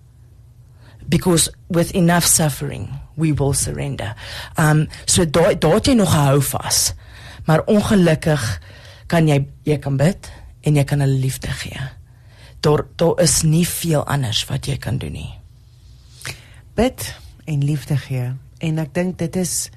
because 1.08 1.52
with 1.68 1.96
enough 1.96 2.28
suffering 2.28 2.92
we 3.16 3.32
will 3.34 3.54
surrender. 3.54 4.16
Um 4.58 4.88
so 5.06 5.26
daai 5.26 5.56
daai 5.60 5.82
jy 5.84 5.96
nog 5.98 6.14
hou 6.14 6.42
vas. 6.42 6.94
Maar 7.46 7.66
ongelukkig 7.70 8.44
kan 9.08 9.28
jy 9.28 9.44
jy 9.68 9.78
kan 9.78 9.98
bid 9.98 10.30
en 10.64 10.80
jy 10.80 10.86
kan 10.88 11.04
hulle 11.04 11.20
liefde 11.20 11.52
gee. 11.62 11.90
Daar 12.64 12.86
daar 12.96 13.20
is 13.22 13.42
nie 13.44 13.66
veel 13.68 14.06
anders 14.08 14.46
wat 14.48 14.66
jy 14.70 14.78
kan 14.80 14.98
doen 14.98 15.12
nie. 15.12 15.32
Bid 16.74 17.10
en 17.46 17.64
liefde 17.64 17.98
gee. 17.98 18.32
En 18.64 18.80
ek 18.80 18.94
dink 18.96 19.18
dit 19.20 19.36
is 19.36 19.70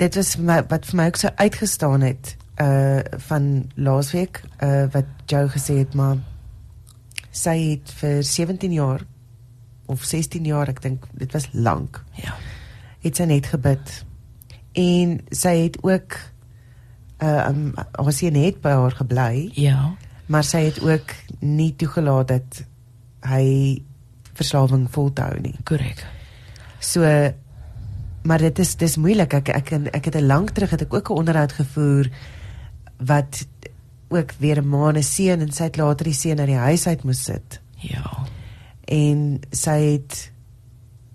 dit 0.00 0.14
was 0.16 0.36
my, 0.36 0.60
wat 0.68 0.86
vir 0.88 0.96
my 1.00 1.06
ook 1.10 1.20
so 1.20 1.32
uitgestaan 1.40 2.04
het 2.04 2.36
uh 2.60 3.00
van 3.28 3.70
laasweek 3.74 4.42
uh 4.60 4.84
wat 4.92 5.08
Joe 5.26 5.48
gesê 5.48 5.80
het 5.80 5.96
maar 5.96 6.20
sy 7.30 7.56
het 7.72 7.92
vir 8.00 8.22
17 8.24 8.72
jaar 8.72 9.04
of 9.86 10.04
16 10.04 10.44
jaar 10.44 10.68
ek 10.68 10.82
dink 10.84 11.06
dit 11.12 11.32
was 11.32 11.48
lank. 11.52 12.02
Ja. 12.20 12.36
Het 13.00 13.16
sy 13.16 13.26
net 13.30 13.48
gebid. 13.48 14.04
En 14.76 15.16
sy 15.30 15.54
het 15.64 15.80
ook 15.82 16.18
uh 17.22 17.48
um, 17.48 17.72
ons 17.98 18.16
sien 18.16 18.36
net 18.36 18.60
by 18.60 18.76
haar 18.76 18.96
gebly. 19.00 19.50
Ja. 19.56 19.94
Maar 20.30 20.46
sy 20.46 20.64
het 20.68 20.80
ook 20.84 21.14
nie 21.42 21.72
toegelaat 21.76 22.28
dat 22.28 22.64
hy 23.26 23.46
verslawing 24.38 24.86
volhou 24.94 25.32
nie. 25.42 25.56
Korrek. 25.66 26.04
So 26.80 27.04
maar 28.22 28.38
dit 28.38 28.58
is 28.58 28.76
dis 28.76 28.96
moeilik. 28.96 29.32
Ek 29.32 29.48
ek 29.48 29.72
ek 29.92 30.04
het 30.04 30.16
'n 30.16 30.26
lank 30.26 30.50
terug 30.50 30.70
het 30.70 30.82
ek 30.82 30.94
ook 30.94 31.10
'n 31.10 31.18
onderhoud 31.22 31.52
gevoer 31.52 32.10
wat 32.96 33.46
ook 34.08 34.32
weer 34.38 34.62
'n 34.62 34.68
maane 34.68 35.02
seun 35.02 35.40
en 35.40 35.52
sy 35.52 35.62
het 35.62 35.76
later 35.76 36.04
die 36.04 36.14
seun 36.14 36.38
uit 36.38 36.46
die 36.46 36.56
huis 36.56 36.86
uit 36.86 37.02
moes 37.02 37.24
sit. 37.24 37.60
Ja. 37.74 38.26
En 38.84 39.40
sy 39.50 39.80
het 39.80 40.32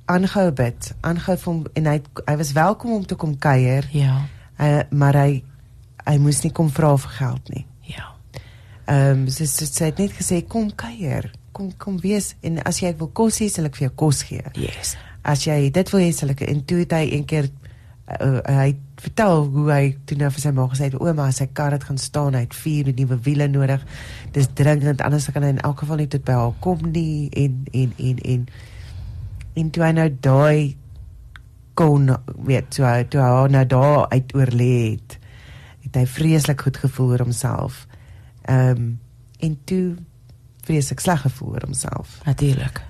aangehou 0.05 0.51
bid, 0.51 0.93
aangehou 1.01 1.37
hom 1.43 1.65
en 1.73 1.85
hy 1.85 2.01
hy 2.25 2.37
was 2.37 2.51
welkom 2.51 2.91
om 2.91 3.05
te 3.05 3.15
kom 3.15 3.37
kuier. 3.37 3.87
Ja. 3.91 4.25
Uh, 4.59 4.79
maar 4.89 5.13
hy 5.13 5.43
hy 6.05 6.17
moes 6.17 6.41
nie 6.41 6.51
kom 6.51 6.69
vra 6.69 6.97
vir 6.97 7.09
geld 7.09 7.49
nie. 7.49 7.65
Ehm 8.85 9.25
um, 9.25 9.27
sy, 9.33 9.47
sy, 9.49 9.65
sy 9.65 9.89
het 9.89 9.99
net 10.01 10.13
gesê 10.13 10.43
kom 10.47 10.69
kuier, 10.77 11.31
kom 11.55 11.71
kom 11.81 11.97
wees 12.03 12.35
en 12.45 12.59
as 12.69 12.83
jy 12.83 12.93
wil 12.99 13.09
kos 13.17 13.41
hê, 13.41 13.49
sal 13.49 13.69
ek 13.69 13.79
vir 13.79 13.87
jou 13.87 13.95
kos 14.05 14.23
gee. 14.29 14.45
Yes. 14.59 14.95
As 15.25 15.47
jy 15.47 15.71
dit 15.73 15.93
wil 15.93 16.03
hê, 16.03 16.11
sal 16.13 16.35
ek 16.35 16.43
en 16.45 16.61
toe 16.69 16.83
het 16.83 16.93
hy 16.93 17.07
een 17.15 17.25
keer 17.29 17.49
uh, 17.49 18.39
hy 18.45 18.75
vertel 19.01 19.47
hoe 19.53 19.65
hy 19.71 19.81
toe 20.05 20.17
nou 20.19 20.29
vir 20.35 20.43
sy 20.43 20.53
ma 20.55 20.67
gesê 20.71 20.89
het 20.89 20.99
ouma 21.01 21.27
sy 21.35 21.47
kar 21.57 21.73
het 21.75 21.87
gaan 21.87 21.99
staan 22.01 22.37
hy 22.37 22.45
het 22.45 22.55
vier 22.57 22.91
nuwe 22.95 23.17
wiele 23.25 23.49
nodig 23.51 23.83
dis 24.37 24.47
dringend 24.57 25.03
anders 25.05 25.27
kan 25.33 25.45
hy 25.45 25.51
in 25.55 25.61
elk 25.67 25.83
geval 25.83 26.01
nie 26.01 26.09
tot 26.13 26.25
by 26.27 26.37
haar 26.37 26.55
kom 26.63 26.85
nie 26.93 27.27
en 27.33 27.59
en 27.73 27.93
en 27.97 28.21
en 28.33 28.47
en 29.61 29.73
toe 29.75 29.85
hy 29.85 29.91
nou 29.97 30.07
daai 30.29 30.77
kon 31.75 32.09
weet 32.47 32.77
so 32.77 32.95
toe 33.11 33.21
hy 33.25 33.47
nou 33.51 33.65
daar 33.73 34.07
uit 34.13 34.35
oorlê 34.37 34.73
het 34.93 35.19
het 35.85 35.99
hy 35.99 36.05
vreeslik 36.09 36.63
goed 36.65 36.77
gevoel 36.81 37.11
oor 37.13 37.23
homself. 37.27 37.83
Ehm 38.45 38.69
um, 38.69 38.99
en 39.39 39.57
toe 39.63 39.95
vreeslik 40.65 40.99
sleg 40.99 41.21
gevoel 41.21 41.49
oor 41.49 41.65
homself. 41.65 42.19
Natuurlik. 42.25 42.81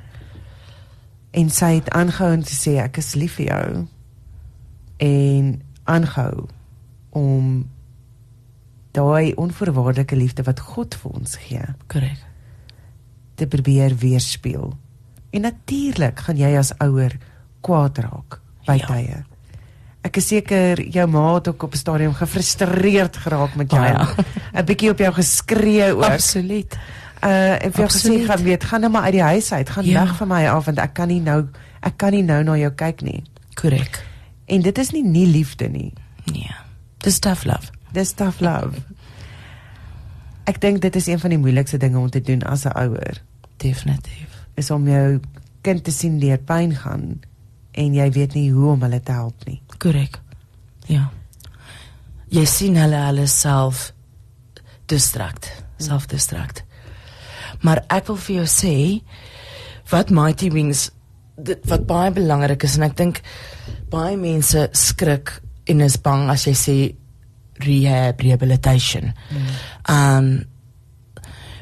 En 1.32 1.50
sy 1.50 1.74
het 1.80 1.90
aangehou 1.90 2.34
om 2.34 2.44
te 2.44 2.56
sê 2.56 2.78
ek 2.80 3.00
is 3.02 3.16
lief 3.16 3.40
vir 3.40 3.46
jou 3.46 3.88
en 4.98 5.50
aangehou 5.84 6.46
om 7.10 7.66
daai 8.96 9.34
onvoorwaardelike 9.34 10.16
liefde 10.16 10.46
wat 10.48 10.60
God 10.60 10.96
vir 10.96 11.12
ons 11.12 11.36
gee. 11.48 11.66
Korrek. 11.88 12.24
te 13.36 13.48
probeer 13.48 13.96
weerspieël. 13.96 14.78
En 15.30 15.42
natuurlik 15.42 16.20
gaan 16.20 16.38
jy 16.40 16.54
as 16.58 16.72
ouer 16.80 17.18
kwaad 17.60 17.98
raak 17.98 18.40
by 18.68 18.78
ja. 18.80 18.88
tye. 18.88 19.18
Ek 20.06 20.20
is 20.22 20.28
seker 20.30 20.82
jou 20.94 21.06
ma 21.10 21.24
het 21.36 21.48
ook 21.50 21.64
op 21.64 21.74
'n 21.74 21.78
stadium 21.78 22.14
gefrustreerd 22.14 23.18
geraak 23.18 23.56
met 23.56 23.72
jou. 23.72 23.82
Oh, 23.82 23.90
ja. 23.90 24.62
'n 24.62 24.66
Bietjie 24.66 24.90
op 24.90 25.00
jou 25.00 25.14
geskree 25.14 25.94
ook. 25.94 26.04
Absoluut. 26.04 26.78
Uh 27.24 27.56
vir 27.74 27.82
jou 27.82 27.90
gesê 27.90 28.26
gaan 28.26 28.44
weet, 28.44 28.64
gaan 28.64 28.82
nou 28.82 28.92
maar 28.92 29.02
uit 29.02 29.12
die 29.12 29.22
huis 29.22 29.52
uit, 29.52 29.70
gaan 29.70 29.86
ja. 29.86 30.04
weg 30.04 30.16
van 30.16 30.28
my 30.28 30.48
af 30.48 30.66
want 30.66 30.78
ek 30.78 30.94
kan 30.94 31.08
nie 31.08 31.22
nou 31.22 31.48
ek 31.82 31.98
kan 31.98 32.12
nie 32.12 32.24
nou 32.24 32.44
na 32.44 32.58
jou 32.58 32.72
kyk 32.72 33.02
nie. 33.02 33.24
Korrek. 33.54 34.06
En 34.46 34.62
dit 34.62 34.78
is 34.78 34.92
nie 34.92 35.04
nie 35.04 35.28
liefde 35.28 35.70
nie. 35.70 35.94
Nee. 36.24 36.56
Dis 36.98 37.20
tough 37.20 37.44
love. 37.46 37.72
Dis 37.92 38.12
tough 38.12 38.40
love. 38.40 38.78
Ek 40.44 40.62
dink 40.62 40.82
dit 40.82 40.96
is 40.96 41.08
een 41.08 41.20
van 41.20 41.30
die 41.30 41.40
moeilikste 41.40 41.78
dinge 41.78 41.98
om 41.98 42.10
te 42.10 42.22
doen 42.22 42.44
as 42.44 42.66
'n 42.66 42.78
ouer. 42.78 43.22
Definitief. 43.58 44.36
is 44.56 44.72
om 44.72 44.88
jou 44.88 45.20
kind 45.62 45.84
te 45.84 45.92
sien 45.92 46.20
deur 46.20 46.40
pyn 46.48 46.76
gaan 46.76 47.20
en 47.76 47.96
jy 47.98 48.08
weet 48.16 48.36
nie 48.38 48.50
hoe 48.56 48.72
om 48.72 48.84
hulle 48.86 49.02
te 49.04 49.12
help 49.12 49.46
nie. 49.50 49.60
Korrek. 49.82 50.20
Ja. 50.90 51.10
Jy 52.34 52.46
sien 52.50 52.78
hulle 52.80 53.00
hulle 53.08 53.28
self 53.32 53.92
distract, 54.90 55.50
self 55.82 56.08
distract. 56.12 56.64
Maar 57.66 57.84
ek 57.94 58.10
wil 58.12 58.20
vir 58.28 58.36
jou 58.42 58.50
sê 58.50 58.76
wat 59.92 60.12
Mighty 60.14 60.50
Wings 60.54 60.90
dit 61.36 61.68
wat 61.70 61.86
baie 61.88 62.12
belangrik 62.16 62.64
is 62.64 62.78
en 62.78 62.88
ek 62.88 62.98
dink 62.98 63.22
baie 63.92 64.16
mense 64.20 64.68
skrik 64.78 65.34
en 65.70 65.84
is 65.84 65.98
bang 66.02 66.30
as 66.32 66.46
jy 66.48 66.56
sê 66.58 66.78
rehab 67.66 68.22
rehabilitation. 68.24 69.14
Ehm 69.88 70.18
um, 70.18 70.36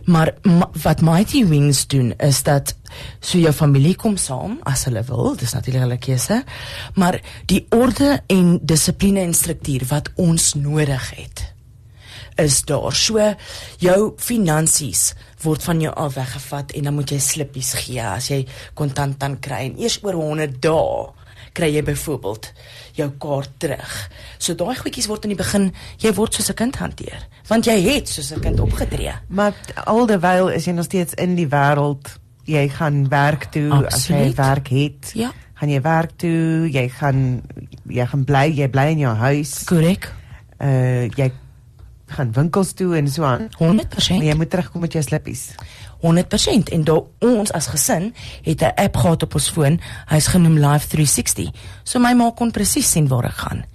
maar 0.05 0.33
ma, 0.43 0.69
wat 0.83 1.01
Mighty 1.01 1.45
Wings 1.47 1.87
doen 1.87 2.13
is 2.17 2.43
dat 2.43 2.75
so 3.19 3.39
jou 3.41 3.53
familie 3.53 3.95
kom 3.95 4.17
saam 4.17 4.59
as 4.69 4.85
hulle 4.89 5.03
wil, 5.07 5.33
dis 5.39 5.53
natuurlik 5.55 5.85
hulle 5.85 5.97
keuse, 6.01 6.43
maar 6.99 7.19
die 7.49 7.63
orde 7.73 8.19
en 8.27 8.59
dissipline 8.61 9.23
en 9.23 9.33
struktuur 9.33 9.87
wat 9.89 10.11
ons 10.21 10.53
nodig 10.59 11.09
het 11.17 11.49
is 12.41 12.63
daar. 12.65 12.93
So 12.97 13.21
jou 13.83 14.13
finansies 14.17 15.13
word 15.43 15.65
van 15.65 15.81
jou 15.83 15.91
af 15.93 16.15
weggevat 16.17 16.73
en 16.77 16.87
dan 16.89 16.95
moet 16.97 17.11
jy 17.13 17.19
slippies 17.21 17.73
gee 17.83 18.01
as 18.01 18.31
jy 18.31 18.43
kontant 18.77 19.19
dan 19.21 19.37
kry 19.43 19.67
en 19.67 19.77
eers 19.81 19.99
oor 20.03 20.17
100 20.17 20.57
dae 20.63 21.11
kry 21.53 21.69
jy 21.75 21.83
byvoorbeeld 21.85 22.49
jou 22.97 23.09
kaart 23.19 23.49
terug. 23.61 23.93
So 24.37 24.55
daai 24.57 24.75
goedjies 24.77 25.07
word 25.09 25.25
in 25.27 25.33
die 25.33 25.39
begin 25.39 25.71
jy 26.03 26.13
word 26.13 26.33
soos 26.33 26.49
'n 26.49 26.55
kind 26.55 26.75
hanteer, 26.75 27.27
want 27.47 27.65
jy 27.65 27.77
het 27.81 28.09
soos 28.09 28.31
'n 28.31 28.39
kind 28.41 28.59
opgetree. 28.59 29.13
Maar 29.27 29.53
alderwyl 29.85 30.49
is 30.49 30.65
jy 30.65 30.71
nog 30.73 30.85
steeds 30.85 31.13
in 31.13 31.35
die 31.35 31.47
wêreld. 31.47 32.19
Jy 32.45 32.69
gaan 32.69 33.07
werk 33.09 33.51
toe 33.51 33.71
Absoluut. 33.71 33.93
as 33.93 34.07
jy 34.07 34.33
werk 34.35 34.67
het. 34.67 35.11
Ja. 35.13 35.31
Gaan 35.53 35.69
jy 35.69 35.81
werk 35.81 36.11
toe, 36.17 36.69
jy 36.71 36.89
gaan 36.89 37.41
jy 37.87 38.05
gaan 38.05 38.23
bly, 38.23 38.51
jy 38.51 38.69
bly 38.69 38.91
in 38.91 38.97
jou 38.99 39.15
huis. 39.15 39.63
Korrek. 39.63 40.11
Uh 40.59 41.07
jy 41.15 41.31
gaan 42.13 42.31
winkels 42.31 42.73
toe 42.73 42.95
en 42.95 43.07
so 43.07 43.23
aan. 43.23 43.49
100%. 43.57 44.17
Maar 44.17 44.23
jy 44.23 44.35
moet 44.35 44.49
terugkom 44.49 44.81
met 44.81 44.93
jou 44.93 45.03
slippies. 45.03 45.55
100% 46.03 46.71
en 46.75 46.83
daar 46.83 47.01
ons 47.19 47.51
as 47.51 47.67
gesin 47.67 48.13
het 48.43 48.61
'n 48.61 48.75
app 48.75 48.95
gehad 48.97 49.23
op 49.23 49.33
ons 49.33 49.49
foon. 49.49 49.79
Hy's 50.05 50.27
genoem 50.27 50.57
Live 50.59 50.87
360. 50.87 51.49
So 51.83 51.99
my 51.99 52.13
ma 52.13 52.31
kon 52.31 52.51
presies 52.51 52.91
sien 52.91 53.07
waar 53.07 53.25
ek 53.25 53.37
gaan 53.37 53.65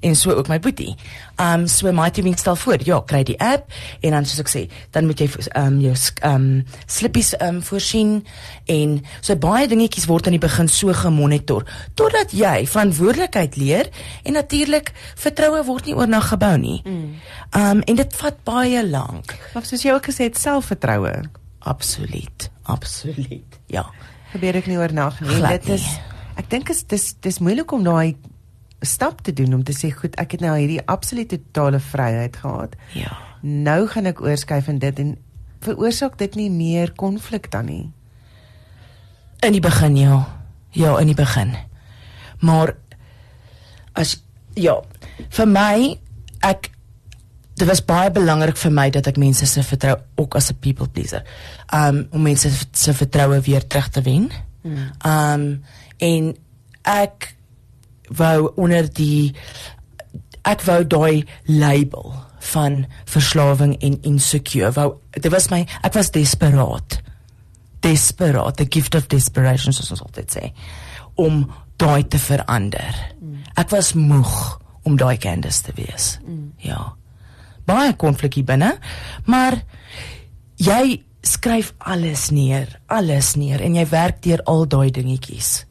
en 0.00 0.16
so 0.16 0.32
ook 0.32 0.48
my 0.48 0.58
boetie. 0.60 0.94
Um 1.36 1.66
so 1.66 1.92
my 1.92 2.10
team 2.10 2.36
stel 2.36 2.56
voor, 2.56 2.78
ja, 2.84 3.00
kry 3.06 3.22
die 3.22 3.38
app 3.42 3.72
en 4.00 4.14
dan 4.14 4.26
soos 4.26 4.42
ek 4.42 4.50
sê, 4.52 4.62
dan 4.94 5.06
moet 5.06 5.22
jy 5.22 5.28
um 5.58 5.78
jou 5.82 5.94
um 6.26 6.46
slippies 6.86 7.34
um 7.44 7.60
voorsien 7.64 8.18
en 8.66 8.98
so 9.20 9.36
baie 9.38 9.68
dingetjies 9.70 10.08
word 10.10 10.26
aan 10.26 10.38
die 10.38 10.42
begin 10.42 10.70
so 10.70 10.94
gemonitor 10.94 11.66
totdat 11.98 12.34
jy 12.36 12.66
verantwoordelikheid 12.66 13.58
leer 13.60 13.90
en 14.24 14.38
natuurlik 14.38 14.92
vertroue 15.18 15.64
word 15.66 15.90
nie 15.90 15.98
oornag 15.98 16.30
gebou 16.34 16.54
nie. 16.60 16.78
Mm. 16.84 17.10
Um 17.58 17.82
en 17.86 18.00
dit 18.02 18.22
vat 18.22 18.42
baie 18.46 18.86
lank. 18.86 19.34
Maar 19.54 19.66
soos 19.66 19.82
jy 19.86 19.94
ook 19.96 20.10
gesê 20.10 20.30
het, 20.30 20.38
selfvertroue 20.38 21.28
Absoluut, 21.58 22.50
absoluut. 22.62 23.58
Ja. 23.66 23.86
gebeur 24.32 24.58
ek 24.60 24.66
nie 24.68 24.76
oornag 24.78 25.20
nie. 25.20 25.38
Glad 25.38 25.64
Dit 25.64 25.78
is 25.78 25.86
nie. 25.86 26.00
ek 26.42 26.50
dink 26.52 26.68
is 26.70 26.82
dis 26.84 27.14
dis 27.24 27.38
moeilik 27.40 27.72
om 27.72 27.84
daai 27.84 28.16
stap 28.84 29.22
te 29.26 29.32
doen 29.32 29.54
om 29.54 29.64
te 29.64 29.72
sê 29.74 29.90
goed, 29.90 30.14
ek 30.20 30.36
het 30.36 30.44
nou 30.44 30.52
hierdie 30.54 30.82
absolute 30.86 31.40
totale 31.48 31.80
vryheid 31.82 32.36
gehad. 32.36 32.76
Ja. 32.94 33.16
Nou 33.42 33.86
gaan 33.90 34.06
ek 34.06 34.20
oorskuif 34.22 34.68
in 34.70 34.78
dit 34.78 35.00
en 35.02 35.16
veroorsaak 35.64 36.18
dit 36.18 36.36
nie 36.38 36.50
meer 36.50 36.92
konflik 36.94 37.50
dan 37.50 37.66
nie. 37.66 37.86
In 39.42 39.54
die 39.54 39.62
begin 39.64 39.96
ja. 39.96 40.20
Ja, 40.76 40.98
in 41.00 41.10
die 41.10 41.16
begin. 41.18 41.56
Maar 42.44 42.76
as 43.98 44.18
ja, 44.54 44.76
vir 45.34 45.48
my 45.50 45.98
ek 46.46 46.70
dit 47.58 47.68
was 47.68 47.84
baie 47.84 48.10
belangrik 48.14 48.56
vir 48.56 48.72
my 48.74 48.88
dat 48.94 49.08
ek 49.10 49.18
mense 49.20 49.46
se 49.46 49.62
vertrou 49.66 49.96
ook 50.16 50.36
as 50.36 50.50
'n 50.50 50.58
people 50.60 50.88
pleaser. 50.88 51.24
Um 51.72 52.06
om 52.10 52.22
mense 52.22 52.50
se 52.72 52.94
vertroue 52.94 53.40
weer 53.40 53.66
terug 53.66 53.88
te 53.88 54.02
wen. 54.02 54.30
Hmm. 54.62 54.90
Um 55.04 55.64
en 55.98 56.36
ek 56.82 57.34
wou 58.08 58.52
onder 58.56 58.88
die 58.92 59.34
ek 60.48 60.62
wou 60.62 60.84
daai 60.84 61.26
label 61.46 62.14
van 62.52 62.86
verslawing 63.04 63.76
en 63.84 63.98
insecure 64.02 64.70
wou 64.76 64.92
dit 65.10 65.30
was 65.32 65.50
my 65.52 65.64
ek 65.82 65.96
was 65.98 66.12
desperaat 66.14 67.00
desperaat 67.84 68.56
the 68.56 68.66
gift 68.68 68.94
of 68.94 69.08
desperation 69.12 69.72
soos 69.72 69.90
ons 69.96 70.04
altyd 70.06 70.38
sê 70.38 70.52
om 71.14 71.44
daai 71.76 72.06
te 72.08 72.20
verander 72.22 73.02
ek 73.58 73.74
was 73.74 73.92
moeg 73.98 74.32
om 74.88 74.96
daai 74.96 75.18
Candice 75.20 75.62
te 75.62 75.74
wees 75.76 76.16
ja 76.64 76.94
baie 77.68 77.92
konflik 77.96 78.40
hier 78.40 78.48
binne 78.48 78.72
maar 79.28 79.60
jy 80.56 81.02
skryf 81.28 81.74
alles 81.78 82.30
neer 82.30 82.78
alles 82.86 83.34
neer 83.36 83.60
en 83.64 83.76
jy 83.76 83.86
werk 83.90 84.22
deur 84.24 84.42
al 84.48 84.66
daai 84.68 84.90
dingetjies. 84.94 85.64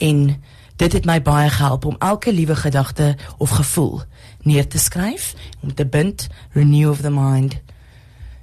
En 0.00 0.40
dit 0.80 0.92
het 0.96 1.04
my 1.04 1.18
baie 1.22 1.50
gehelp 1.52 1.84
om 1.84 1.98
elke 2.00 2.32
liewe 2.32 2.56
gedagte 2.56 3.16
of 3.38 3.50
gevoel 3.58 4.00
neer 4.48 4.68
te 4.68 4.78
skryf 4.78 5.34
om 5.60 5.74
te 5.74 5.84
bind 5.86 6.28
renew 6.52 6.90
of 6.90 7.02
the 7.04 7.10
mind. 7.12 7.58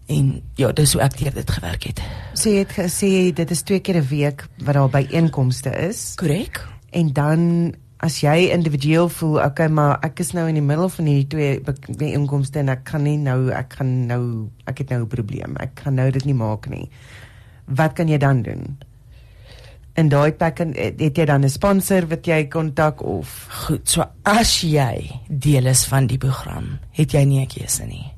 En 0.07 0.41
ja 0.55 0.71
dis 0.71 0.93
hoe 0.93 1.01
ek 1.01 1.17
deur 1.19 1.33
dit 1.33 1.51
gewerk 1.51 1.89
het. 1.89 2.01
So 2.33 2.53
jy 2.53 2.63
het 2.63 2.77
gesê 2.77 3.11
dit 3.33 3.51
is 3.51 3.63
twee 3.65 3.79
keer 3.79 3.97
'n 3.97 4.07
week 4.07 4.47
wat 4.63 4.73
daar 4.73 4.89
by 4.89 5.07
einkomste 5.11 5.69
is. 5.69 6.13
Korrek. 6.15 6.67
En 6.91 7.13
dan 7.13 7.73
as 7.99 8.19
jy 8.21 8.49
individueel 8.53 9.09
voel, 9.09 9.39
okay, 9.41 9.67
maar 9.67 9.97
ek 10.05 10.19
is 10.19 10.31
nou 10.33 10.47
in 10.47 10.53
die 10.59 10.61
middel 10.61 10.89
van 10.89 11.05
hierdie 11.05 11.27
twee 11.27 11.95
byeenkomste 11.97 12.59
en 12.59 12.69
ek 12.69 12.83
kan 12.83 13.03
nie 13.03 13.17
nou 13.17 13.49
ek 13.51 13.73
gaan 13.79 14.07
nou 14.07 14.49
ek 14.67 14.77
het 14.77 14.89
nou 14.89 15.01
'n 15.01 15.07
probleem. 15.07 15.55
Ek 15.59 15.79
gaan 15.83 15.95
nou 15.95 16.11
dit 16.11 16.25
nie 16.25 16.33
maak 16.33 16.67
nie. 16.69 16.89
Wat 17.65 17.93
kan 17.93 18.07
jy 18.07 18.17
dan 18.17 18.41
doen? 18.41 18.77
In 19.95 20.09
daai 20.09 20.31
plek 20.31 20.59
en- 20.59 20.75
het 20.75 21.17
jy 21.17 21.25
dan 21.25 21.43
'n 21.43 21.49
sponsor 21.49 22.07
wat 22.07 22.25
jy 22.25 22.47
kontak 22.47 23.01
of 23.01 23.47
goed 23.49 23.89
so 23.89 24.05
as 24.23 24.61
jy 24.61 25.09
deel 25.27 25.65
is 25.65 25.85
van 25.85 26.07
die 26.07 26.17
program 26.17 26.79
het 26.91 27.11
jy 27.13 27.23
nie 27.25 27.41
'n 27.41 27.47
keuse 27.47 27.85
nie 27.85 28.13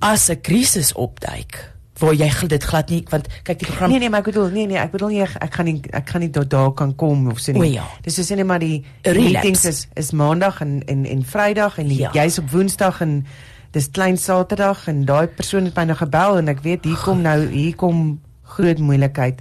as 0.00 0.28
'n 0.30 0.40
krisis 0.40 0.92
opduik 0.92 1.73
waar 1.98 2.14
jy 2.14 2.28
dit 2.48 2.62
glad 2.64 2.88
nie 2.90 3.04
want 3.10 3.28
kyk 3.42 3.58
die 3.58 3.66
program 3.68 3.90
Nee 3.90 3.98
nee, 3.98 4.10
maar 4.10 4.20
ek 4.24 4.32
bedoel 4.32 4.48
nee 4.50 4.66
nee, 4.66 4.78
ek 4.78 4.90
bedoel 4.90 5.08
nie 5.08 5.22
ek, 5.22 5.36
ek 5.46 5.54
gaan 5.54 5.64
nie 5.64 5.80
ek 5.92 6.08
gaan 6.10 6.20
nie 6.20 6.30
tot 6.30 6.50
daar 6.50 6.72
kan 6.72 6.94
kom 6.96 7.28
of 7.30 7.38
so 7.38 7.52
nie. 7.52 7.60
O, 7.60 7.64
ja. 7.64 7.84
Dis 8.02 8.18
is 8.18 8.30
net 8.30 8.46
maar 8.46 8.58
die 8.58 8.84
meetings 9.04 9.64
is 9.64 9.86
is 9.94 10.10
maandag 10.12 10.60
en 10.60 10.82
en 10.86 11.04
en 11.06 11.22
Vrydag 11.24 11.78
en 11.78 11.90
Ja. 11.94 12.10
jy's 12.12 12.38
op 12.38 12.50
Woensdag 12.50 13.00
en 13.00 13.24
dis 13.70 13.90
klein 13.90 14.16
Saterdag 14.16 14.88
en 14.88 15.04
daai 15.04 15.26
persoon 15.26 15.64
het 15.64 15.76
my 15.76 15.84
nou 15.84 15.96
gebel 15.96 16.36
en 16.38 16.48
ek 16.48 16.60
weet 16.62 16.84
hier 16.84 16.96
kom 17.04 17.22
nou 17.22 17.46
hier 17.50 17.74
kom 17.76 18.20
groot 18.42 18.78
moeilikheid. 18.78 19.40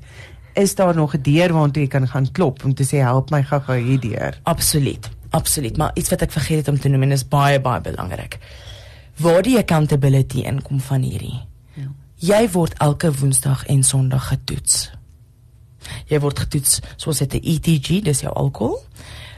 Is 0.56 0.76
daar 0.76 0.96
nog 0.96 1.14
'n 1.16 1.22
deur 1.22 1.54
waartoe 1.54 1.82
jy 1.84 1.88
kan 1.90 2.08
gaan 2.08 2.32
klop 2.32 2.64
om 2.66 2.74
te 2.74 2.84
sê 2.84 3.02
help 3.02 3.32
my 3.32 3.44
gou-gou 3.44 3.78
hier 3.78 4.00
deur? 4.00 4.40
Absoluut, 4.44 5.10
absoluut, 5.30 5.78
maar 5.78 5.92
iets 5.94 6.10
wat 6.10 6.22
ek 6.22 6.32
vergeet 6.32 6.58
het 6.58 6.68
om 6.68 6.80
te 6.80 6.90
noem 6.90 7.02
en 7.04 7.12
is 7.12 7.28
baie 7.28 7.60
baie 7.62 7.82
belangrik. 7.82 8.38
Waar 9.18 9.42
die 9.42 9.58
accountability 9.58 10.42
inkom 10.42 10.80
van 10.80 11.02
hierdie. 11.02 11.42
Jy 12.24 12.46
word 12.54 12.78
elke 12.80 13.10
Woensdag 13.12 13.66
en 13.68 13.82
Sondag 13.84 14.30
getoets. 14.30 14.86
Jy 16.08 16.22
word 16.24 16.40
getoets 16.40 16.80
soos 16.96 17.20
dit 17.20 17.34
'n 17.34 17.44
ETG, 17.44 18.02
dis 18.04 18.22
jou 18.22 18.32
alkohol, 18.34 18.80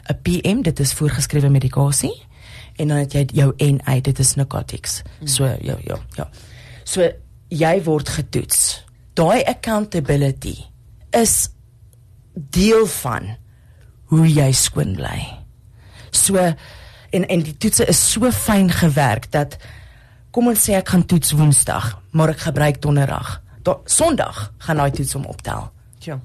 'n 0.10 0.20
PM, 0.22 0.62
dit 0.62 0.80
is 0.80 0.94
voorgeskrewe 0.94 1.50
medikasie 1.50 2.14
en 2.76 2.88
dan 2.88 2.98
het 2.98 3.14
jy 3.14 3.26
jou 3.34 3.54
NA, 3.58 4.00
dit 4.02 4.20
is 4.20 4.36
narcotics. 4.36 5.02
So 5.24 5.46
ja 5.46 5.78
ja 5.84 5.98
ja. 6.16 6.30
So 6.84 7.12
jy 7.48 7.84
word 7.84 8.10
getoets. 8.10 8.84
Daai 9.14 9.44
accountability 9.44 10.58
is 11.12 11.50
deel 12.34 12.86
van 12.86 13.38
hoe 14.06 14.28
jy 14.34 14.52
skoon 14.52 14.96
bly. 14.96 15.38
So 16.12 16.36
en 17.10 17.28
en 17.28 17.42
die 17.44 17.58
toetse 17.58 17.86
is 17.86 18.12
so 18.12 18.32
fyn 18.32 18.70
gewerk 18.70 19.32
dat 19.32 19.58
kom 20.36 20.52
ons 20.52 20.60
sê 20.68 20.76
ek 20.76 20.90
gaan 20.92 21.06
toets 21.08 21.32
Woensdag, 21.32 21.94
maar 22.12 22.34
ek 22.34 22.42
gebruik 22.50 22.82
Donderdag. 22.84 23.38
Da, 23.64 23.78
Sondag 23.88 24.50
gaan 24.66 24.82
daai 24.82 24.92
toets 24.92 25.16
hom 25.16 25.30
optel. 25.32 25.70
Ja. 26.04 26.20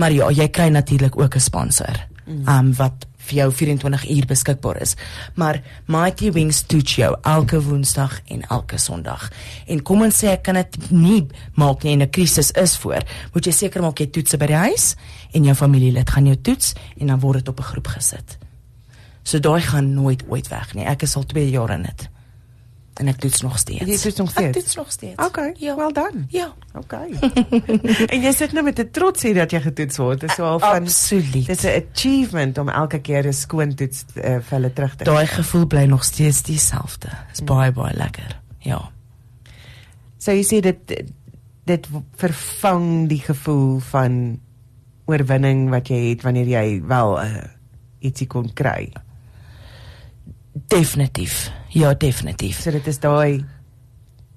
Maar 0.00 0.14
ja, 0.16 0.30
jy 0.32 0.46
kry 0.48 0.70
natuurlik 0.72 1.18
ook 1.20 1.36
'n 1.36 1.40
sponsor. 1.40 1.96
Mm. 2.24 2.48
Um 2.48 2.72
wat 2.74 3.06
vir 3.24 3.36
jou 3.36 3.52
24 3.52 4.08
uur 4.10 4.26
beskikbaar 4.26 4.80
is. 4.80 4.96
Maar 5.34 5.62
Mighty 5.86 6.30
Wings 6.32 6.62
toets 6.66 6.96
jou 6.96 7.16
elke 7.22 7.62
Woensdag 7.62 8.20
en 8.28 8.42
elke 8.48 8.78
Sondag. 8.78 9.30
En 9.66 9.82
kom 9.82 10.02
ons 10.02 10.24
sê 10.24 10.28
ek 10.28 10.42
kan 10.42 10.54
dit 10.54 10.90
nie 10.90 11.26
maak 11.54 11.82
nie 11.82 11.92
en 11.92 12.02
'n 12.02 12.10
krisis 12.10 12.50
is 12.50 12.76
voor. 12.76 13.02
Moet 13.32 13.44
jy 13.44 13.52
seker 13.52 13.82
maak 13.82 13.98
jy 13.98 14.06
toetse 14.06 14.36
by 14.36 14.46
die 14.46 14.62
huis 14.68 14.96
en 15.32 15.44
jou 15.44 15.54
familielid 15.54 16.10
gaan 16.10 16.26
jou 16.26 16.36
toets 16.36 16.74
en 16.98 17.06
dan 17.06 17.20
word 17.20 17.38
dit 17.38 17.48
op 17.48 17.58
'n 17.58 17.62
groep 17.62 17.86
gesit. 17.86 18.38
So 19.22 19.38
daai 19.38 19.60
gaan 19.60 19.94
nooit 19.94 20.22
ooit 20.28 20.48
weg 20.48 20.74
nie. 20.74 20.84
Ek 20.84 21.02
is 21.02 21.16
al 21.16 21.24
2 21.24 21.50
jaar 21.50 21.70
in 21.70 21.82
dit. 21.82 22.08
En 22.94 23.08
ek 23.08 23.16
toets 23.18 23.40
nog 23.42 23.58
steeds. 23.58 23.84
Jy 23.84 23.96
toets 23.98 24.16
nog 24.18 24.30
steeds? 24.30 24.46
Ek 24.56 24.62
toets 24.62 24.74
nog 24.76 24.90
steeds. 24.92 25.24
Okay, 25.26 25.54
Ja. 25.58 25.74
well 25.76 25.92
done. 25.92 26.24
Ja. 26.28 26.54
Okay. 26.74 27.10
en 28.14 28.20
jy 28.22 28.32
sit 28.32 28.52
nou 28.52 28.64
met 28.64 28.78
'n 28.78 28.90
trots 28.90 29.22
hier 29.22 29.34
dat 29.34 29.50
jy 29.50 29.60
getoets 29.60 29.96
word. 29.96 30.20
Dit 30.20 30.30
is 30.30 30.36
so 30.36 30.44
al 30.44 30.58
van 30.58 30.82
Absoluut. 30.82 31.46
Dis 31.46 31.62
'n 31.64 31.82
achievement 31.90 32.58
om 32.58 32.68
elke 32.68 32.98
keer 33.00 33.26
'n 33.26 33.32
skoon 33.32 33.74
toets 33.74 34.04
uh, 34.14 34.22
vir 34.22 34.50
hulle 34.50 34.72
terug 34.72 34.94
te 34.96 35.04
Daai 35.04 35.26
gevoel 35.26 35.66
bly 35.66 35.84
nog 35.84 36.04
steeds 36.04 36.42
dieselfde. 36.42 37.08
Dis 37.30 37.38
Hmm. 37.38 37.46
baie 37.46 37.72
baie 37.72 37.94
lekker. 37.96 38.40
Ja. 38.58 38.90
So 40.18 40.30
jy 40.32 40.42
sê 40.44 40.60
dit 40.60 41.04
dit 41.64 41.86
vervang 42.16 43.08
die 43.08 43.20
gevoel 43.20 43.78
van 43.80 44.40
oorwinning 45.06 45.70
wat 45.70 45.88
jy 45.88 46.08
het 46.10 46.22
wanneer 46.22 46.46
jy 46.46 46.82
wel 46.86 47.22
uh, 47.24 47.44
ietsie 48.00 48.26
kon 48.26 48.52
kry. 48.52 48.92
Definitief. 50.68 51.50
Ja, 51.74 51.94
definitief. 51.94 52.60
So 52.62 52.70
dit 52.70 52.86
is 52.86 53.00
daai 53.02 53.44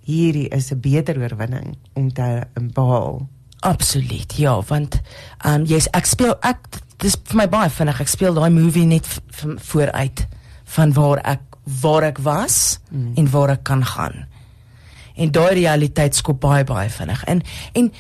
hierdie 0.08 0.48
is 0.56 0.72
'n 0.72 0.80
beter 0.80 1.18
oorwinning 1.20 1.78
om 1.94 2.14
te 2.14 2.48
um, 2.58 2.72
behaal. 2.74 3.28
Absoluut. 3.60 4.34
Ja, 4.38 4.62
want 4.62 5.02
ehm 5.44 5.62
um, 5.62 5.66
jy's 5.66 5.88
ek 5.94 6.06
speel 6.06 6.36
ek 6.42 6.58
dis 6.98 7.18
vir 7.24 7.38
my 7.38 7.48
baie 7.48 7.70
vinnig. 7.70 8.02
Ek 8.02 8.08
speel 8.08 8.34
daai 8.34 8.50
movie 8.50 8.86
net 8.86 9.06
vooruit 9.70 10.28
van 10.64 10.94
waar 10.94 11.22
ek 11.24 11.42
waar 11.82 12.04
ek 12.04 12.18
was 12.18 12.80
mm. 12.90 13.14
en 13.16 13.30
waar 13.30 13.50
ek 13.50 13.64
kan 13.64 13.86
gaan. 13.86 14.26
En 15.16 15.32
daai 15.32 15.54
realiteit 15.54 16.16
skop 16.16 16.40
baie 16.42 16.64
baie 16.64 16.90
vinnig. 16.90 17.24
En 17.24 17.42
en 17.74 17.92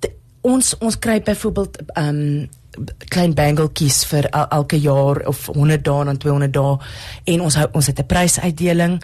de, 0.00 0.10
ons 0.40 0.78
ons 0.78 0.98
kry 0.98 1.20
byvoorbeeld 1.22 1.82
ehm 1.94 2.08
um, 2.08 2.48
klein 3.08 3.34
bangeltjies 3.34 4.04
vir 4.10 4.28
el, 4.30 4.46
elke 4.50 4.80
jaar 4.80 5.22
of 5.26 5.46
100 5.46 5.84
dae 5.84 6.08
en 6.08 6.18
200 6.18 6.52
dae 6.52 6.78
en 7.34 7.40
ons 7.40 7.56
hou 7.60 7.68
ons 7.72 7.86
het 7.86 8.00
'n 8.00 8.06
prysuitdeling. 8.06 9.02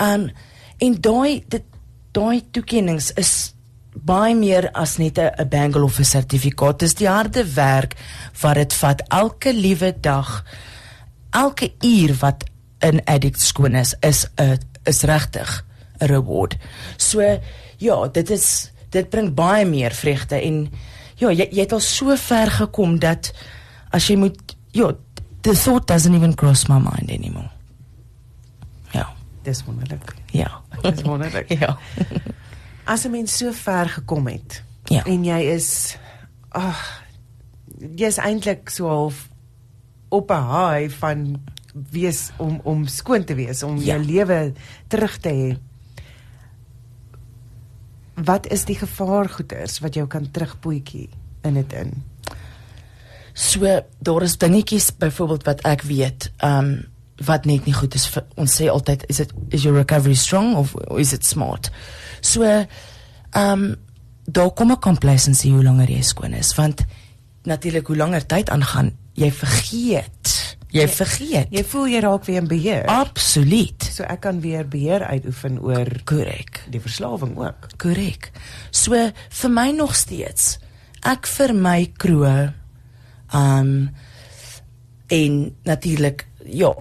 Ehm 0.00 0.20
um, 0.20 0.30
en 0.78 1.00
daai 1.00 1.44
dit 1.48 1.64
daai 2.12 2.42
toekennings 2.50 3.12
is 3.16 3.54
baie 3.94 4.34
meer 4.34 4.70
as 4.74 4.98
net 4.98 5.18
'n 5.18 5.48
bangle 5.48 5.84
of 5.84 5.98
'n 5.98 6.04
sertifikaat. 6.04 6.78
Dis 6.78 6.94
die 6.94 7.08
harde 7.08 7.44
werk 7.54 7.94
wat 8.40 8.54
dit 8.54 8.72
vat 8.72 9.02
elke 9.08 9.52
liewe 9.52 9.94
dag. 10.00 10.44
Elke 11.30 11.72
uur 11.80 12.14
wat 12.20 12.44
'n 12.80 13.00
addict 13.04 13.40
skoon 13.40 13.74
is, 13.74 13.94
is 14.00 14.26
'n 14.36 14.58
is 14.84 15.02
regtig 15.02 15.64
'n 16.00 16.06
reward. 16.06 16.56
So 16.96 17.40
ja, 17.78 18.08
dit 18.08 18.30
is 18.30 18.70
dit 18.90 19.10
bring 19.10 19.34
baie 19.34 19.64
meer 19.64 19.92
vreugde 19.92 20.40
en 20.40 20.72
ja, 21.16 21.30
jy 21.30 21.48
jy 21.52 21.60
het 21.60 21.72
al 21.72 21.80
so 21.80 22.16
ver 22.16 22.50
gekom 22.50 22.98
dat 22.98 23.32
as 23.90 24.06
jy 24.08 24.16
moet 24.16 24.56
ja, 24.72 24.92
the 25.42 25.52
thought 25.54 25.86
doesn't 25.86 26.14
even 26.14 26.34
cross 26.34 26.66
my 26.68 26.78
mind 26.78 27.10
anymore. 27.10 27.50
Ja. 28.92 29.08
Dis 29.42 29.64
wonderlik. 29.64 30.14
Ja. 30.32 30.60
Dis 30.82 31.02
wonderlik. 31.02 31.48
ja. 31.62 31.78
As 32.84 33.04
'n 33.04 33.10
mens 33.10 33.36
so 33.36 33.52
ver 33.52 33.88
gekom 33.88 34.26
het 34.26 34.62
Ja. 34.88 35.04
en 35.04 35.24
jy 35.24 35.40
is 35.54 35.96
ag 36.50 37.02
jy's 37.96 38.18
eintlik 38.18 38.68
so 38.70 38.88
half 38.88 39.28
op 40.08 40.30
'n 40.30 40.42
high 40.50 40.90
van 40.98 41.40
wees 41.90 42.30
om 42.38 42.60
om 42.64 42.86
skoon 42.86 43.24
te 43.24 43.34
wees, 43.34 43.62
om 43.62 43.76
Ja. 43.78 43.82
jou 43.96 44.04
lewe 44.04 44.52
terug 44.88 45.18
te 45.18 45.28
hê. 45.28 45.58
Wat 48.14 48.46
is 48.52 48.64
die 48.64 48.76
gevaargoeters 48.78 49.80
wat 49.82 49.94
jou 49.94 50.06
kan 50.06 50.30
terugpoetjie 50.30 51.08
in 51.42 51.54
dit 51.54 51.72
in? 51.72 51.94
So 53.34 53.66
daar 53.98 54.22
is 54.22 54.38
dingetjies 54.38 54.92
byvoorbeeld 54.96 55.44
wat 55.44 55.64
ek 55.66 55.82
weet, 55.82 56.30
ehm 56.38 56.58
um, 56.58 56.74
wat 57.26 57.44
net 57.46 57.62
nie 57.64 57.74
goed 57.74 57.94
is 57.94 58.08
vir 58.10 58.24
ons 58.42 58.56
sê 58.58 58.64
altyd 58.66 59.04
is 59.06 59.20
it 59.22 59.30
is 59.54 59.62
your 59.62 59.76
recovery 59.78 60.16
strong 60.18 60.56
of, 60.58 60.74
is 60.98 61.12
it 61.12 61.24
smart. 61.24 61.70
So 62.20 62.42
ehm 62.42 62.66
um, 63.34 63.74
daar 64.24 64.50
kom 64.50 64.70
'n 64.70 64.78
complacency 64.78 65.50
hoe 65.50 65.62
langer 65.62 65.90
jy 65.90 66.02
skoon 66.02 66.32
is 66.32 66.54
want 66.54 66.84
natuurlik 67.42 67.86
hoe 67.86 67.96
langer 67.96 68.26
tyd 68.26 68.50
aangaan, 68.50 68.96
jy 69.12 69.30
vergeet. 69.32 70.56
Jy 70.74 70.86
vergeet. 70.90 71.52
Jy 71.54 71.62
voel 71.70 71.86
jy 71.92 72.00
raak 72.02 72.24
weer 72.26 72.40
in 72.42 72.48
beheer. 72.50 72.88
Absoluut. 72.90 73.86
So 73.94 74.02
ek 74.10 74.24
kan 74.26 74.40
weer 74.42 74.66
beheer 74.66 75.04
uitoefen 75.06 75.60
oor 75.62 75.86
Korrek. 76.04 76.64
die 76.70 76.80
verslawing 76.82 77.36
ook. 77.38 77.68
Korrek. 77.78 78.32
So 78.70 78.98
vir 79.40 79.50
my 79.50 79.70
nog 79.70 79.94
steeds. 79.94 80.58
Ek 81.06 81.28
vir 81.30 81.54
my 81.54 81.92
kroe 81.96 82.52
um 83.34 83.90
en 85.14 85.34
natuurlik 85.62 86.26
ja, 86.44 86.72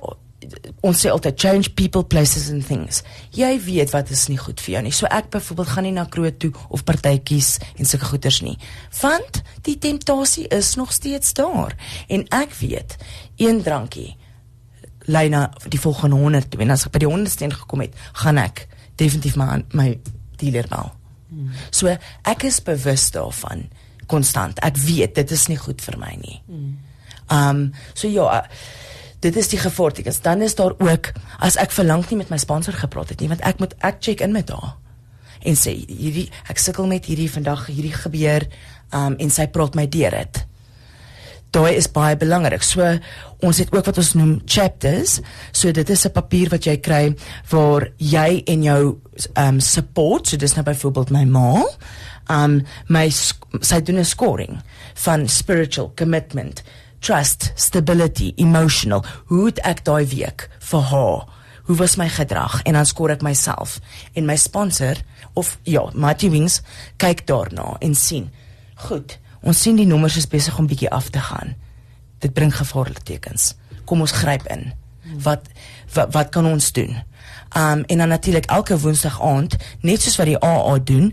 ons 0.83 0.99
sê 0.99 1.11
altyd 1.11 1.39
change 1.39 1.73
people, 1.77 2.03
places 2.03 2.49
and 2.51 2.65
things. 2.67 3.03
Jy 3.35 3.51
weet 3.65 3.93
wat 3.93 4.11
is 4.13 4.27
nie 4.31 4.39
goed 4.41 4.61
vir 4.63 4.75
jou 4.75 4.83
nie. 4.85 4.93
So 4.95 5.09
ek 5.11 5.29
byvoorbeeld 5.33 5.71
gaan 5.75 5.87
nie 5.87 5.93
na 5.95 6.05
kroe 6.09 6.31
toe 6.37 6.51
of 6.69 6.83
partytjies 6.87 7.57
en 7.77 7.89
sulke 7.89 8.09
goeders 8.11 8.41
nie. 8.45 8.57
Want 9.01 9.41
die 9.67 9.77
temptasie 9.81 10.47
is 10.53 10.73
nog 10.79 10.91
steeds 10.93 11.33
daar. 11.37 11.77
En 12.07 12.25
ek 12.35 12.55
weet, 12.59 12.97
een 13.41 13.63
drankie 13.63 14.13
lei 15.11 15.27
na 15.29 15.49
die 15.67 15.79
volgende 15.79 16.15
100 16.15 16.51
toe 16.51 16.61
en 16.63 16.71
as 16.75 16.85
ek 16.87 16.93
by 16.95 17.03
die 17.03 17.11
100ste 17.11 17.49
gekom 17.51 17.83
het, 17.83 17.95
gaan 18.23 18.39
ek 18.39 18.65
definitief 18.99 19.35
my 19.39 19.63
my 19.75 19.87
dealer 20.39 20.67
bel. 20.71 20.93
Hmm. 21.29 21.51
So 21.71 21.91
ek 22.29 22.47
is 22.47 22.61
bewus 22.63 23.09
daarvan 23.15 23.67
konstant. 24.11 24.59
Ek 24.63 24.77
weet 24.77 25.15
dit 25.19 25.31
is 25.31 25.47
nie 25.51 25.59
goed 25.59 25.81
vir 25.83 25.99
my 25.99 26.13
nie. 26.21 26.39
Hmm. 26.47 26.73
Um 27.33 27.61
so 27.93 28.07
ja, 28.07 28.43
dit 29.23 29.35
is 29.39 29.49
die 29.51 29.59
gevaarlikes. 29.59 30.21
Dan 30.21 30.41
is 30.45 30.55
daar 30.59 30.75
ook 30.77 31.11
as 31.39 31.57
ek 31.61 31.71
verlang 31.71 32.05
nie 32.09 32.19
met 32.19 32.31
my 32.33 32.39
sponsor 32.41 32.75
gepraat 32.77 33.13
het 33.13 33.23
nie, 33.23 33.31
want 33.31 33.43
ek 33.47 33.59
moet 33.63 33.75
ek 33.81 34.01
check 34.03 34.23
in 34.25 34.35
met 34.35 34.51
haar 34.53 34.75
en 35.43 35.57
sê 35.59 35.73
hierdie 35.75 36.29
ek 36.47 36.61
sukkel 36.61 36.87
met 36.87 37.07
hierdie 37.09 37.31
vandag 37.31 37.67
hierdie 37.67 37.95
gebeur 37.95 38.45
um 38.95 39.17
en 39.19 39.31
sy 39.33 39.49
praat 39.51 39.75
my 39.75 39.83
deur 39.91 40.15
dit 40.15 40.43
daai 41.53 41.75
is 41.77 41.89
baie 41.93 42.17
belangrik. 42.17 42.63
So 42.65 42.81
ons 43.45 43.59
het 43.61 43.71
ook 43.73 43.85
wat 43.85 43.99
ons 44.01 44.13
noem 44.17 44.39
chapters. 44.49 45.19
So 45.53 45.71
dit 45.71 45.89
is 45.89 46.05
'n 46.05 46.11
papier 46.11 46.49
wat 46.49 46.65
jy 46.65 46.77
kry 46.77 47.15
waar 47.49 47.91
jy 47.97 48.43
en 48.47 48.63
jou 48.63 48.99
um 49.37 49.59
support, 49.59 50.27
so 50.27 50.37
dis 50.37 50.55
nou 50.55 50.63
byvoorbeeld 50.63 51.11
my 51.11 51.25
ma, 51.25 51.63
um 52.29 52.63
my 52.87 53.09
sy 53.09 53.81
doen 53.81 53.99
'n 53.99 54.05
scoring 54.05 54.61
van 54.95 55.27
spiritual 55.27 55.91
commitment, 55.95 56.63
trust, 57.03 57.51
stability, 57.59 58.31
emotional. 58.39 59.03
Hoe 59.31 59.49
het 59.51 59.59
ek 59.67 59.83
daai 59.87 60.05
week 60.07 60.47
vir 60.71 60.85
haar? 60.91 61.25
Hoe 61.67 61.75
was 61.79 61.97
my 61.99 62.07
gedrag? 62.11 62.61
En 62.67 62.79
dan 62.79 62.87
skoor 62.87 63.13
ek 63.15 63.23
myself 63.23 63.79
en 64.15 64.27
my 64.27 64.35
sponsor 64.39 64.99
of 65.35 65.57
ja, 65.67 65.83
Mighty 65.93 66.31
Wings 66.31 66.61
kyk 67.01 67.27
daarna 67.27 67.75
en 67.83 67.95
sien. 67.95 68.31
Goed, 68.87 69.17
Ons 69.43 69.59
sien 69.59 69.75
die 69.75 69.87
nommers 69.87 70.15
is 70.19 70.29
besig 70.31 70.55
om 70.59 70.67
bietjie 70.71 70.89
af 70.95 71.09
te 71.11 71.19
gaan. 71.19 71.55
Dit 72.23 72.33
bring 72.35 72.53
gevaarlike 72.55 73.03
tekens. 73.03 73.53
Kom 73.89 74.03
ons 74.03 74.15
gryp 74.15 74.47
in. 74.53 74.69
Wat 75.23 75.49
wat, 75.93 76.13
wat 76.15 76.29
kan 76.31 76.47
ons 76.47 76.71
doen? 76.71 76.95
Um 77.59 77.83
en 77.91 77.97
dan 77.97 78.07
natuurlik 78.09 78.45
elke 78.45 78.77
woensdag 78.79 79.19
aand, 79.21 79.57
net 79.81 80.01
soos 80.01 80.15
wat 80.17 80.31
die 80.31 80.39
AA 80.39 80.77
doen, 80.79 81.11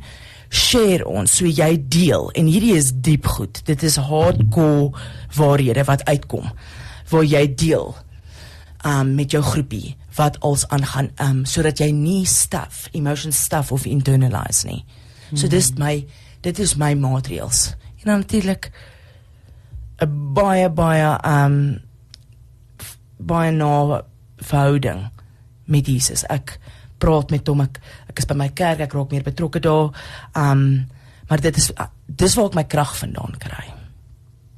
share 0.50 1.06
ons 1.06 1.30
so 1.38 1.46
jy 1.46 1.76
deel 1.88 2.30
en 2.34 2.48
hierdie 2.50 2.74
is 2.74 2.90
diep 2.92 3.26
goed. 3.30 3.62
Dit 3.66 3.82
is 3.86 3.96
hardcore 3.96 4.90
waarhede 5.36 5.84
wat 5.86 6.04
uitkom 6.10 6.50
waar 7.10 7.26
jy 7.26 7.46
deel 7.54 7.94
um 8.86 9.14
met 9.14 9.30
jou 9.34 9.42
groepie 9.44 9.96
wat 10.16 10.38
als 10.46 10.66
aangaan 10.68 11.10
um 11.22 11.44
sodat 11.46 11.78
jy 11.78 11.90
nie 11.94 12.24
stuff, 12.26 12.88
emotion 12.92 13.32
stuff 13.32 13.72
of 13.72 13.86
internalize 13.86 14.66
nie. 14.66 14.84
So 15.34 15.48
dis 15.48 15.70
my 15.78 16.00
dit 16.42 16.58
is 16.58 16.74
my 16.74 16.94
maatreëls. 16.98 17.74
En 18.02 18.10
dan 18.10 18.18
natuurlik 18.24 18.72
'n 20.02 20.32
baie 20.34 20.68
baie 20.68 21.18
um 21.24 21.80
baie 23.18 23.50
na 23.52 24.02
verhouding 24.36 25.10
met 25.64 25.86
Jesus. 25.86 26.24
Ek 26.26 26.58
praat 27.00 27.30
met 27.32 27.48
hom, 27.48 27.60
ek, 27.64 27.80
ek 28.12 28.18
is 28.22 28.28
by 28.30 28.36
my 28.38 28.48
kerk, 28.56 28.80
ek 28.84 28.94
raak 28.96 29.12
meer 29.14 29.26
betrokke 29.26 29.60
daar. 29.64 29.90
Um 30.36 30.86
maar 31.30 31.40
dit 31.40 31.56
is 31.56 31.68
dis 32.06 32.34
waar 32.34 32.48
ek 32.50 32.54
my 32.58 32.64
krag 32.66 32.96
vandaan 32.98 33.36
kry. 33.38 33.68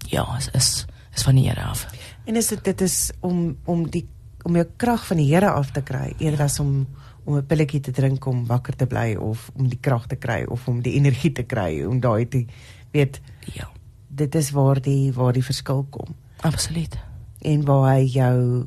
Ja, 0.08 0.24
is 0.38 0.48
is, 0.56 0.86
is 1.14 1.22
van 1.26 1.36
die 1.36 1.48
Here 1.48 1.62
af. 1.68 1.86
En 2.24 2.36
is 2.36 2.48
dit 2.48 2.64
dit 2.64 2.80
is 2.80 3.12
om 3.20 3.56
om 3.64 3.82
die 3.90 4.06
om 4.42 4.56
jou 4.56 4.64
krag 4.76 5.04
van 5.06 5.16
die 5.20 5.28
Here 5.34 5.50
af 5.52 5.70
te 5.70 5.82
kry 5.82 6.14
eerder 6.18 6.42
as 6.48 6.58
om 6.60 6.86
om 7.24 7.36
'n 7.36 7.46
pilletjie 7.46 7.80
te 7.80 7.92
drink 7.92 8.26
om 8.26 8.46
wakker 8.46 8.74
te 8.76 8.86
bly 8.86 9.14
of 9.14 9.50
om 9.54 9.68
die 9.68 9.78
krag 9.80 10.06
te 10.06 10.16
kry 10.16 10.44
of 10.48 10.68
om 10.68 10.80
die 10.82 10.94
energie 10.98 11.32
te 11.32 11.42
kry 11.42 11.84
om 11.84 12.00
daai 12.00 12.26
te 12.28 12.46
weet 12.92 13.20
Ja, 13.54 13.68
dit 14.08 14.34
is 14.34 14.50
waar 14.50 14.80
die 14.80 15.12
waar 15.12 15.32
die 15.32 15.44
verskil 15.44 15.86
kom 15.90 16.14
absoluut. 16.40 16.98
en 17.42 17.64
waar 17.64 17.94
hy 17.94 18.04
jou 18.06 18.66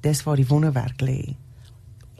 dis 0.00 0.22
waar 0.22 0.36
die 0.36 0.46
wonderwerk 0.46 1.00
lê 1.02 1.34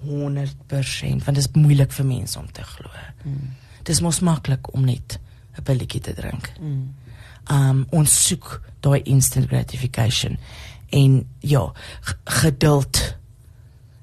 100% 0.07 1.24
want 1.24 1.36
dit 1.36 1.44
is 1.44 1.52
moeilik 1.54 1.92
vir 1.92 2.07
mense 2.07 2.38
om 2.38 2.46
te 2.52 2.62
glo. 2.62 2.90
Hmm. 3.22 3.54
Dis 3.86 4.00
mos 4.00 4.20
maklik 4.20 4.72
om 4.74 4.84
net 4.84 5.18
'n 5.57 5.62
pilletjie 5.62 6.00
te 6.00 6.14
drink. 6.14 6.52
mm. 6.61 6.94
Um 7.50 7.86
ons 7.90 8.26
soek 8.26 8.61
daai 8.80 9.02
instant 9.02 9.46
gratification 9.46 10.38
en 10.90 11.26
ja, 11.40 11.72
geduld 12.24 13.16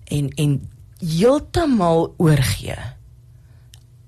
en 0.05 0.29
en 0.29 0.69
heeltemal 0.99 2.13
oorgee 2.17 2.77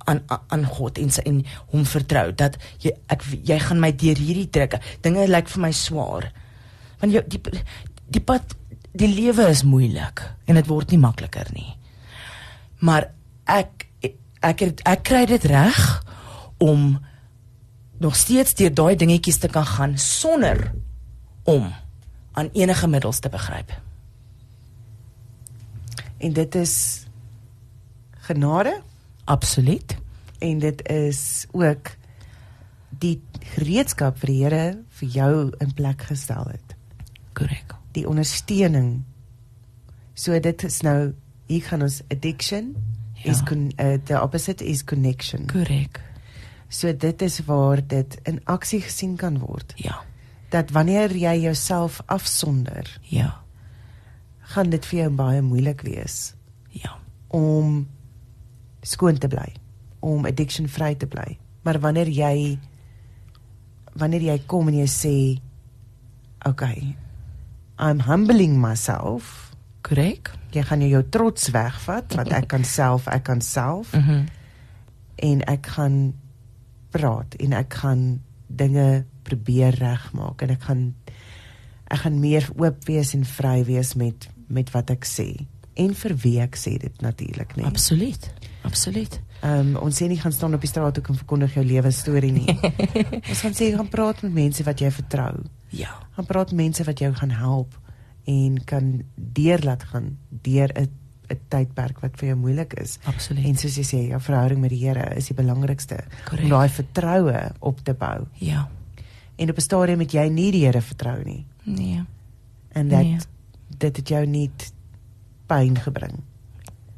aan 0.05 0.21
aan 0.47 0.65
God 0.65 0.97
en 0.97 1.11
sy 1.11 1.23
en 1.25 1.41
hom 1.73 1.85
vertrou 1.85 2.29
dat 2.37 2.57
jy 2.83 2.93
ek 3.11 3.25
jy 3.43 3.59
gaan 3.59 3.81
my 3.81 3.91
deur 3.91 4.19
hierdie 4.19 4.49
druk. 4.49 4.77
Dinge 5.01 5.27
lyk 5.27 5.49
vir 5.49 5.61
my 5.61 5.71
swaar. 5.71 6.29
Want 7.01 7.13
jy 7.13 7.23
die 7.27 7.41
die 8.07 8.21
pad 8.21 8.55
die 8.95 9.11
lewe 9.11 9.49
is 9.51 9.65
moeilik 9.67 10.23
en 10.45 10.55
dit 10.55 10.67
word 10.69 10.93
nie 10.93 11.01
makliker 11.01 11.49
nie. 11.53 11.74
Maar 12.79 13.11
ek 13.43 13.87
ek 14.39 14.61
ek, 14.61 14.81
ek 14.85 15.03
kry 15.03 15.25
dit 15.25 15.43
reg 15.49 16.03
om 16.57 16.99
nog 17.97 18.15
steeds 18.15 18.53
deur 18.59 18.73
daai 18.73 18.95
dingetjies 18.95 19.39
te 19.41 19.47
kan 19.47 19.65
gaan 19.65 19.97
sonder 19.97 20.71
om 21.43 21.71
aan 22.35 22.49
enige 22.53 22.87
middels 22.87 23.19
te 23.19 23.29
begryp. 23.29 23.71
En 26.17 26.33
dit 26.33 26.55
is 26.55 27.05
genade 28.27 28.81
Absoluut. 29.25 29.95
en 30.39 30.59
dit 30.59 30.87
is 30.89 31.45
ook 31.51 31.95
die 32.89 33.21
gereedskap 33.55 34.17
vir 34.19 34.27
die 34.27 34.43
Here 34.43 34.65
vir 34.99 35.09
jou 35.09 35.33
in 35.59 35.73
plek 35.73 36.07
gestel 36.09 36.47
het. 36.51 36.75
Korrek. 37.33 37.75
Die 37.91 38.07
ondersteuning. 38.07 39.03
So 40.13 40.39
dit 40.39 40.63
is 40.63 40.81
nou 40.81 41.13
hier 41.45 41.61
gaan 41.63 41.81
ons 41.81 42.01
addiction 42.11 42.75
Ja. 43.15 43.31
is 43.31 43.43
con, 43.43 43.71
uh, 43.79 43.93
the 44.03 44.21
opposite 44.21 44.65
is 44.65 44.83
connection. 44.83 45.45
Korrek. 45.47 46.01
So 46.69 46.93
dit 46.97 47.21
is 47.21 47.39
waar 47.45 47.87
dit 47.87 48.17
in 48.23 48.41
aksie 48.43 48.81
gesien 48.81 49.15
kan 49.15 49.37
word. 49.39 49.73
Ja. 49.75 50.01
Dat 50.49 50.69
wanneer 50.71 51.15
jy 51.15 51.39
jouself 51.41 52.01
afsonder, 52.05 52.99
Ja. 53.01 53.41
gaan 54.39 54.69
dit 54.69 54.85
vir 54.85 54.99
jou 54.99 55.09
baie 55.09 55.41
moeilik 55.41 55.81
wees 55.81 56.33
Ja. 56.69 56.97
om 57.27 57.87
skoon 58.81 59.17
te 59.17 59.27
bly, 59.27 59.53
om 59.99 60.25
addiction 60.25 60.67
vry 60.67 60.95
te 60.95 61.07
bly. 61.07 61.37
Maar 61.63 61.79
wanneer 61.79 62.07
jy 62.09 62.59
wanneer 63.95 64.21
jy 64.21 64.37
kom 64.45 64.67
en 64.67 64.73
jy 64.73 64.87
sê 64.87 65.39
okay, 66.45 66.95
I'm 67.79 67.99
humbling 68.01 68.59
myself, 68.61 69.51
Korrek. 69.81 70.31
Jy 70.55 70.63
gaan 70.65 70.81
jou, 70.85 70.89
jou 70.97 71.03
trots 71.09 71.51
wegvat 71.53 72.15
want 72.17 72.33
ek 72.33 72.49
kan 72.51 72.63
self, 72.63 73.07
ek 73.11 73.23
kan 73.29 73.41
self. 73.41 73.93
Mm 73.93 74.25
en 75.15 75.41
ek 75.47 75.67
gaan 75.75 76.13
praat 76.91 77.35
en 77.39 77.55
ek 77.55 77.73
gaan 77.81 78.05
dinge 78.47 79.05
probeer 79.23 79.75
regmaak 79.79 80.43
en 80.45 80.53
ek 80.55 80.65
gaan 80.67 80.85
ek 81.85 82.01
gaan 82.03 82.19
meer 82.19 82.47
oop 82.59 82.87
wees 82.89 83.13
en 83.17 83.25
vry 83.27 83.61
wees 83.67 83.93
met 83.99 84.27
met 84.47 84.71
wat 84.73 84.91
ek 84.93 85.07
sê 85.07 85.29
en 85.79 85.95
vir 85.97 86.15
wie 86.23 86.37
ek 86.39 86.55
sê 86.55 86.77
dit 86.79 87.01
natuurlik 87.03 87.55
nie. 87.57 87.65
Absoluut. 87.67 88.29
Absoluut. 88.63 89.17
Ehm 89.41 89.75
um, 89.75 89.81
ons 89.83 89.97
sê 89.99 90.07
nie 90.07 90.19
gaan 90.19 90.31
staan 90.31 90.55
op 90.55 90.63
die 90.63 90.71
straat 90.71 90.97
ook 90.99 91.09
en 91.11 91.19
verkondig 91.19 91.57
jou 91.57 91.65
lewensstorie 91.65 92.31
nie. 92.31 92.55
ons 93.31 93.41
gaan 93.43 93.57
sê 93.57 93.71
gaan 93.75 93.89
praat 93.91 94.23
met 94.23 94.33
mense 94.33 94.63
wat 94.63 94.79
jy 94.79 94.91
vertrou. 94.91 95.43
Ja. 95.75 95.91
Gaan 96.15 96.29
praat 96.29 96.53
met 96.53 96.67
mense 96.69 96.85
wat 96.87 97.03
jou 97.03 97.11
gaan 97.13 97.35
help 97.35 97.75
en 98.25 98.63
kan 98.65 99.03
deur 99.15 99.59
laat 99.63 99.83
gaan 99.83 100.17
deur 100.29 100.69
'n 100.75 100.89
'n 101.29 101.39
tydperk 101.49 101.99
wat 101.99 102.17
vir 102.17 102.27
jou 102.29 102.37
moeilik 102.37 102.73
is. 102.73 102.99
Absoluut. 103.03 103.45
En 103.45 103.55
soos 103.55 103.75
jy 103.75 103.83
sê, 103.83 104.07
jou 104.09 104.19
verhouding 104.21 104.59
met 104.61 104.69
die 104.69 104.87
Here 104.87 105.15
is 105.15 105.25
die 105.27 105.33
belangrikste 105.35 106.03
Korrek. 106.29 106.43
om 106.43 106.49
daai 106.49 106.69
vertroue 106.69 107.51
op 107.59 107.79
te 107.83 107.93
bou. 107.93 108.25
ja. 108.33 108.69
En 109.37 109.49
op 109.49 109.57
'n 109.57 109.61
stadium 109.61 109.99
het 109.99 110.11
jy 110.11 110.27
nie 110.29 110.51
die 110.51 110.65
Here 110.65 110.81
vertrou 110.81 111.23
nie. 111.23 111.45
Nee. 111.63 112.03
En 112.71 112.87
dat 112.89 113.03
Nee. 113.03 113.17
dit 113.77 113.97
het 113.97 114.07
jou 114.07 114.25
nie 114.25 114.51
pyn 115.47 115.77
gebring. 115.79 116.19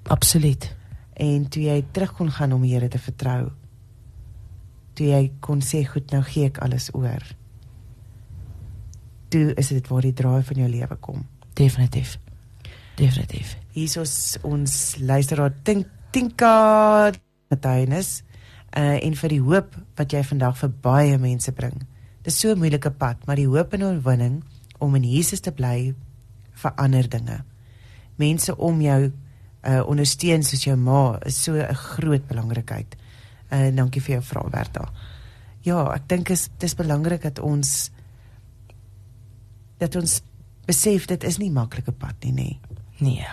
Absoluut. 0.04 0.76
En 1.14 1.48
toe 1.50 1.64
jy 1.64 1.86
terug 1.92 2.14
kon 2.14 2.32
gaan 2.32 2.54
om 2.54 2.62
die 2.62 2.74
Here 2.74 2.88
te 2.88 3.00
vertrou. 3.00 3.50
Toe 4.94 5.08
jy 5.08 5.32
kon 5.40 5.62
sê 5.62 5.84
goed, 5.86 6.12
nou 6.12 6.22
gee 6.24 6.46
ek 6.46 6.58
alles 6.58 6.90
oor. 6.94 7.22
Toe 9.30 9.54
is 9.60 9.68
dit 9.68 9.88
waar 9.88 10.02
die 10.02 10.14
draai 10.14 10.44
van 10.44 10.56
jou 10.56 10.70
lewe 10.70 10.96
kom. 10.96 11.26
Definitief. 11.54 12.18
Definitief. 12.96 13.58
Hier 13.76 14.02
is 14.02 14.38
ons 14.42 14.96
luisteraar 15.00 15.54
Tink 15.64 15.88
Tinka 16.12 17.12
Matthias 17.52 18.24
uh, 18.78 18.98
en 19.04 19.16
vir 19.20 19.34
die 19.36 19.42
hoop 19.44 19.76
wat 20.00 20.14
jy 20.16 20.24
vandag 20.24 20.58
vir 20.62 20.72
baie 20.82 21.18
mense 21.22 21.52
bring. 21.52 21.84
Dis 22.24 22.40
so 22.40 22.52
'n 22.52 22.60
moeilike 22.60 22.92
pad, 22.92 23.26
maar 23.28 23.36
die 23.36 23.48
hoop 23.48 23.74
en 23.74 23.84
oorwinning 23.84 24.44
om 24.80 24.96
in 24.96 25.04
Jesus 25.04 25.40
te 25.40 25.52
bly 25.52 25.94
verander 26.54 27.10
dinge. 27.10 27.44
Mense 28.16 28.56
om 28.58 28.82
jou 28.82 29.12
uh, 29.68 29.84
ondersteun 29.86 30.44
soos 30.44 30.64
jou 30.64 30.76
ma 30.76 31.20
is 31.26 31.44
so 31.44 31.54
'n 31.54 31.76
groot 31.76 32.28
belangrikheid. 32.28 32.96
Uh 33.52 33.76
dankie 33.76 34.02
vir 34.02 34.16
jou 34.16 34.24
vraag 34.24 34.50
Berta. 34.52 34.92
Ja, 35.62 35.94
ek 35.94 36.08
dink 36.08 36.30
is 36.30 36.50
dis 36.60 36.76
belangrik 36.76 37.22
dat 37.22 37.40
ons 37.40 37.92
dat 39.78 39.96
ons 39.96 40.22
besef 40.66 41.06
dit 41.06 41.24
is 41.24 41.38
nie 41.38 41.52
maklike 41.52 41.92
pad 41.92 42.16
nie, 42.24 42.34
nê. 42.34 42.58
Nee 43.00 43.26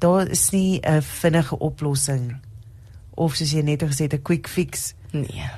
daar 0.00 0.28
is 0.28 0.50
nie 0.50 0.80
'n 0.80 1.02
vinnige 1.02 1.58
oplossing 1.58 2.36
of 3.10 3.34
soos 3.34 3.50
jy 3.52 3.62
net 3.62 3.82
gesê 3.82 4.02
het 4.08 4.12
'n 4.14 4.22
quick 4.22 4.48
fix. 4.48 4.94
Nee. 5.12 5.50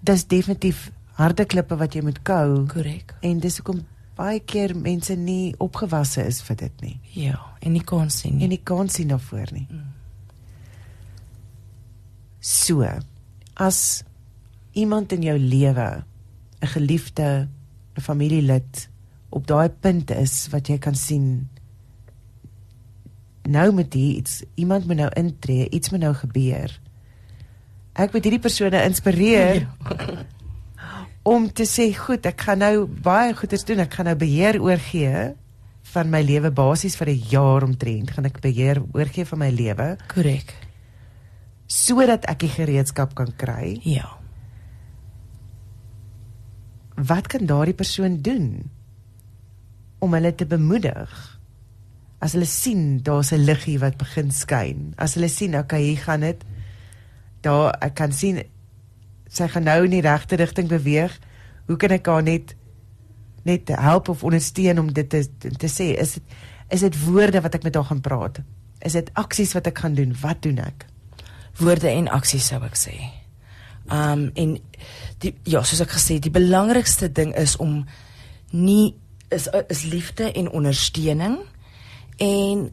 Dis 0.00 0.26
definitief 0.26 0.90
harde 1.12 1.44
klippe 1.44 1.76
wat 1.76 1.92
jy 1.94 2.02
moet 2.02 2.22
kou 2.22 2.66
Korrek. 2.66 3.14
en 3.20 3.38
dis 3.40 3.56
hoekom 3.56 3.86
baie 4.14 4.40
keer 4.40 4.76
mense 4.76 5.14
nie 5.14 5.54
opgewasse 5.58 6.26
is 6.26 6.42
vir 6.42 6.56
dit 6.56 6.80
nie 6.80 7.00
Ja, 7.12 7.40
en 7.60 7.72
nie 7.72 7.84
kan 7.84 8.10
sien 8.10 8.32
en 8.32 8.38
nie. 8.38 8.48
nie 8.48 8.62
kan 8.62 8.88
sien 8.88 9.08
daarvoor 9.08 9.52
nie. 9.52 9.68
So, 12.40 12.84
as 13.54 14.02
iemand 14.72 15.12
in 15.12 15.22
jou 15.22 15.38
lewe 15.38 16.04
'n 16.62 16.66
geliefde, 16.66 17.48
'n 17.96 18.00
familielid 18.00 18.88
op 19.30 19.46
daai 19.46 19.68
punt 19.68 20.10
is 20.10 20.48
wat 20.50 20.68
jy 20.68 20.78
kan 20.78 20.94
sien 20.94 21.48
nou 23.48 23.72
met 23.72 23.92
hier 23.92 24.16
iets 24.16 24.42
iemand 24.54 24.86
moet 24.86 24.96
nou 24.96 25.10
intree, 25.16 25.68
iets 25.70 25.90
moet 25.90 26.00
nou 26.00 26.14
gebeur. 26.14 26.80
Ek 27.94 28.12
moet 28.12 28.24
hierdie 28.24 28.40
persone 28.40 28.84
inspireer 28.84 29.60
Ja. 29.60 30.24
om 31.34 31.52
te 31.52 31.64
sê 31.64 31.94
goed, 31.96 32.26
ek 32.26 32.40
gaan 32.40 32.58
nou 32.58 32.86
baie 32.86 33.34
goeders 33.34 33.64
doen. 33.64 33.78
Ek 33.80 33.94
gaan 33.94 34.06
nou 34.06 34.16
beheer 34.16 34.60
oorgee 34.62 35.34
van 35.94 36.10
my 36.10 36.22
lewe 36.22 36.50
basies 36.50 36.96
vir 36.96 37.08
'n 37.08 37.22
jaar 37.30 37.62
omtrent. 37.64 38.10
Gaan 38.10 38.24
ek 38.24 38.40
beheer 38.40 38.82
oorgee 38.92 39.24
van 39.24 39.38
my 39.38 39.50
lewe 39.50 39.96
Korrek. 40.08 40.54
sodat 41.66 42.24
ek 42.24 42.38
die 42.40 42.48
gereedskap 42.48 43.14
kan 43.14 43.32
kry. 43.36 43.80
Ja. 43.82 44.18
Wat 46.94 47.26
kan 47.26 47.46
daardie 47.46 47.74
persoon 47.74 48.20
doen 48.22 48.70
om 49.98 50.14
hulle 50.14 50.34
te 50.34 50.46
bemoedig? 50.46 51.10
As 52.18 52.32
hulle 52.32 52.48
sien 52.48 53.02
daar's 53.02 53.32
'n 53.32 53.44
liggie 53.44 53.78
wat 53.78 53.96
begin 53.96 54.30
skyn. 54.30 54.92
As 54.96 55.14
hulle 55.14 55.28
sien, 55.28 55.58
okay, 55.58 55.82
hier 55.82 55.98
gaan 55.98 56.20
dit. 56.20 56.44
Daar 57.40 57.76
ek 57.80 57.94
kan 57.94 58.12
sien 58.12 58.42
sy 59.28 59.48
gaan 59.48 59.62
nou 59.62 59.84
in 59.84 59.90
die 59.90 60.04
regte 60.04 60.36
rigting 60.36 60.68
beweeg. 60.68 61.18
Hoe 61.66 61.76
kan 61.76 61.90
ek 61.90 62.06
haar 62.06 62.22
net 62.22 62.54
net 63.44 63.68
help 63.68 64.08
of 64.08 64.24
ondersteun 64.24 64.78
om 64.78 64.92
dit 64.92 65.08
te 65.10 65.26
te 65.38 65.68
sê? 65.68 65.98
Is 65.98 66.12
dit 66.12 66.22
is 66.68 66.80
dit 66.80 67.04
woorde 67.04 67.40
wat 67.40 67.54
ek 67.54 67.62
met 67.62 67.74
haar 67.74 67.84
gaan 67.84 68.00
praat? 68.00 68.40
Is 68.84 68.92
dit 68.92 69.10
aksies 69.12 69.52
wat 69.52 69.66
ek 69.66 69.78
gaan 69.78 69.94
doen? 69.94 70.14
Wat 70.20 70.42
doen 70.42 70.58
ek? 70.58 70.86
Woorde 71.60 71.88
en 71.88 72.08
aksies 72.08 72.46
sou 72.46 72.62
ek 72.64 72.76
sê. 72.76 72.96
Um 73.92 74.30
en 74.34 74.56
die 75.24 75.34
ja, 75.48 75.62
soos 75.64 75.82
ek 75.84 75.94
gesê, 75.96 76.18
die 76.20 76.32
belangrikste 76.32 77.08
ding 77.12 77.32
is 77.40 77.56
om 77.62 77.82
nie 78.52 78.94
is 79.34 79.48
is 79.72 79.84
liefde 79.88 80.30
en 80.32 80.50
ondersteuning 80.50 81.38
en 82.22 82.66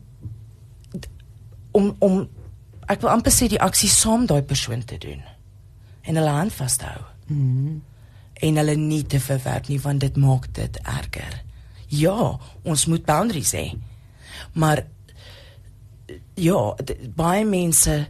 om 1.71 1.95
om 1.99 2.17
ek 2.91 3.01
wil 3.01 3.13
amper 3.13 3.33
sê 3.33 3.47
die 3.49 3.61
aksie 3.61 3.89
saam 3.89 4.27
daai 4.29 4.43
persoon 4.43 4.83
te 4.85 4.99
doen 5.01 5.21
en 6.03 6.19
hulle 6.19 6.35
hand 6.35 6.53
vas 6.59 6.77
te 6.77 6.85
hou 6.85 7.07
Mhm. 7.31 7.79
en 8.41 8.55
hulle 8.57 8.75
nie 8.75 9.03
te 9.07 9.19
verwerp 9.19 9.67
nie 9.69 9.79
want 9.79 9.99
dit 10.01 10.15
maak 10.17 10.53
dit 10.53 10.77
erger. 10.83 11.43
Ja, 11.87 12.39
ons 12.63 12.85
moet 12.85 13.05
boundaries 13.05 13.53
hê. 13.53 13.77
Maar 14.53 14.85
ja, 16.35 16.75
baie 17.15 17.45
mense 17.45 18.07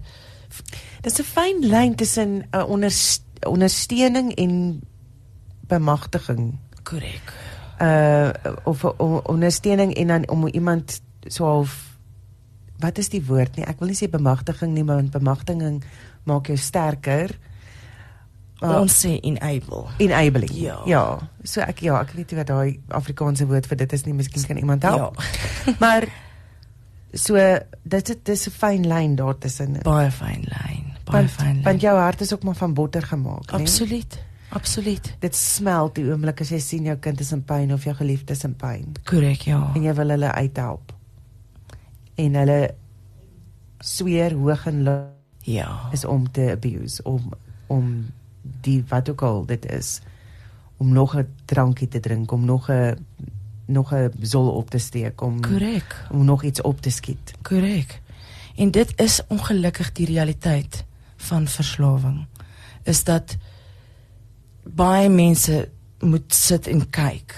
Dis 1.01 1.19
'n 1.19 1.23
fyn 1.23 1.57
lyn 1.65 1.95
tussen 1.95 2.43
'n 2.51 2.63
onderst 2.63 3.23
ondersteuning 3.23 3.30
en 4.35 4.81
bemagtiging. 5.67 6.57
korrek. 6.83 7.33
Uh 7.81 8.29
of 8.63 8.83
'n 8.83 8.93
o- 8.97 9.21
ondersteuning 9.25 9.93
en 9.93 10.07
dan 10.07 10.29
om 10.29 10.47
iemand 10.47 11.01
so 11.27 11.45
half 11.45 11.97
wat 12.79 12.97
is 12.97 13.09
die 13.09 13.25
woord 13.25 13.55
nie? 13.55 13.65
Ek 13.65 13.79
wil 13.79 13.87
nie 13.87 13.97
sê 13.97 14.09
bemagtiging 14.09 14.73
nie, 14.73 14.83
maar 14.83 14.95
want 14.95 15.11
bemagtiging 15.11 15.83
maak 16.23 16.47
jou 16.47 16.57
sterker. 16.57 17.37
Maar 18.59 18.79
ons 18.79 19.05
sê 19.05 19.19
enable. 19.21 19.85
enabling. 19.97 20.51
Ja. 20.53 20.81
Ja. 20.85 21.19
So 21.43 21.61
ek 21.61 21.79
ja, 21.79 21.99
ek 22.01 22.11
weet 22.11 22.31
nie 22.31 22.37
wat 22.37 22.47
daai 22.47 22.79
Afrikaanse 22.87 23.47
woord 23.47 23.65
vir 23.67 23.77
dit 23.77 23.93
is 23.93 24.03
nie. 24.05 24.13
Miskien 24.13 24.45
kan 24.45 24.57
iemand 24.57 24.83
help. 24.83 25.21
Ja. 25.65 25.73
maar 25.79 26.07
So 27.13 27.35
dit 27.83 28.09
is 28.09 28.15
dis 28.23 28.47
'n 28.47 28.51
fyn 28.51 28.87
lyn 28.87 29.15
daar 29.15 29.37
tussen. 29.37 29.79
Baie 29.83 30.11
fyn 30.11 30.43
lyn. 30.47 30.90
Baie 31.03 31.17
Want, 31.25 31.29
fyn 31.31 31.53
lyn. 31.53 31.63
want 31.63 31.81
jou 31.81 31.97
hart 31.97 32.21
is 32.21 32.33
ook 32.33 32.43
maar 32.43 32.55
van 32.55 32.73
botter 32.73 33.01
gemaak, 33.03 33.51
né? 33.51 33.59
Absoluut. 33.59 34.19
Absoluut. 34.49 35.15
Dit 35.19 35.35
smelt 35.35 35.95
die 35.95 36.05
oomblik 36.11 36.41
as 36.41 36.49
jy 36.49 36.59
sien 36.59 36.83
jou 36.83 36.97
kind 36.97 37.19
is 37.19 37.31
in 37.31 37.43
pyn 37.43 37.73
of 37.73 37.83
jou 37.83 37.95
geliefde 37.95 38.33
is 38.33 38.43
in 38.43 38.55
pyn 38.55 38.91
Korrek, 39.03 39.41
ja. 39.41 39.71
en 39.75 39.83
jy 39.83 39.93
wil 39.93 40.09
hulle 40.09 40.31
uithelp. 40.31 40.93
En 42.15 42.33
hulle 42.35 42.73
sweer 43.79 44.33
hoog 44.33 44.65
en 44.67 44.83
laag 44.83 45.07
Ja. 45.43 45.89
is 45.91 46.05
om 46.05 46.31
te 46.31 46.51
abuse 46.51 47.03
om 47.03 47.31
om 47.67 48.11
die 48.61 48.83
wat 48.87 49.09
ook 49.09 49.21
al 49.21 49.45
dit 49.45 49.65
is 49.71 50.01
om 50.77 50.93
nog 50.93 51.15
'n 51.17 51.27
drankie 51.45 51.87
te 51.87 51.99
drink, 51.99 52.31
om 52.31 52.45
nog 52.45 52.69
'n 52.69 53.05
nog 53.65 53.93
'n 53.93 54.11
zol 54.21 54.49
op 54.51 54.69
te 54.69 54.77
steek, 54.77 55.21
om 55.21 55.41
Korrek. 55.41 56.05
om 56.11 56.25
nog 56.25 56.43
iets 56.43 56.61
op 56.61 56.81
te 56.81 56.89
skiet. 56.89 57.33
Korrek. 57.41 58.01
En 58.55 58.71
dit 58.71 58.93
is 58.99 59.21
ongelukkig 59.27 59.91
die 59.91 60.05
realiteit 60.05 60.83
van 61.21 61.47
verslawing. 61.47 62.25
Is 62.83 63.03
dat 63.03 63.35
baie 64.63 65.09
mense 65.09 65.69
moet 65.99 66.33
sit 66.33 66.67
en 66.67 66.89
kyk 66.89 67.35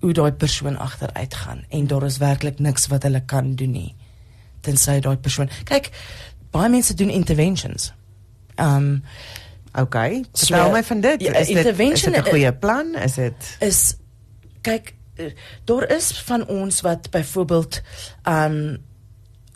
hoe- 0.00 0.12
daai 0.12 0.32
persoon 0.32 0.76
agteruit 0.78 1.34
gaan 1.34 1.64
en 1.68 1.86
daar 1.86 2.02
is 2.02 2.18
werklik 2.18 2.58
niks 2.58 2.86
wat 2.86 3.02
hulle 3.02 3.22
kan 3.24 3.54
doen 3.54 3.70
nie 3.70 3.94
tensy 4.60 5.00
daai 5.00 5.16
persoon 5.16 5.48
kyk 5.64 5.90
baie 6.50 6.68
mense 6.70 6.94
doen 6.94 7.10
interventions. 7.10 7.92
Um 8.60 9.02
Okay, 9.78 10.24
So, 10.32 10.46
vertel 10.46 10.70
my 10.72 10.82
van 10.84 11.00
dit. 11.00 11.20
ja, 11.20 11.32
is 11.34 11.46
dit 11.48 11.66
is 11.80 12.00
dit 12.02 12.16
'n 12.16 12.22
goeie 12.30 12.52
plan? 12.54 12.94
Is 12.94 13.14
dit 13.14 13.56
is 13.60 13.94
kyk 14.62 14.94
daar 15.64 15.90
is 15.90 16.12
van 16.22 16.46
ons 16.46 16.80
wat 16.80 17.10
byvoorbeeld 17.10 17.80
um 18.24 18.78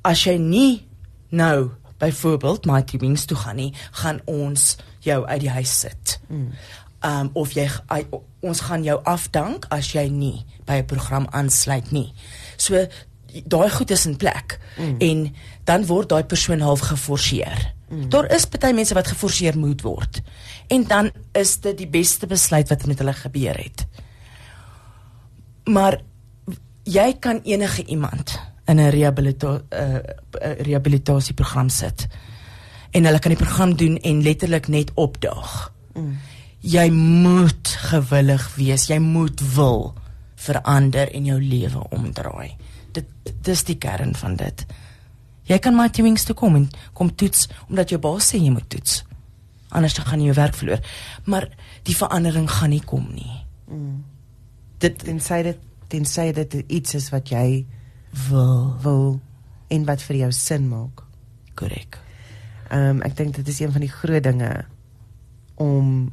as 0.03 0.25
jy 0.25 0.37
nie 0.37 0.87
nou 1.31 1.71
byvoorbeeld 2.01 2.65
Mighty 2.67 2.99
Wings 2.99 3.25
toe 3.29 3.37
gaan 3.37 3.57
nie, 3.61 3.73
gaan 4.03 4.21
ons 4.25 4.77
jou 5.05 5.21
uit 5.27 5.41
die 5.41 5.51
huis 5.51 5.73
sit. 5.85 6.19
Mm. 6.29 6.51
Um 7.05 7.31
of 7.33 7.53
jy 7.57 7.69
ai- 7.89 8.07
ons 8.45 8.61
gaan 8.61 8.83
jou 8.85 8.99
afdank 9.09 9.67
as 9.73 9.93
jy 9.93 10.09
nie 10.09 10.45
by 10.69 10.81
'n 10.81 10.85
program 10.87 11.27
aansluit 11.31 11.91
nie. 11.91 12.13
So 12.57 12.87
daai 13.47 13.71
goed 13.71 13.91
is 13.91 14.07
in 14.07 14.17
plek 14.17 14.59
Mm. 14.77 14.97
en 14.99 15.35
dan 15.65 15.87
word 15.87 16.09
daai 16.09 16.25
persoon 16.25 16.61
half 16.61 16.81
geforseer. 16.81 17.73
Mm. 17.89 18.09
Daar 18.09 18.33
is 18.35 18.49
baie 18.49 18.75
mense 18.75 18.95
wat 18.95 19.07
geforseer 19.09 19.59
moet 19.59 19.81
word. 19.83 20.21
En 20.69 20.85
dan 20.87 21.11
is 21.33 21.61
dit 21.61 21.77
die 21.79 21.89
beste 21.89 22.27
besluit 22.27 22.69
wat 22.69 22.87
met 22.87 22.99
hulle 22.99 23.13
gebeur 23.13 23.57
het. 23.57 23.87
Maar 25.65 26.01
jy 26.85 27.17
kan 27.21 27.41
enige 27.45 27.85
iemand 27.85 28.41
in 28.71 28.79
'n 28.81 28.91
rehabilita 28.91 29.61
uh, 29.71 29.99
rehabilitasieprogram 30.59 31.69
sit. 31.69 32.07
En 32.91 33.05
hulle 33.05 33.19
kan 33.19 33.35
die 33.35 33.45
program 33.45 33.77
doen 33.77 33.97
en 33.97 34.23
letterlik 34.23 34.69
net 34.69 34.91
opdaag. 34.95 35.73
Mm. 35.95 36.19
Jy 36.61 36.91
moet 36.91 37.69
gewillig 37.69 38.55
wees. 38.55 38.87
Jy 38.87 38.99
moet 38.99 39.41
wil 39.55 39.95
verander 40.35 41.13
en 41.13 41.25
jou 41.25 41.39
lewe 41.43 41.89
omdraai. 41.89 42.57
Dit 42.93 43.07
dis 43.43 43.65
die 43.65 43.79
kern 43.79 44.15
van 44.15 44.37
dit. 44.37 44.67
Jy 45.43 45.59
kan 45.59 45.75
maar 45.75 45.91
te 45.91 46.03
wings 46.03 46.25
toe 46.25 46.35
kom 46.35 46.55
en 46.55 46.69
kom 46.93 47.15
toets 47.15 47.49
omdat 47.69 47.89
jou 47.89 48.01
baas 48.01 48.31
sê 48.31 48.39
jy 48.39 48.51
moet 48.51 48.69
toets. 48.69 49.05
Anders 49.69 49.95
dan 49.95 50.07
gaan 50.07 50.21
jy 50.21 50.31
jou 50.31 50.37
werk 50.37 50.55
verloor. 50.55 50.81
Maar 51.25 51.49
die 51.83 51.97
verandering 51.97 52.51
gaan 52.51 52.71
nie 52.71 52.85
kom 52.85 53.09
nie. 53.15 53.45
Mm. 53.71 54.05
Dit 54.79 54.99
tensy 55.05 55.43
dit 55.43 55.59
tensy 55.89 56.33
dit 56.33 56.55
iets 56.67 56.95
is 56.95 57.11
wat 57.11 57.29
jy 57.29 57.67
wil 58.11 58.77
wil 58.83 59.21
en 59.71 59.85
wat 59.87 60.03
vir 60.03 60.17
jou 60.25 60.33
sin 60.33 60.69
maak. 60.69 61.05
korrek. 61.55 61.99
Ehm 62.71 62.97
um, 62.97 63.03
ek 63.03 63.17
dink 63.17 63.37
dit 63.37 63.49
is 63.49 63.61
een 63.61 63.73
van 63.73 63.83
die 63.85 63.93
groot 63.93 64.23
dinge 64.23 64.65
om 65.61 66.11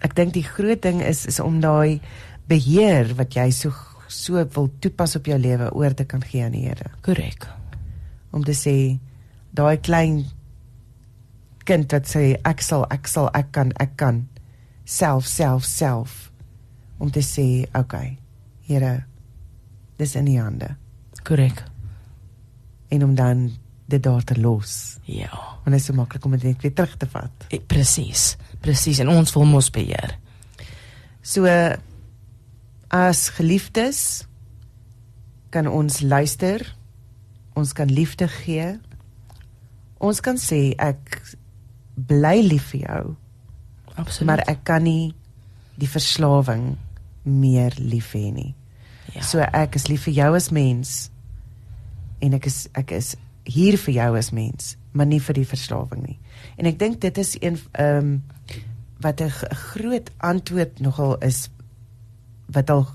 ek 0.00 0.14
dink 0.14 0.34
die 0.36 0.46
groot 0.46 0.82
ding 0.82 1.02
is 1.02 1.26
is 1.26 1.40
om 1.40 1.60
daai 1.60 2.00
beheer 2.48 3.14
wat 3.18 3.34
jy 3.34 3.50
so 3.50 3.72
so 4.06 4.44
wil 4.54 4.70
toepas 4.78 5.16
op 5.16 5.26
jou 5.26 5.38
lewe 5.38 5.70
oor 5.74 5.94
te 5.94 6.04
kan 6.04 6.22
gee 6.22 6.44
aan 6.44 6.54
die 6.54 6.66
Here. 6.66 6.90
Korrek. 7.02 7.46
Om 8.30 8.44
te 8.44 8.54
sê 8.54 8.98
daai 9.54 9.76
klein 9.76 10.24
kind 11.64 11.92
wat 11.92 12.06
sê 12.06 12.36
ek 12.44 12.62
sal 12.62 12.86
ek 12.90 13.08
sal 13.08 13.30
ek 13.34 13.52
kan 13.52 13.72
ek 13.82 13.96
kan 13.96 14.24
self 14.84 15.26
self 15.26 15.64
self 15.64 16.30
om 16.98 17.10
te 17.10 17.22
sê 17.22 17.66
okay 17.74 18.18
Here 18.66 19.09
dis 20.00 20.14
in 20.16 20.26
u 20.32 20.36
hande 20.40 20.70
Korrek. 21.26 21.62
en 22.90 23.04
om 23.04 23.14
dan 23.14 23.50
dit 23.90 24.02
daar 24.02 24.22
te 24.24 24.36
los. 24.40 24.96
Ja. 25.04 25.30
Want 25.64 25.74
dit 25.74 25.80
is 25.80 25.84
so 25.90 25.94
maklik 25.98 26.24
om 26.24 26.30
dit 26.36 26.42
net 26.46 26.62
weer 26.62 26.72
terug 26.74 26.96
te 26.96 27.06
vat. 27.10 27.46
E, 27.50 27.58
Presies. 27.60 28.36
Presies 28.62 28.98
en 29.02 29.08
ons 29.10 29.32
wil 29.34 29.44
mos 29.50 29.70
beheer. 29.74 30.14
So 31.22 31.46
as 32.90 33.28
geliefdes 33.34 34.26
kan 35.50 35.66
ons 35.66 36.00
luister. 36.00 36.62
Ons 37.58 37.72
kan 37.74 37.90
liefde 37.90 38.28
gee. 38.30 38.78
Ons 39.98 40.20
kan 40.22 40.38
sê 40.38 40.70
ek 40.78 41.18
bly 41.94 42.38
lief 42.46 42.70
vir 42.72 42.80
jou, 42.86 43.16
Absoluut. 44.00 44.26
maar 44.30 44.40
ek 44.48 44.62
kan 44.64 44.82
nie 44.86 45.10
die 45.76 45.88
verslawing 45.90 46.76
meer 47.26 47.74
lief 47.76 48.14
hê 48.16 48.30
nie. 48.32 48.54
Ja. 49.14 49.22
So 49.22 49.38
ek 49.40 49.74
is 49.74 49.88
lief 49.88 50.04
vir 50.08 50.14
jou 50.14 50.34
as 50.36 50.50
mens 50.50 51.10
en 52.20 52.34
ek 52.36 52.46
is 52.46 52.68
ek 52.74 52.92
is 52.92 53.16
hier 53.44 53.78
vir 53.78 53.94
jou 53.94 54.10
as 54.18 54.30
mens, 54.36 54.76
maar 54.92 55.06
nie 55.06 55.20
vir 55.20 55.40
die 55.40 55.48
verslawing 55.48 56.02
nie. 56.04 56.18
En 56.58 56.68
ek 56.68 56.78
dink 56.78 57.00
dit 57.00 57.18
is 57.18 57.36
een 57.40 57.58
ehm 57.72 57.96
um, 57.96 58.22
wat 59.00 59.20
'n 59.20 59.30
groot 59.72 60.10
antwoord 60.18 60.80
nogal 60.80 61.16
is 61.24 61.48
wat 62.52 62.70
al 62.70 62.86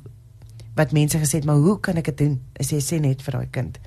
wat 0.76 0.92
mense 0.92 1.18
gesê 1.18 1.40
het, 1.40 1.46
maar 1.46 1.56
hoe 1.56 1.80
kan 1.80 1.98
ek 1.98 2.06
dit 2.06 2.18
doen? 2.18 2.42
Is 2.54 2.70
jy 2.70 2.80
sê 2.84 3.00
net 3.00 3.22
vir 3.22 3.32
daai 3.32 3.48
kind 3.52 3.80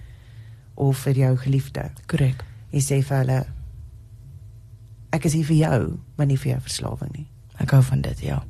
of 0.75 0.99
vir 0.99 1.15
jou 1.15 1.37
geliefde. 1.37 1.91
korrek. 2.07 2.45
Jy 2.71 2.81
sê 2.81 3.03
vir 3.03 3.19
hulle 3.19 3.47
ek 5.13 5.25
is 5.25 5.33
hier 5.33 5.45
vir 5.45 5.57
jou, 5.57 5.99
maar 6.17 6.27
nie 6.27 6.37
vir 6.37 6.53
jou 6.53 6.61
verslawing 6.61 7.13
nie. 7.17 7.27
Ek 7.59 7.71
hou 7.71 7.83
van 7.83 8.01
dit, 8.05 8.21
ja. 8.23 8.43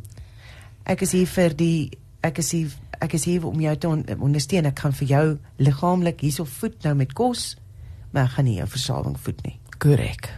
Ek 0.84 1.02
is 1.02 1.12
hier 1.12 1.26
vir 1.26 1.54
die 1.56 1.90
ek 2.22 2.38
is 2.38 2.50
hier 2.52 2.72
ek 3.00 3.14
is 3.14 3.24
hier 3.24 3.46
om 3.46 3.60
jou 3.60 3.76
te 3.76 3.88
on, 3.88 4.04
ondersteun. 4.20 4.66
Ek 4.66 4.78
gaan 4.78 4.92
vir 4.92 5.08
jou 5.08 5.24
liggaamlik 5.58 6.20
hierso 6.20 6.44
voed 6.44 6.82
nou 6.84 6.94
met 6.94 7.12
kos, 7.12 7.56
maar 8.12 8.24
ek 8.24 8.30
gaan 8.36 8.44
nie 8.44 8.56
jou 8.58 8.66
verslawing 8.68 9.16
voed 9.18 9.42
nie. 9.44 9.58
Korrek. 9.78 10.30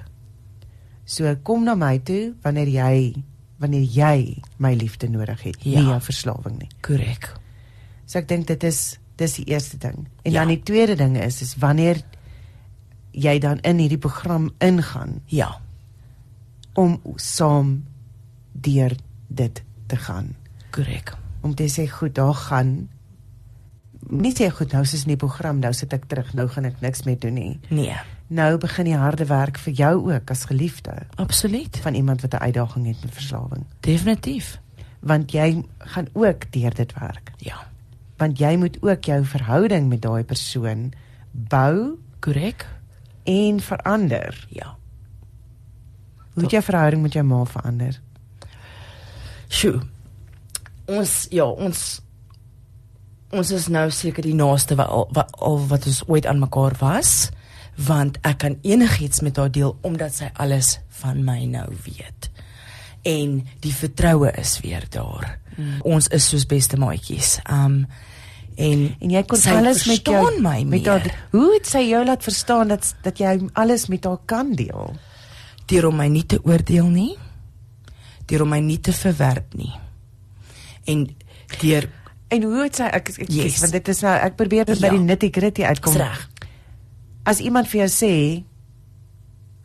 So 1.04 1.34
kom 1.42 1.64
na 1.64 1.74
my 1.74 1.98
toe 1.98 2.34
wanneer 2.44 2.68
jy 2.68 3.22
wanneer 3.60 3.82
jy 3.84 4.42
my 4.58 4.70
liefde 4.74 5.08
nodig 5.12 5.42
het, 5.42 5.56
Ja. 5.64 5.80
nie 5.80 5.88
jou 5.90 6.00
verslawing 6.00 6.58
nie. 6.58 6.68
Korrek. 6.80 7.26
So 8.06 8.18
ek 8.18 8.28
dink 8.28 8.46
dit 8.46 8.64
is 8.64 8.98
dis 9.16 9.34
die 9.36 9.44
eerste 9.52 9.76
ding. 9.78 10.06
En 10.24 10.32
Ja. 10.32 10.38
dan 10.40 10.48
die 10.48 10.62
tweede 10.62 10.96
ding 10.96 11.16
is 11.18 11.42
is 11.42 11.54
wanneer 11.56 12.00
jy 13.12 13.38
dan 13.38 13.58
in 13.60 13.78
hierdie 13.78 13.98
program 13.98 14.50
ingaan 14.60 15.20
Ja. 15.26 15.60
om 16.74 17.00
saam 17.16 17.84
deur 18.52 18.92
dit 19.28 19.62
te 19.86 19.96
gaan. 19.96 20.34
Korrek. 20.70 21.12
Om 21.40 21.54
te 21.54 21.68
sê 21.68 21.88
goed, 21.88 22.14
daar 22.14 22.34
gaan 22.34 22.88
nie 24.10 24.32
sê 24.34 24.48
goed 24.50 24.72
nou 24.72 24.82
is 24.82 24.94
in 25.04 25.08
die 25.12 25.16
program, 25.16 25.58
nou 25.60 25.72
sit 25.72 25.92
ek 25.92 26.04
terug, 26.08 26.32
nou 26.34 26.48
gaan 26.48 26.64
ek 26.64 26.80
niks 26.80 27.02
meer 27.04 27.18
doen 27.18 27.34
nie. 27.34 27.60
Nee. 27.68 27.96
Nou 28.28 28.58
begin 28.58 28.84
die 28.84 28.96
harde 28.96 29.26
werk 29.26 29.58
vir 29.58 29.72
jou 29.72 30.12
ook 30.12 30.30
as 30.30 30.44
geliefde 30.44 30.94
Absoluut. 31.16 31.76
van 31.82 31.94
iemand 31.94 32.20
wat 32.22 32.34
'n 32.34 32.42
uitdaging 32.42 32.86
het 32.86 33.02
met 33.02 33.12
verslawing, 33.14 33.64
Definitief. 33.80 34.60
want 35.00 35.32
jy 35.32 35.64
gaan 35.78 36.06
ook 36.12 36.52
deur 36.52 36.74
dit 36.74 36.92
werk. 36.98 37.30
Ja. 37.38 37.56
Want 38.16 38.38
jy 38.38 38.56
moet 38.56 38.76
ook 38.82 39.04
jou 39.04 39.24
verhouding 39.24 39.88
met 39.88 40.02
daai 40.02 40.24
persoon 40.24 40.92
bou 41.32 41.98
Korrek. 42.20 42.66
en 43.24 43.60
verander. 43.60 44.46
Ja. 44.50 44.76
Hoe 46.32 46.42
het 46.42 46.50
jou 46.50 46.62
verhouding 46.62 47.02
met 47.02 47.12
jou 47.12 47.24
ma 47.24 47.44
verander? 47.44 48.00
Sjoe. 49.48 49.80
Ons 50.90 51.26
ja, 51.34 51.46
ons 51.46 52.00
ons 53.30 53.50
is 53.54 53.68
nou 53.70 53.84
seker 53.94 54.26
die 54.26 54.34
naaste 54.34 54.74
wat 54.74 54.90
al 54.90 55.06
wat, 55.14 55.30
al 55.38 55.60
wat 55.70 55.86
ons 55.86 56.00
ooit 56.10 56.26
aan 56.26 56.40
mekaar 56.42 56.74
was, 56.80 57.30
want 57.78 58.18
ek 58.26 58.40
kan 58.42 58.56
enigiets 58.66 59.22
met 59.22 59.38
haar 59.38 59.52
deel 59.54 59.76
omdat 59.86 60.16
sy 60.16 60.30
alles 60.34 60.78
van 61.02 61.22
my 61.24 61.44
nou 61.46 61.68
weet. 61.84 62.30
En 63.06 63.38
die 63.62 63.72
vertroue 63.72 64.32
is 64.36 64.58
weer 64.60 64.84
daar. 64.90 65.38
Mm. 65.56 65.78
Ons 65.88 66.10
is 66.12 66.26
soos 66.28 66.44
beste 66.46 66.76
maatjies. 66.76 67.38
Um 67.46 67.84
en 68.60 68.82
En 69.00 69.12
jy 69.14 69.22
kon 69.24 69.40
alles 69.54 69.86
met 69.88 70.04
jou 70.04 70.24
my 70.42 70.64
met 70.68 70.82
meer. 70.82 70.90
haar 70.90 71.28
Hoe 71.30 71.54
het 71.54 71.70
sy 71.70 71.86
jou 71.86 72.02
laat 72.04 72.26
verstaan 72.26 72.68
dat 72.68 72.90
dat 73.06 73.22
jy 73.22 73.38
alles 73.54 73.86
met 73.88 74.04
haar 74.04 74.18
kan 74.26 74.52
deel? 74.58 74.98
deur 75.70 75.86
om 75.90 76.00
my 76.00 76.08
nie 76.10 76.26
te 76.26 76.40
oordeel 76.42 76.88
nie 76.90 77.14
deur 78.30 78.44
om 78.44 78.52
my 78.54 78.60
nie 78.64 78.80
te 78.82 78.94
verwerp 78.94 79.54
nie 79.58 79.72
en 80.90 81.06
deur 81.60 81.88
En 82.30 82.42
hoe 82.46 82.60
het 82.62 82.76
sy 82.78 82.86
ek 82.86 83.08
ek 83.10 83.26
Yes. 83.28 83.44
yes. 83.44 83.60
want 83.64 83.72
dit 83.74 83.88
is 83.88 84.00
nou 84.06 84.12
ek 84.14 84.36
probeer 84.38 84.64
dit 84.68 84.78
by 84.80 84.86
Ja. 84.86 84.92
die 84.94 85.02
nitty-gritty 85.02 85.64
uitkom. 85.66 85.92
Dis 85.96 86.02
reg. 86.02 86.28
As 87.26 87.40
iemand 87.42 87.66
vir 87.68 87.80
jou 87.80 87.88
sê 87.90 88.44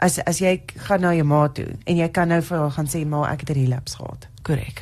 as 0.01 0.17
as 0.25 0.39
jy 0.41 0.61
gaan 0.87 1.01
na 1.01 1.11
jou 1.13 1.23
ma 1.29 1.43
toe 1.47 1.67
en 1.85 1.95
jy 1.97 2.07
kan 2.09 2.27
nou 2.27 2.41
vir 2.41 2.57
haar 2.57 2.71
gaan 2.71 2.87
sê 2.89 3.05
ma 3.05 3.21
ek 3.31 3.39
het 3.45 3.49
'n 3.49 3.59
relapse 3.61 3.95
gehad. 3.97 4.27
Korrek. 4.41 4.81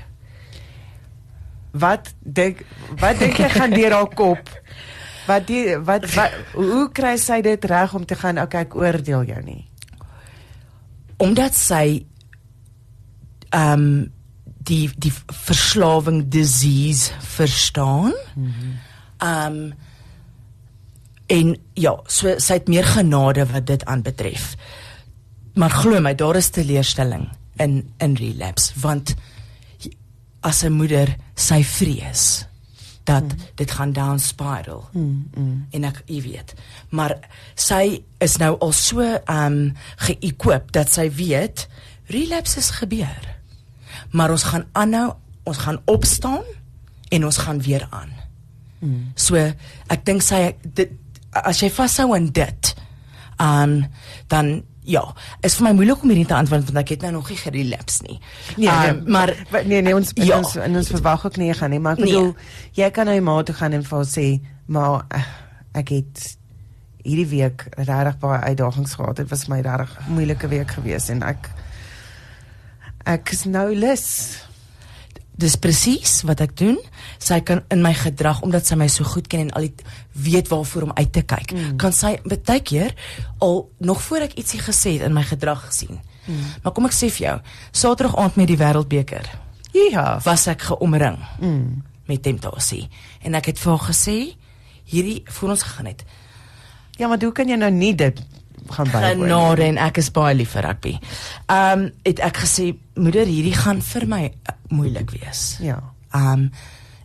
Wat 1.73 2.13
dink 2.23 2.63
wat 3.01 3.19
dink 3.19 3.37
jy 3.37 3.49
gaan 3.49 3.69
deur 3.73 3.91
haar 3.91 4.09
kop? 4.15 4.49
Wat 5.27 5.47
die 5.47 5.77
wat, 5.77 6.07
wat 6.15 6.31
hoe 6.53 6.89
kry 6.91 7.17
sy 7.17 7.41
dit 7.41 7.65
reg 7.65 7.93
om 7.93 8.05
te 8.05 8.15
gaan 8.15 8.39
okay 8.39 8.61
ek 8.61 8.75
oordeel 8.75 9.23
jou 9.23 9.41
nie. 9.43 9.65
Omdat 11.17 11.53
sy 11.55 12.05
ehm 13.51 13.73
um, 13.73 14.11
die 14.63 14.89
die 14.95 15.13
verslawing 15.45 16.27
disease 16.29 17.11
verstaan. 17.19 18.13
Ehm 19.17 19.57
um, 19.57 19.73
en 21.33 21.53
ja, 21.79 21.93
so 22.11 22.35
sy 22.37 22.59
het 22.59 22.67
meer 22.69 22.85
genade 22.85 23.45
wat 23.49 23.65
dit 23.65 23.85
aanbetref. 23.89 24.53
Maar 25.55 25.71
glo 25.71 26.01
my, 26.03 26.11
daar 26.15 26.35
is 26.35 26.51
teleurstelling 26.53 27.29
in 27.57 27.93
in 27.97 28.15
relapse 28.19 28.73
want 28.81 29.15
as 30.41 30.63
'n 30.63 30.71
moeder 30.71 31.15
sy 31.35 31.63
vrees 31.63 32.45
dat 33.03 33.23
mm. 33.23 33.39
dit 33.55 33.71
gaan 33.71 33.93
down 33.93 34.17
spiral. 34.17 34.89
Mm, 34.91 35.29
mm. 35.35 35.67
en 35.71 35.83
ek 35.83 36.03
jy 36.05 36.21
weet 36.21 36.53
maar 36.89 37.15
sy 37.55 38.03
is 38.17 38.37
nou 38.37 38.57
al 38.59 38.71
so 38.71 39.01
ehm 39.01 39.45
um, 39.45 39.73
geëquip 39.97 40.71
dat 40.71 40.93
sy 40.93 41.09
weet 41.11 41.67
relapses 42.07 42.69
gebeur 42.69 43.33
maar 44.11 44.31
ons 44.31 44.43
gaan 44.43 44.65
aanhou 44.71 45.13
ons 45.43 45.57
gaan 45.57 45.79
opstaan 45.85 46.43
en 47.11 47.25
ons 47.25 47.37
gaan 47.37 47.61
weer 47.61 47.87
aan 47.91 48.11
Mm. 48.83 49.11
so 49.15 49.35
ek 49.87 50.01
dink 50.05 50.21
sy 50.21 50.55
dit 50.75 50.89
as 51.31 51.59
jy 51.63 51.69
vashou 51.71 52.13
aan 52.15 52.25
dit 52.35 52.73
um 53.39 53.85
dan 54.27 54.63
ja 54.83 55.03
is 55.41 55.55
vir 55.55 55.63
my 55.69 55.71
moeilik 55.77 56.03
om 56.03 56.09
hierdie 56.11 56.25
te 56.27 56.35
antwoord 56.35 56.65
want 56.67 56.77
ek 56.81 56.89
het 56.89 57.01
nou 57.01 57.11
nog 57.13 57.29
nie 57.29 57.37
gerelapse 57.37 58.03
nie 58.03 58.19
Nee, 58.57 58.67
nee, 58.67 58.89
um, 58.89 59.03
maar 59.11 59.31
Wa- 59.51 59.61
nee 59.65 59.81
nee 59.81 59.95
ons 59.95 60.11
Ja. 60.15 60.37
ons 60.37 60.55
en 60.59 60.75
ons 60.75 60.87
verwag 60.91 61.25
ook 61.25 61.37
nie 61.37 61.53
gaan 61.53 61.69
nie, 61.69 61.79
maar 61.79 61.93
ek 61.93 61.99
Nee. 62.03 62.11
bedoel 62.11 62.35
jy 62.73 62.89
kan 62.91 63.05
na 63.05 63.11
jou 63.13 63.21
ma 63.23 63.41
toe 63.43 63.55
gaan 63.55 63.71
en 63.73 63.83
vir 63.83 63.97
haar 63.97 64.05
sê, 64.05 64.41
"Maar 64.67 65.05
eh, 65.11 65.23
ek 65.73 65.89
het 65.89 66.37
hierdie 67.03 67.27
week 67.27 67.67
regtig 67.77 68.17
baie 68.19 68.39
uitdagings 68.41 68.93
gehad. 68.95 69.15
Dit 69.15 69.29
was 69.29 69.47
my 69.47 69.61
regtig 69.61 69.97
moeilike 70.07 70.47
week 70.47 70.71
geweest 70.71 71.09
en 71.09 71.23
ek 71.23 71.49
ek 73.05 73.31
is 73.31 73.43
nou 73.45 73.75
lus." 73.75 74.39
dis 75.35 75.55
presies 75.57 76.21
wat 76.29 76.41
ek 76.45 76.51
doen. 76.57 76.77
Sy 77.17 77.39
kan 77.41 77.63
in 77.73 77.81
my 77.81 77.91
gedrag 77.97 78.43
omdat 78.45 78.67
sy 78.69 78.75
my 78.77 78.85
so 78.87 79.03
goed 79.03 79.25
ken 79.27 79.39
en 79.47 79.51
al 79.57 79.61
die 79.65 79.73
weet 80.13 80.47
waarvoor 80.51 80.81
om 80.83 80.91
uit 80.93 81.09
te 81.13 81.23
kyk. 81.25 81.51
Mm. 81.51 81.77
Kan 81.81 81.91
sy 81.91 82.19
baie 82.23 82.61
keer 82.61 82.93
al 83.41 83.63
nog 83.81 84.01
voor 84.05 84.27
ek 84.27 84.35
ietsie 84.37 84.59
gesê 84.61 84.93
het 84.99 85.07
in 85.09 85.13
my 85.13 85.23
gedrag 85.25 85.65
sien. 85.73 85.97
Mm. 86.27 86.37
Maar 86.63 86.71
kom 86.77 86.85
ek 86.85 86.93
sê 86.93 87.09
vir 87.09 87.25
jou, 87.27 87.33
Saterdag 87.71 88.15
aand 88.21 88.35
met 88.35 88.47
die 88.47 88.57
Wêreldbeker 88.61 89.25
Ja. 89.73 90.19
was 90.23 90.45
ek 90.47 90.61
geomring 90.69 91.17
Mm. 91.41 91.81
met 92.07 92.21
temptasie 92.23 92.87
en 93.23 93.33
ek 93.35 93.45
het 93.45 93.59
vir 93.59 93.71
haar 93.77 93.87
gesê 93.89 94.35
hierdie 94.85 95.23
voor 95.25 95.49
ons 95.49 95.63
gegaan 95.63 95.85
het. 95.87 96.03
Ja, 96.97 97.07
maar 97.07 97.17
hoe 97.19 97.31
kan 97.31 97.47
jy 97.49 97.55
nou 97.57 97.71
nie 97.71 97.95
dit 97.95 98.21
gaan 98.69 98.87
nie? 98.87 99.25
Genade 99.25 99.63
en 99.63 99.77
ek 99.77 99.97
is 99.97 100.11
baie 100.11 100.35
lief 100.35 100.55
vir 100.55 100.67
rugby. 100.67 100.93
Ehm 101.47 101.79
um, 101.79 101.91
het 102.03 102.19
ek 102.19 102.43
gesê 102.45 102.73
moeder, 102.95 103.25
hierdie 103.25 103.55
gaan 103.57 103.81
vir 103.81 104.07
my 104.07 104.23
uh, 104.25 104.55
moeilik 104.69 105.11
wees. 105.19 105.57
Ja. 105.61 105.81
Um 106.13 106.51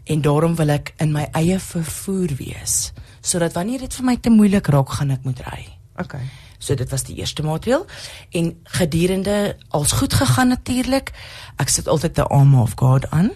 en 0.08 0.22
daarom 0.24 0.54
wil 0.56 0.70
ek 0.72 0.94
in 1.04 1.12
my 1.12 1.26
eie 1.36 1.58
vervoer 1.60 2.32
wees 2.38 2.92
sodat 3.20 3.52
wanneer 3.52 3.82
dit 3.84 3.94
vir 3.98 4.06
my 4.08 4.16
te 4.16 4.30
moeilik 4.32 4.70
raak 4.72 4.94
gaan 4.96 5.10
ek 5.12 5.26
moet 5.28 5.42
ry. 5.44 5.66
Okay. 6.00 6.22
So 6.58 6.74
dit 6.74 6.88
was 6.90 7.04
die 7.04 7.18
eerste 7.20 7.42
maatreël 7.42 7.84
en 8.32 8.52
gedurende 8.78 9.56
als 9.68 9.92
goed 9.92 10.14
gegaan 10.14 10.48
natuurlik. 10.48 11.12
Ek 11.60 11.68
sit 11.68 11.88
altyd 11.88 12.14
the 12.14 12.24
arm 12.24 12.54
of 12.58 12.74
God 12.76 13.10
aan. 13.10 13.30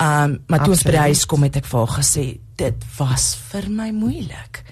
Um 0.00 0.40
maar 0.46 0.64
toe 0.64 0.74
ons 0.74 0.82
by 0.82 0.96
die 0.96 0.98
Absoluut. 0.98 1.00
huis 1.06 1.26
kom 1.26 1.46
het 1.46 1.56
ek 1.56 1.70
vir 1.70 1.78
haar 1.78 1.94
gesê 2.00 2.26
dit 2.60 2.84
was 2.98 3.32
vir 3.52 3.70
my 3.70 3.90
moeilik. 3.94 4.64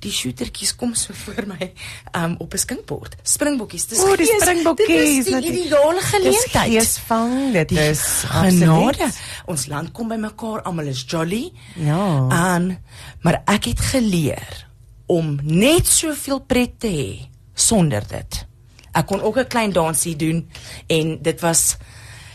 Die 0.00 0.12
shootertjies 0.12 0.74
kom 0.76 0.94
so 0.94 1.14
voor 1.14 1.46
my 1.46 1.72
um 2.12 2.36
op 2.38 2.52
'n 2.54 2.58
skinkbord. 2.58 3.16
Springbokkies. 3.22 3.86
Dis 3.86 3.98
O, 3.98 4.16
die 4.16 4.26
springbokkies, 4.26 5.24
Dit 5.24 5.34
is 5.34 5.50
die 5.50 5.64
ideale 5.64 6.00
geleentheid. 6.00 6.70
Dis 6.70 6.96
geesvang, 6.96 7.52
dit 7.52 7.70
is 7.70 8.02
genade. 8.26 9.10
Ons 9.46 9.66
land 9.66 9.92
kom 9.92 10.08
by 10.08 10.16
mekaar, 10.16 10.62
almal 10.62 10.86
is 10.86 11.04
jolly. 11.06 11.52
Ja. 11.74 12.28
Aan 12.28 12.78
maar 13.20 13.42
ek 13.44 13.64
het 13.72 13.80
geleer 13.80 14.66
om 15.06 15.38
net 15.42 15.86
soveel 15.86 16.40
pret 16.46 16.78
te 16.82 16.90
hê 16.90 17.10
sonder 17.54 18.04
dit. 18.06 18.46
Ek 18.92 19.06
kon 19.06 19.22
ook 19.22 19.38
'n 19.38 19.46
klein 19.46 19.72
dansie 19.72 20.16
doen 20.16 20.48
en 20.86 21.18
dit 21.22 21.40
was 21.40 21.76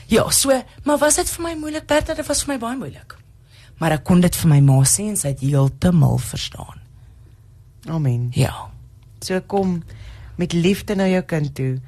ja, 0.08 0.30
so, 0.30 0.64
maar 0.84 0.98
was 0.98 1.16
dit 1.16 1.30
vir 1.30 1.44
my 1.44 1.56
moeilik? 1.56 1.86
Bertha, 1.88 2.14
dit 2.14 2.28
was 2.28 2.44
vir 2.44 2.54
my 2.54 2.60
baie 2.60 2.78
moeilik. 2.78 3.16
Maar 3.78 3.92
ek 3.92 4.04
kon 4.04 4.20
dit 4.22 4.36
vir 4.36 4.50
my 4.50 4.60
ma 4.60 4.84
sê 4.84 5.08
en 5.08 5.16
sy 5.16 5.28
het 5.28 5.40
heeltemal 5.40 6.18
verstaan. 6.18 6.81
Amen. 7.90 8.30
Ja. 8.34 8.70
So 9.20 9.42
kom 9.42 9.84
met 10.38 10.54
liefde 10.54 10.96
na 10.96 11.08
jou 11.08 11.22
kind 11.22 11.56
toe. 11.56 11.80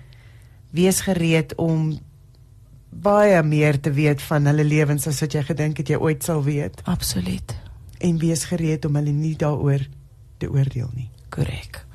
Wees 0.71 1.01
gereed 1.01 1.55
om 1.55 1.99
baie 2.89 3.43
meer 3.43 3.79
te 3.79 3.91
weet 3.91 4.21
van 4.21 4.45
hulle 4.45 4.63
lewens 4.63 5.07
as 5.09 5.19
wat 5.21 5.33
jy 5.33 5.41
gedink 5.43 5.77
het 5.81 5.89
jy 5.89 5.97
ooit 5.97 6.23
sal 6.23 6.43
weet 6.45 6.81
Absoluut. 6.85 7.55
en 7.99 8.17
wees 8.21 8.43
gereed 8.45 8.85
om 8.85 8.95
hulle 8.95 9.11
nie 9.11 9.35
daaroor 9.35 9.81
te 10.37 10.49
oordeel 10.49 10.89
nie. 10.93 11.09
Korrek. 11.29 11.85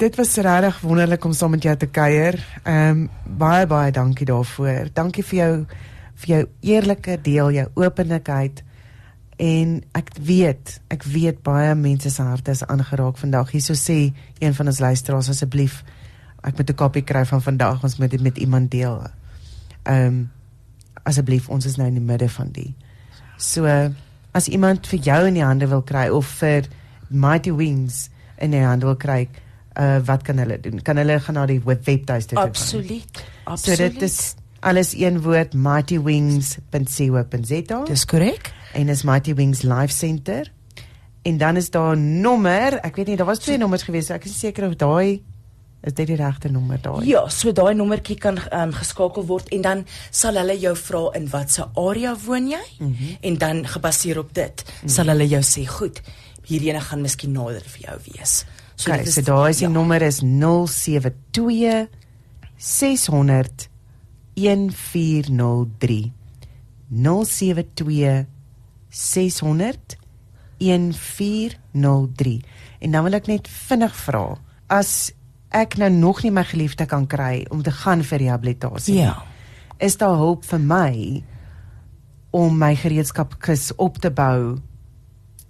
Dit 0.00 0.16
was 0.16 0.34
regtig 0.36 0.80
wonderlik 0.80 1.24
om 1.24 1.32
saam 1.32 1.50
met 1.54 1.62
jou 1.62 1.76
te 1.76 1.86
kuier. 1.86 2.38
Ehm 2.64 3.04
um, 3.04 3.10
baie 3.38 3.66
baie 3.66 3.92
dankie 3.92 4.26
daarvoor. 4.26 4.88
Dankie 4.92 5.24
vir 5.24 5.38
jou 5.38 5.66
vir 6.14 6.28
jou 6.28 6.42
eerlike 6.60 7.18
deel, 7.22 7.50
jou 7.50 7.68
openlikheid. 7.74 8.63
En 9.36 9.82
ek 9.92 10.10
weet, 10.20 10.80
ek 10.88 11.02
weet 11.02 11.42
baie 11.42 11.74
mense 11.74 12.10
se 12.10 12.22
harte 12.22 12.50
is 12.50 12.66
aangeraak 12.66 13.18
vandag. 13.18 13.50
Hierso 13.50 13.74
sê 13.74 14.12
een 14.38 14.54
van 14.54 14.66
ons 14.66 14.78
luisteraars 14.78 15.28
asseblief 15.28 15.84
ek 16.44 16.56
moet 16.56 16.70
'n 16.70 16.74
kopie 16.74 17.02
kry 17.02 17.24
van 17.24 17.42
vandag. 17.42 17.82
Ons 17.82 17.96
moet 17.96 18.10
dit 18.10 18.20
met 18.20 18.38
iemand 18.38 18.70
deel. 18.70 19.06
Ehm 19.82 20.06
um, 20.06 20.30
asseblief, 21.02 21.48
ons 21.48 21.66
is 21.66 21.76
nou 21.76 21.88
in 21.88 21.94
die 21.94 22.02
midde 22.02 22.28
van 22.28 22.48
die. 22.52 22.74
So 23.36 23.90
as 24.32 24.48
iemand 24.48 24.86
vir 24.86 24.98
jou 24.98 25.26
in 25.26 25.34
die 25.34 25.44
hande 25.44 25.68
wil 25.68 25.82
kry 25.82 26.08
of 26.08 26.26
vir 26.26 26.62
Mighty 27.08 27.52
Wings 27.52 28.10
in 28.38 28.50
die 28.50 28.64
hande 28.64 28.86
wil 28.86 28.96
kry, 28.96 29.28
uh 29.78 29.98
wat 30.06 30.22
kan 30.22 30.38
hulle 30.38 30.60
doen? 30.60 30.82
Kan 30.82 30.96
hulle 30.96 31.20
gaan 31.20 31.34
na 31.34 31.46
die 31.46 31.60
web 31.64 31.84
webtuiste 31.84 32.34
toe? 32.34 32.38
gaan? 32.38 32.48
Absoluut. 32.48 33.16
So 33.16 33.22
Absoluut. 33.44 33.92
dit 33.92 34.02
is 34.02 34.34
alles 34.60 34.94
een 34.96 35.22
woord 35.22 35.54
mightywings.co.za 35.54 37.84
Dis 37.84 38.04
korrek. 38.04 38.52
En 38.74 38.88
is 38.88 39.02
Mighty 39.02 39.34
Wings 39.34 39.62
Life 39.62 39.92
Center. 39.92 40.52
En 41.22 41.38
dan 41.38 41.56
is 41.56 41.70
daar 41.70 41.96
'n 41.96 42.20
nommer. 42.20 42.78
Ek 42.82 42.96
weet 42.96 43.06
nie, 43.06 43.16
daar 43.16 43.26
was 43.26 43.38
twee 43.38 43.58
nommers 43.58 43.82
gewees. 43.82 44.06
so 44.06 44.14
Ek 44.14 44.24
is 44.24 44.38
seker 44.38 44.66
of 44.68 44.76
daai 44.76 45.22
is 45.84 45.92
dit 45.92 46.06
die 46.06 46.16
regte 46.16 46.48
nommer 46.48 46.80
daai. 46.80 47.04
Ja, 47.06 47.28
so 47.28 47.52
daai 47.52 47.74
nommertjie 47.74 48.16
kan 48.20 48.38
um, 48.52 48.72
geskakel 48.72 49.26
word 49.28 49.48
en 49.48 49.64
dan 49.64 49.86
sal 50.10 50.34
hulle 50.40 50.56
jou 50.60 50.76
vra 50.76 51.10
in 51.18 51.28
watter 51.32 51.68
area 51.76 52.16
woon 52.24 52.48
jy? 52.48 52.62
Mm 52.78 52.96
-hmm. 52.96 53.16
En 53.20 53.38
dan 53.38 53.66
gebaseer 53.66 54.18
op 54.18 54.34
dit 54.34 54.64
mm 54.64 54.70
-hmm. 54.80 54.88
sal 54.88 55.06
hulle 55.06 55.28
jou 55.28 55.42
sê, 55.42 55.66
"Goed, 55.66 56.00
hierdie 56.44 56.70
ene 56.70 56.80
gaan 56.80 57.00
miskien 57.00 57.32
nader 57.32 57.62
vir 57.66 57.80
jou 57.80 57.98
wees." 58.12 58.44
So, 58.74 58.90
okay, 58.90 59.04
so 59.06 59.22
daai 59.22 59.50
is 59.50 59.56
die 59.56 59.66
ja. 59.66 59.72
nommer 59.72 60.02
is 60.02 60.20
072 60.20 61.88
600 62.56 63.68
1403. 64.34 66.12
072 66.88 68.26
600 68.94 69.98
1403. 70.58 72.44
En 72.78 72.90
dan 72.90 73.02
wil 73.02 73.18
ek 73.18 73.26
net 73.26 73.48
vinnig 73.50 73.94
vra, 74.06 74.24
as 74.72 75.12
ek 75.54 75.78
nou 75.78 75.90
nog 75.92 76.22
nie 76.24 76.32
my 76.34 76.44
geliefde 76.46 76.86
kan 76.90 77.06
kry 77.10 77.44
om 77.54 77.62
te 77.62 77.72
gaan 77.82 78.02
vir 78.06 78.24
rehabilitasie. 78.26 78.98
Ja. 79.02 79.16
Is 79.82 79.98
daar 79.98 80.18
hulp 80.18 80.44
vir 80.46 80.62
my 80.62 80.94
om 82.34 82.56
my 82.58 82.74
gereedskapkis 82.78 83.72
op 83.78 83.98
te 84.02 84.10
bou 84.10 84.56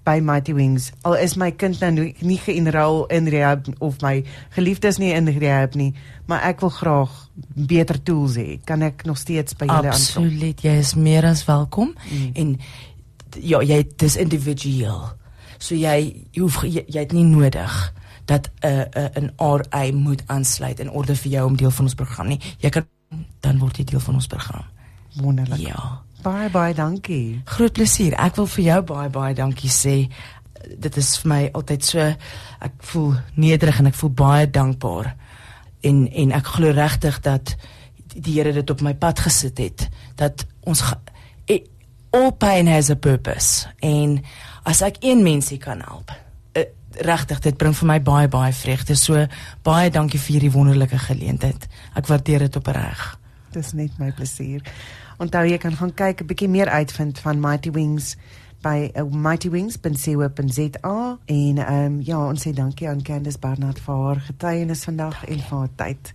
by 0.04 0.18
Mighty 0.20 0.52
Wings? 0.56 0.90
Al 1.08 1.16
is 1.16 1.36
my 1.40 1.50
kind 1.56 1.80
nou 1.80 1.92
nie, 1.96 2.38
geenrol 2.40 3.06
in 3.12 3.28
rehab 3.32 3.68
of 3.80 4.00
my 4.04 4.18
geliefde 4.56 4.92
is 4.92 5.00
nie 5.00 5.14
in 5.16 5.28
rehab 5.28 5.76
nie, 5.80 5.94
maar 6.28 6.44
ek 6.48 6.64
wil 6.64 6.72
graag 6.76 7.14
beter 7.56 8.00
tools 8.04 8.36
hê. 8.40 8.58
Kan 8.68 8.84
ek 8.84 9.06
nog 9.08 9.20
steeds 9.20 9.56
by 9.56 9.68
julle 9.70 9.92
aankom? 9.92 10.00
Absoluut, 10.00 10.64
jy 10.64 10.76
is 10.80 10.92
meer 10.96 11.28
as 11.28 11.46
welkom 11.48 11.94
mm. 11.96 12.34
en 12.34 12.58
ja, 13.40 13.62
jy 13.62 13.82
dis 13.96 14.16
individueel. 14.16 15.12
So 15.58 15.74
jy, 15.74 16.26
jy 16.32 16.40
hoef 16.40 16.62
jy, 16.62 16.84
jy 16.88 17.00
het 17.00 17.12
nie 17.12 17.24
nodig 17.24 17.92
dat 18.24 18.50
'n 18.60 18.66
uh, 18.66 18.84
'n 19.14 19.24
uh, 19.24 19.28
'n 19.28 19.32
RA 19.38 19.92
moet 19.92 20.22
aansluit 20.26 20.80
in 20.80 20.90
orde 20.90 21.16
vir 21.16 21.30
jou 21.32 21.46
om 21.46 21.56
deel 21.56 21.70
van 21.70 21.84
ons 21.84 21.94
program 21.94 22.26
nie. 22.26 22.40
Jy 22.58 22.68
kan 22.68 22.86
dan 23.40 23.58
word 23.58 23.76
jy 23.76 23.84
deel 23.84 24.00
van 24.00 24.14
ons 24.14 24.26
program. 24.26 24.64
Wonderlik. 25.20 25.60
Ja. 25.60 26.02
Baie 26.22 26.50
baie 26.50 26.74
dankie. 26.74 27.42
Groot 27.44 27.72
plesier. 27.72 28.14
Ek 28.14 28.36
wil 28.36 28.46
vir 28.46 28.64
jou 28.64 28.80
baie 28.82 29.10
baie 29.10 29.34
dankie 29.34 29.70
sê. 29.70 30.08
Dit 30.78 30.96
is 30.96 31.18
vir 31.18 31.28
my 31.28 31.40
altyd 31.52 31.84
so 31.84 31.98
ek 32.64 32.72
voel 32.78 33.14
nederig 33.34 33.78
en 33.78 33.86
ek 33.86 33.94
voel 33.94 34.10
baie 34.10 34.50
dankbaar. 34.50 35.14
En 35.80 36.08
en 36.12 36.32
ek 36.32 36.46
glo 36.56 36.72
regtig 36.72 37.20
dat 37.20 37.56
die 38.14 38.38
Here 38.38 38.52
dit 38.52 38.70
op 38.70 38.80
my 38.80 38.94
pad 38.94 39.18
gesit 39.18 39.58
het 39.58 39.88
dat 40.16 40.46
ons 40.60 40.82
all 42.14 42.32
pain 42.32 42.66
has 42.66 42.90
a 42.90 42.96
purpose. 42.96 43.66
En 43.82 44.20
as 44.62 44.82
ek 44.86 45.02
een 45.02 45.24
mensie 45.26 45.58
kan 45.58 45.82
help 45.82 46.12
uh, 46.54 46.62
regtig 47.02 47.40
dit 47.42 47.56
bring 47.58 47.74
vir 47.74 47.90
my 47.90 47.98
baie 48.02 48.30
baie 48.30 48.54
vreugde. 48.54 48.94
So 48.94 49.26
baie 49.66 49.90
dankie 49.90 50.20
vir 50.20 50.36
hierdie 50.36 50.54
wonderlike 50.54 51.00
geleentheid. 51.08 51.66
Ek 51.98 52.10
waardeer 52.10 52.46
dit 52.46 52.60
opreg. 52.60 53.02
Dis 53.54 53.74
net 53.74 53.98
my 53.98 54.12
plesier. 54.14 54.62
Onthou 55.22 55.44
jy 55.46 55.58
kan 55.62 55.74
gaan 55.78 55.94
kyk 55.94 56.22
'n 56.22 56.30
bietjie 56.30 56.50
meer 56.50 56.70
uitvind 56.70 57.18
van 57.18 57.40
Mighty 57.40 57.70
Wings 57.70 58.16
by 58.64 58.90
uh, 58.96 59.04
mightywings.co.za 59.10 61.18
en 61.26 61.58
ehm 61.58 61.84
um, 61.84 62.00
ja 62.00 62.26
ons 62.26 62.46
sê 62.46 62.52
dankie 62.52 62.88
aan 62.88 63.02
Candice 63.02 63.38
Barnard 63.38 63.78
vir 63.78 63.94
haar 63.94 64.20
getuienis 64.28 64.84
vandag 64.88 65.24
en 65.24 65.42
vir 65.48 65.58
haar 65.58 65.74
tyd 65.76 66.12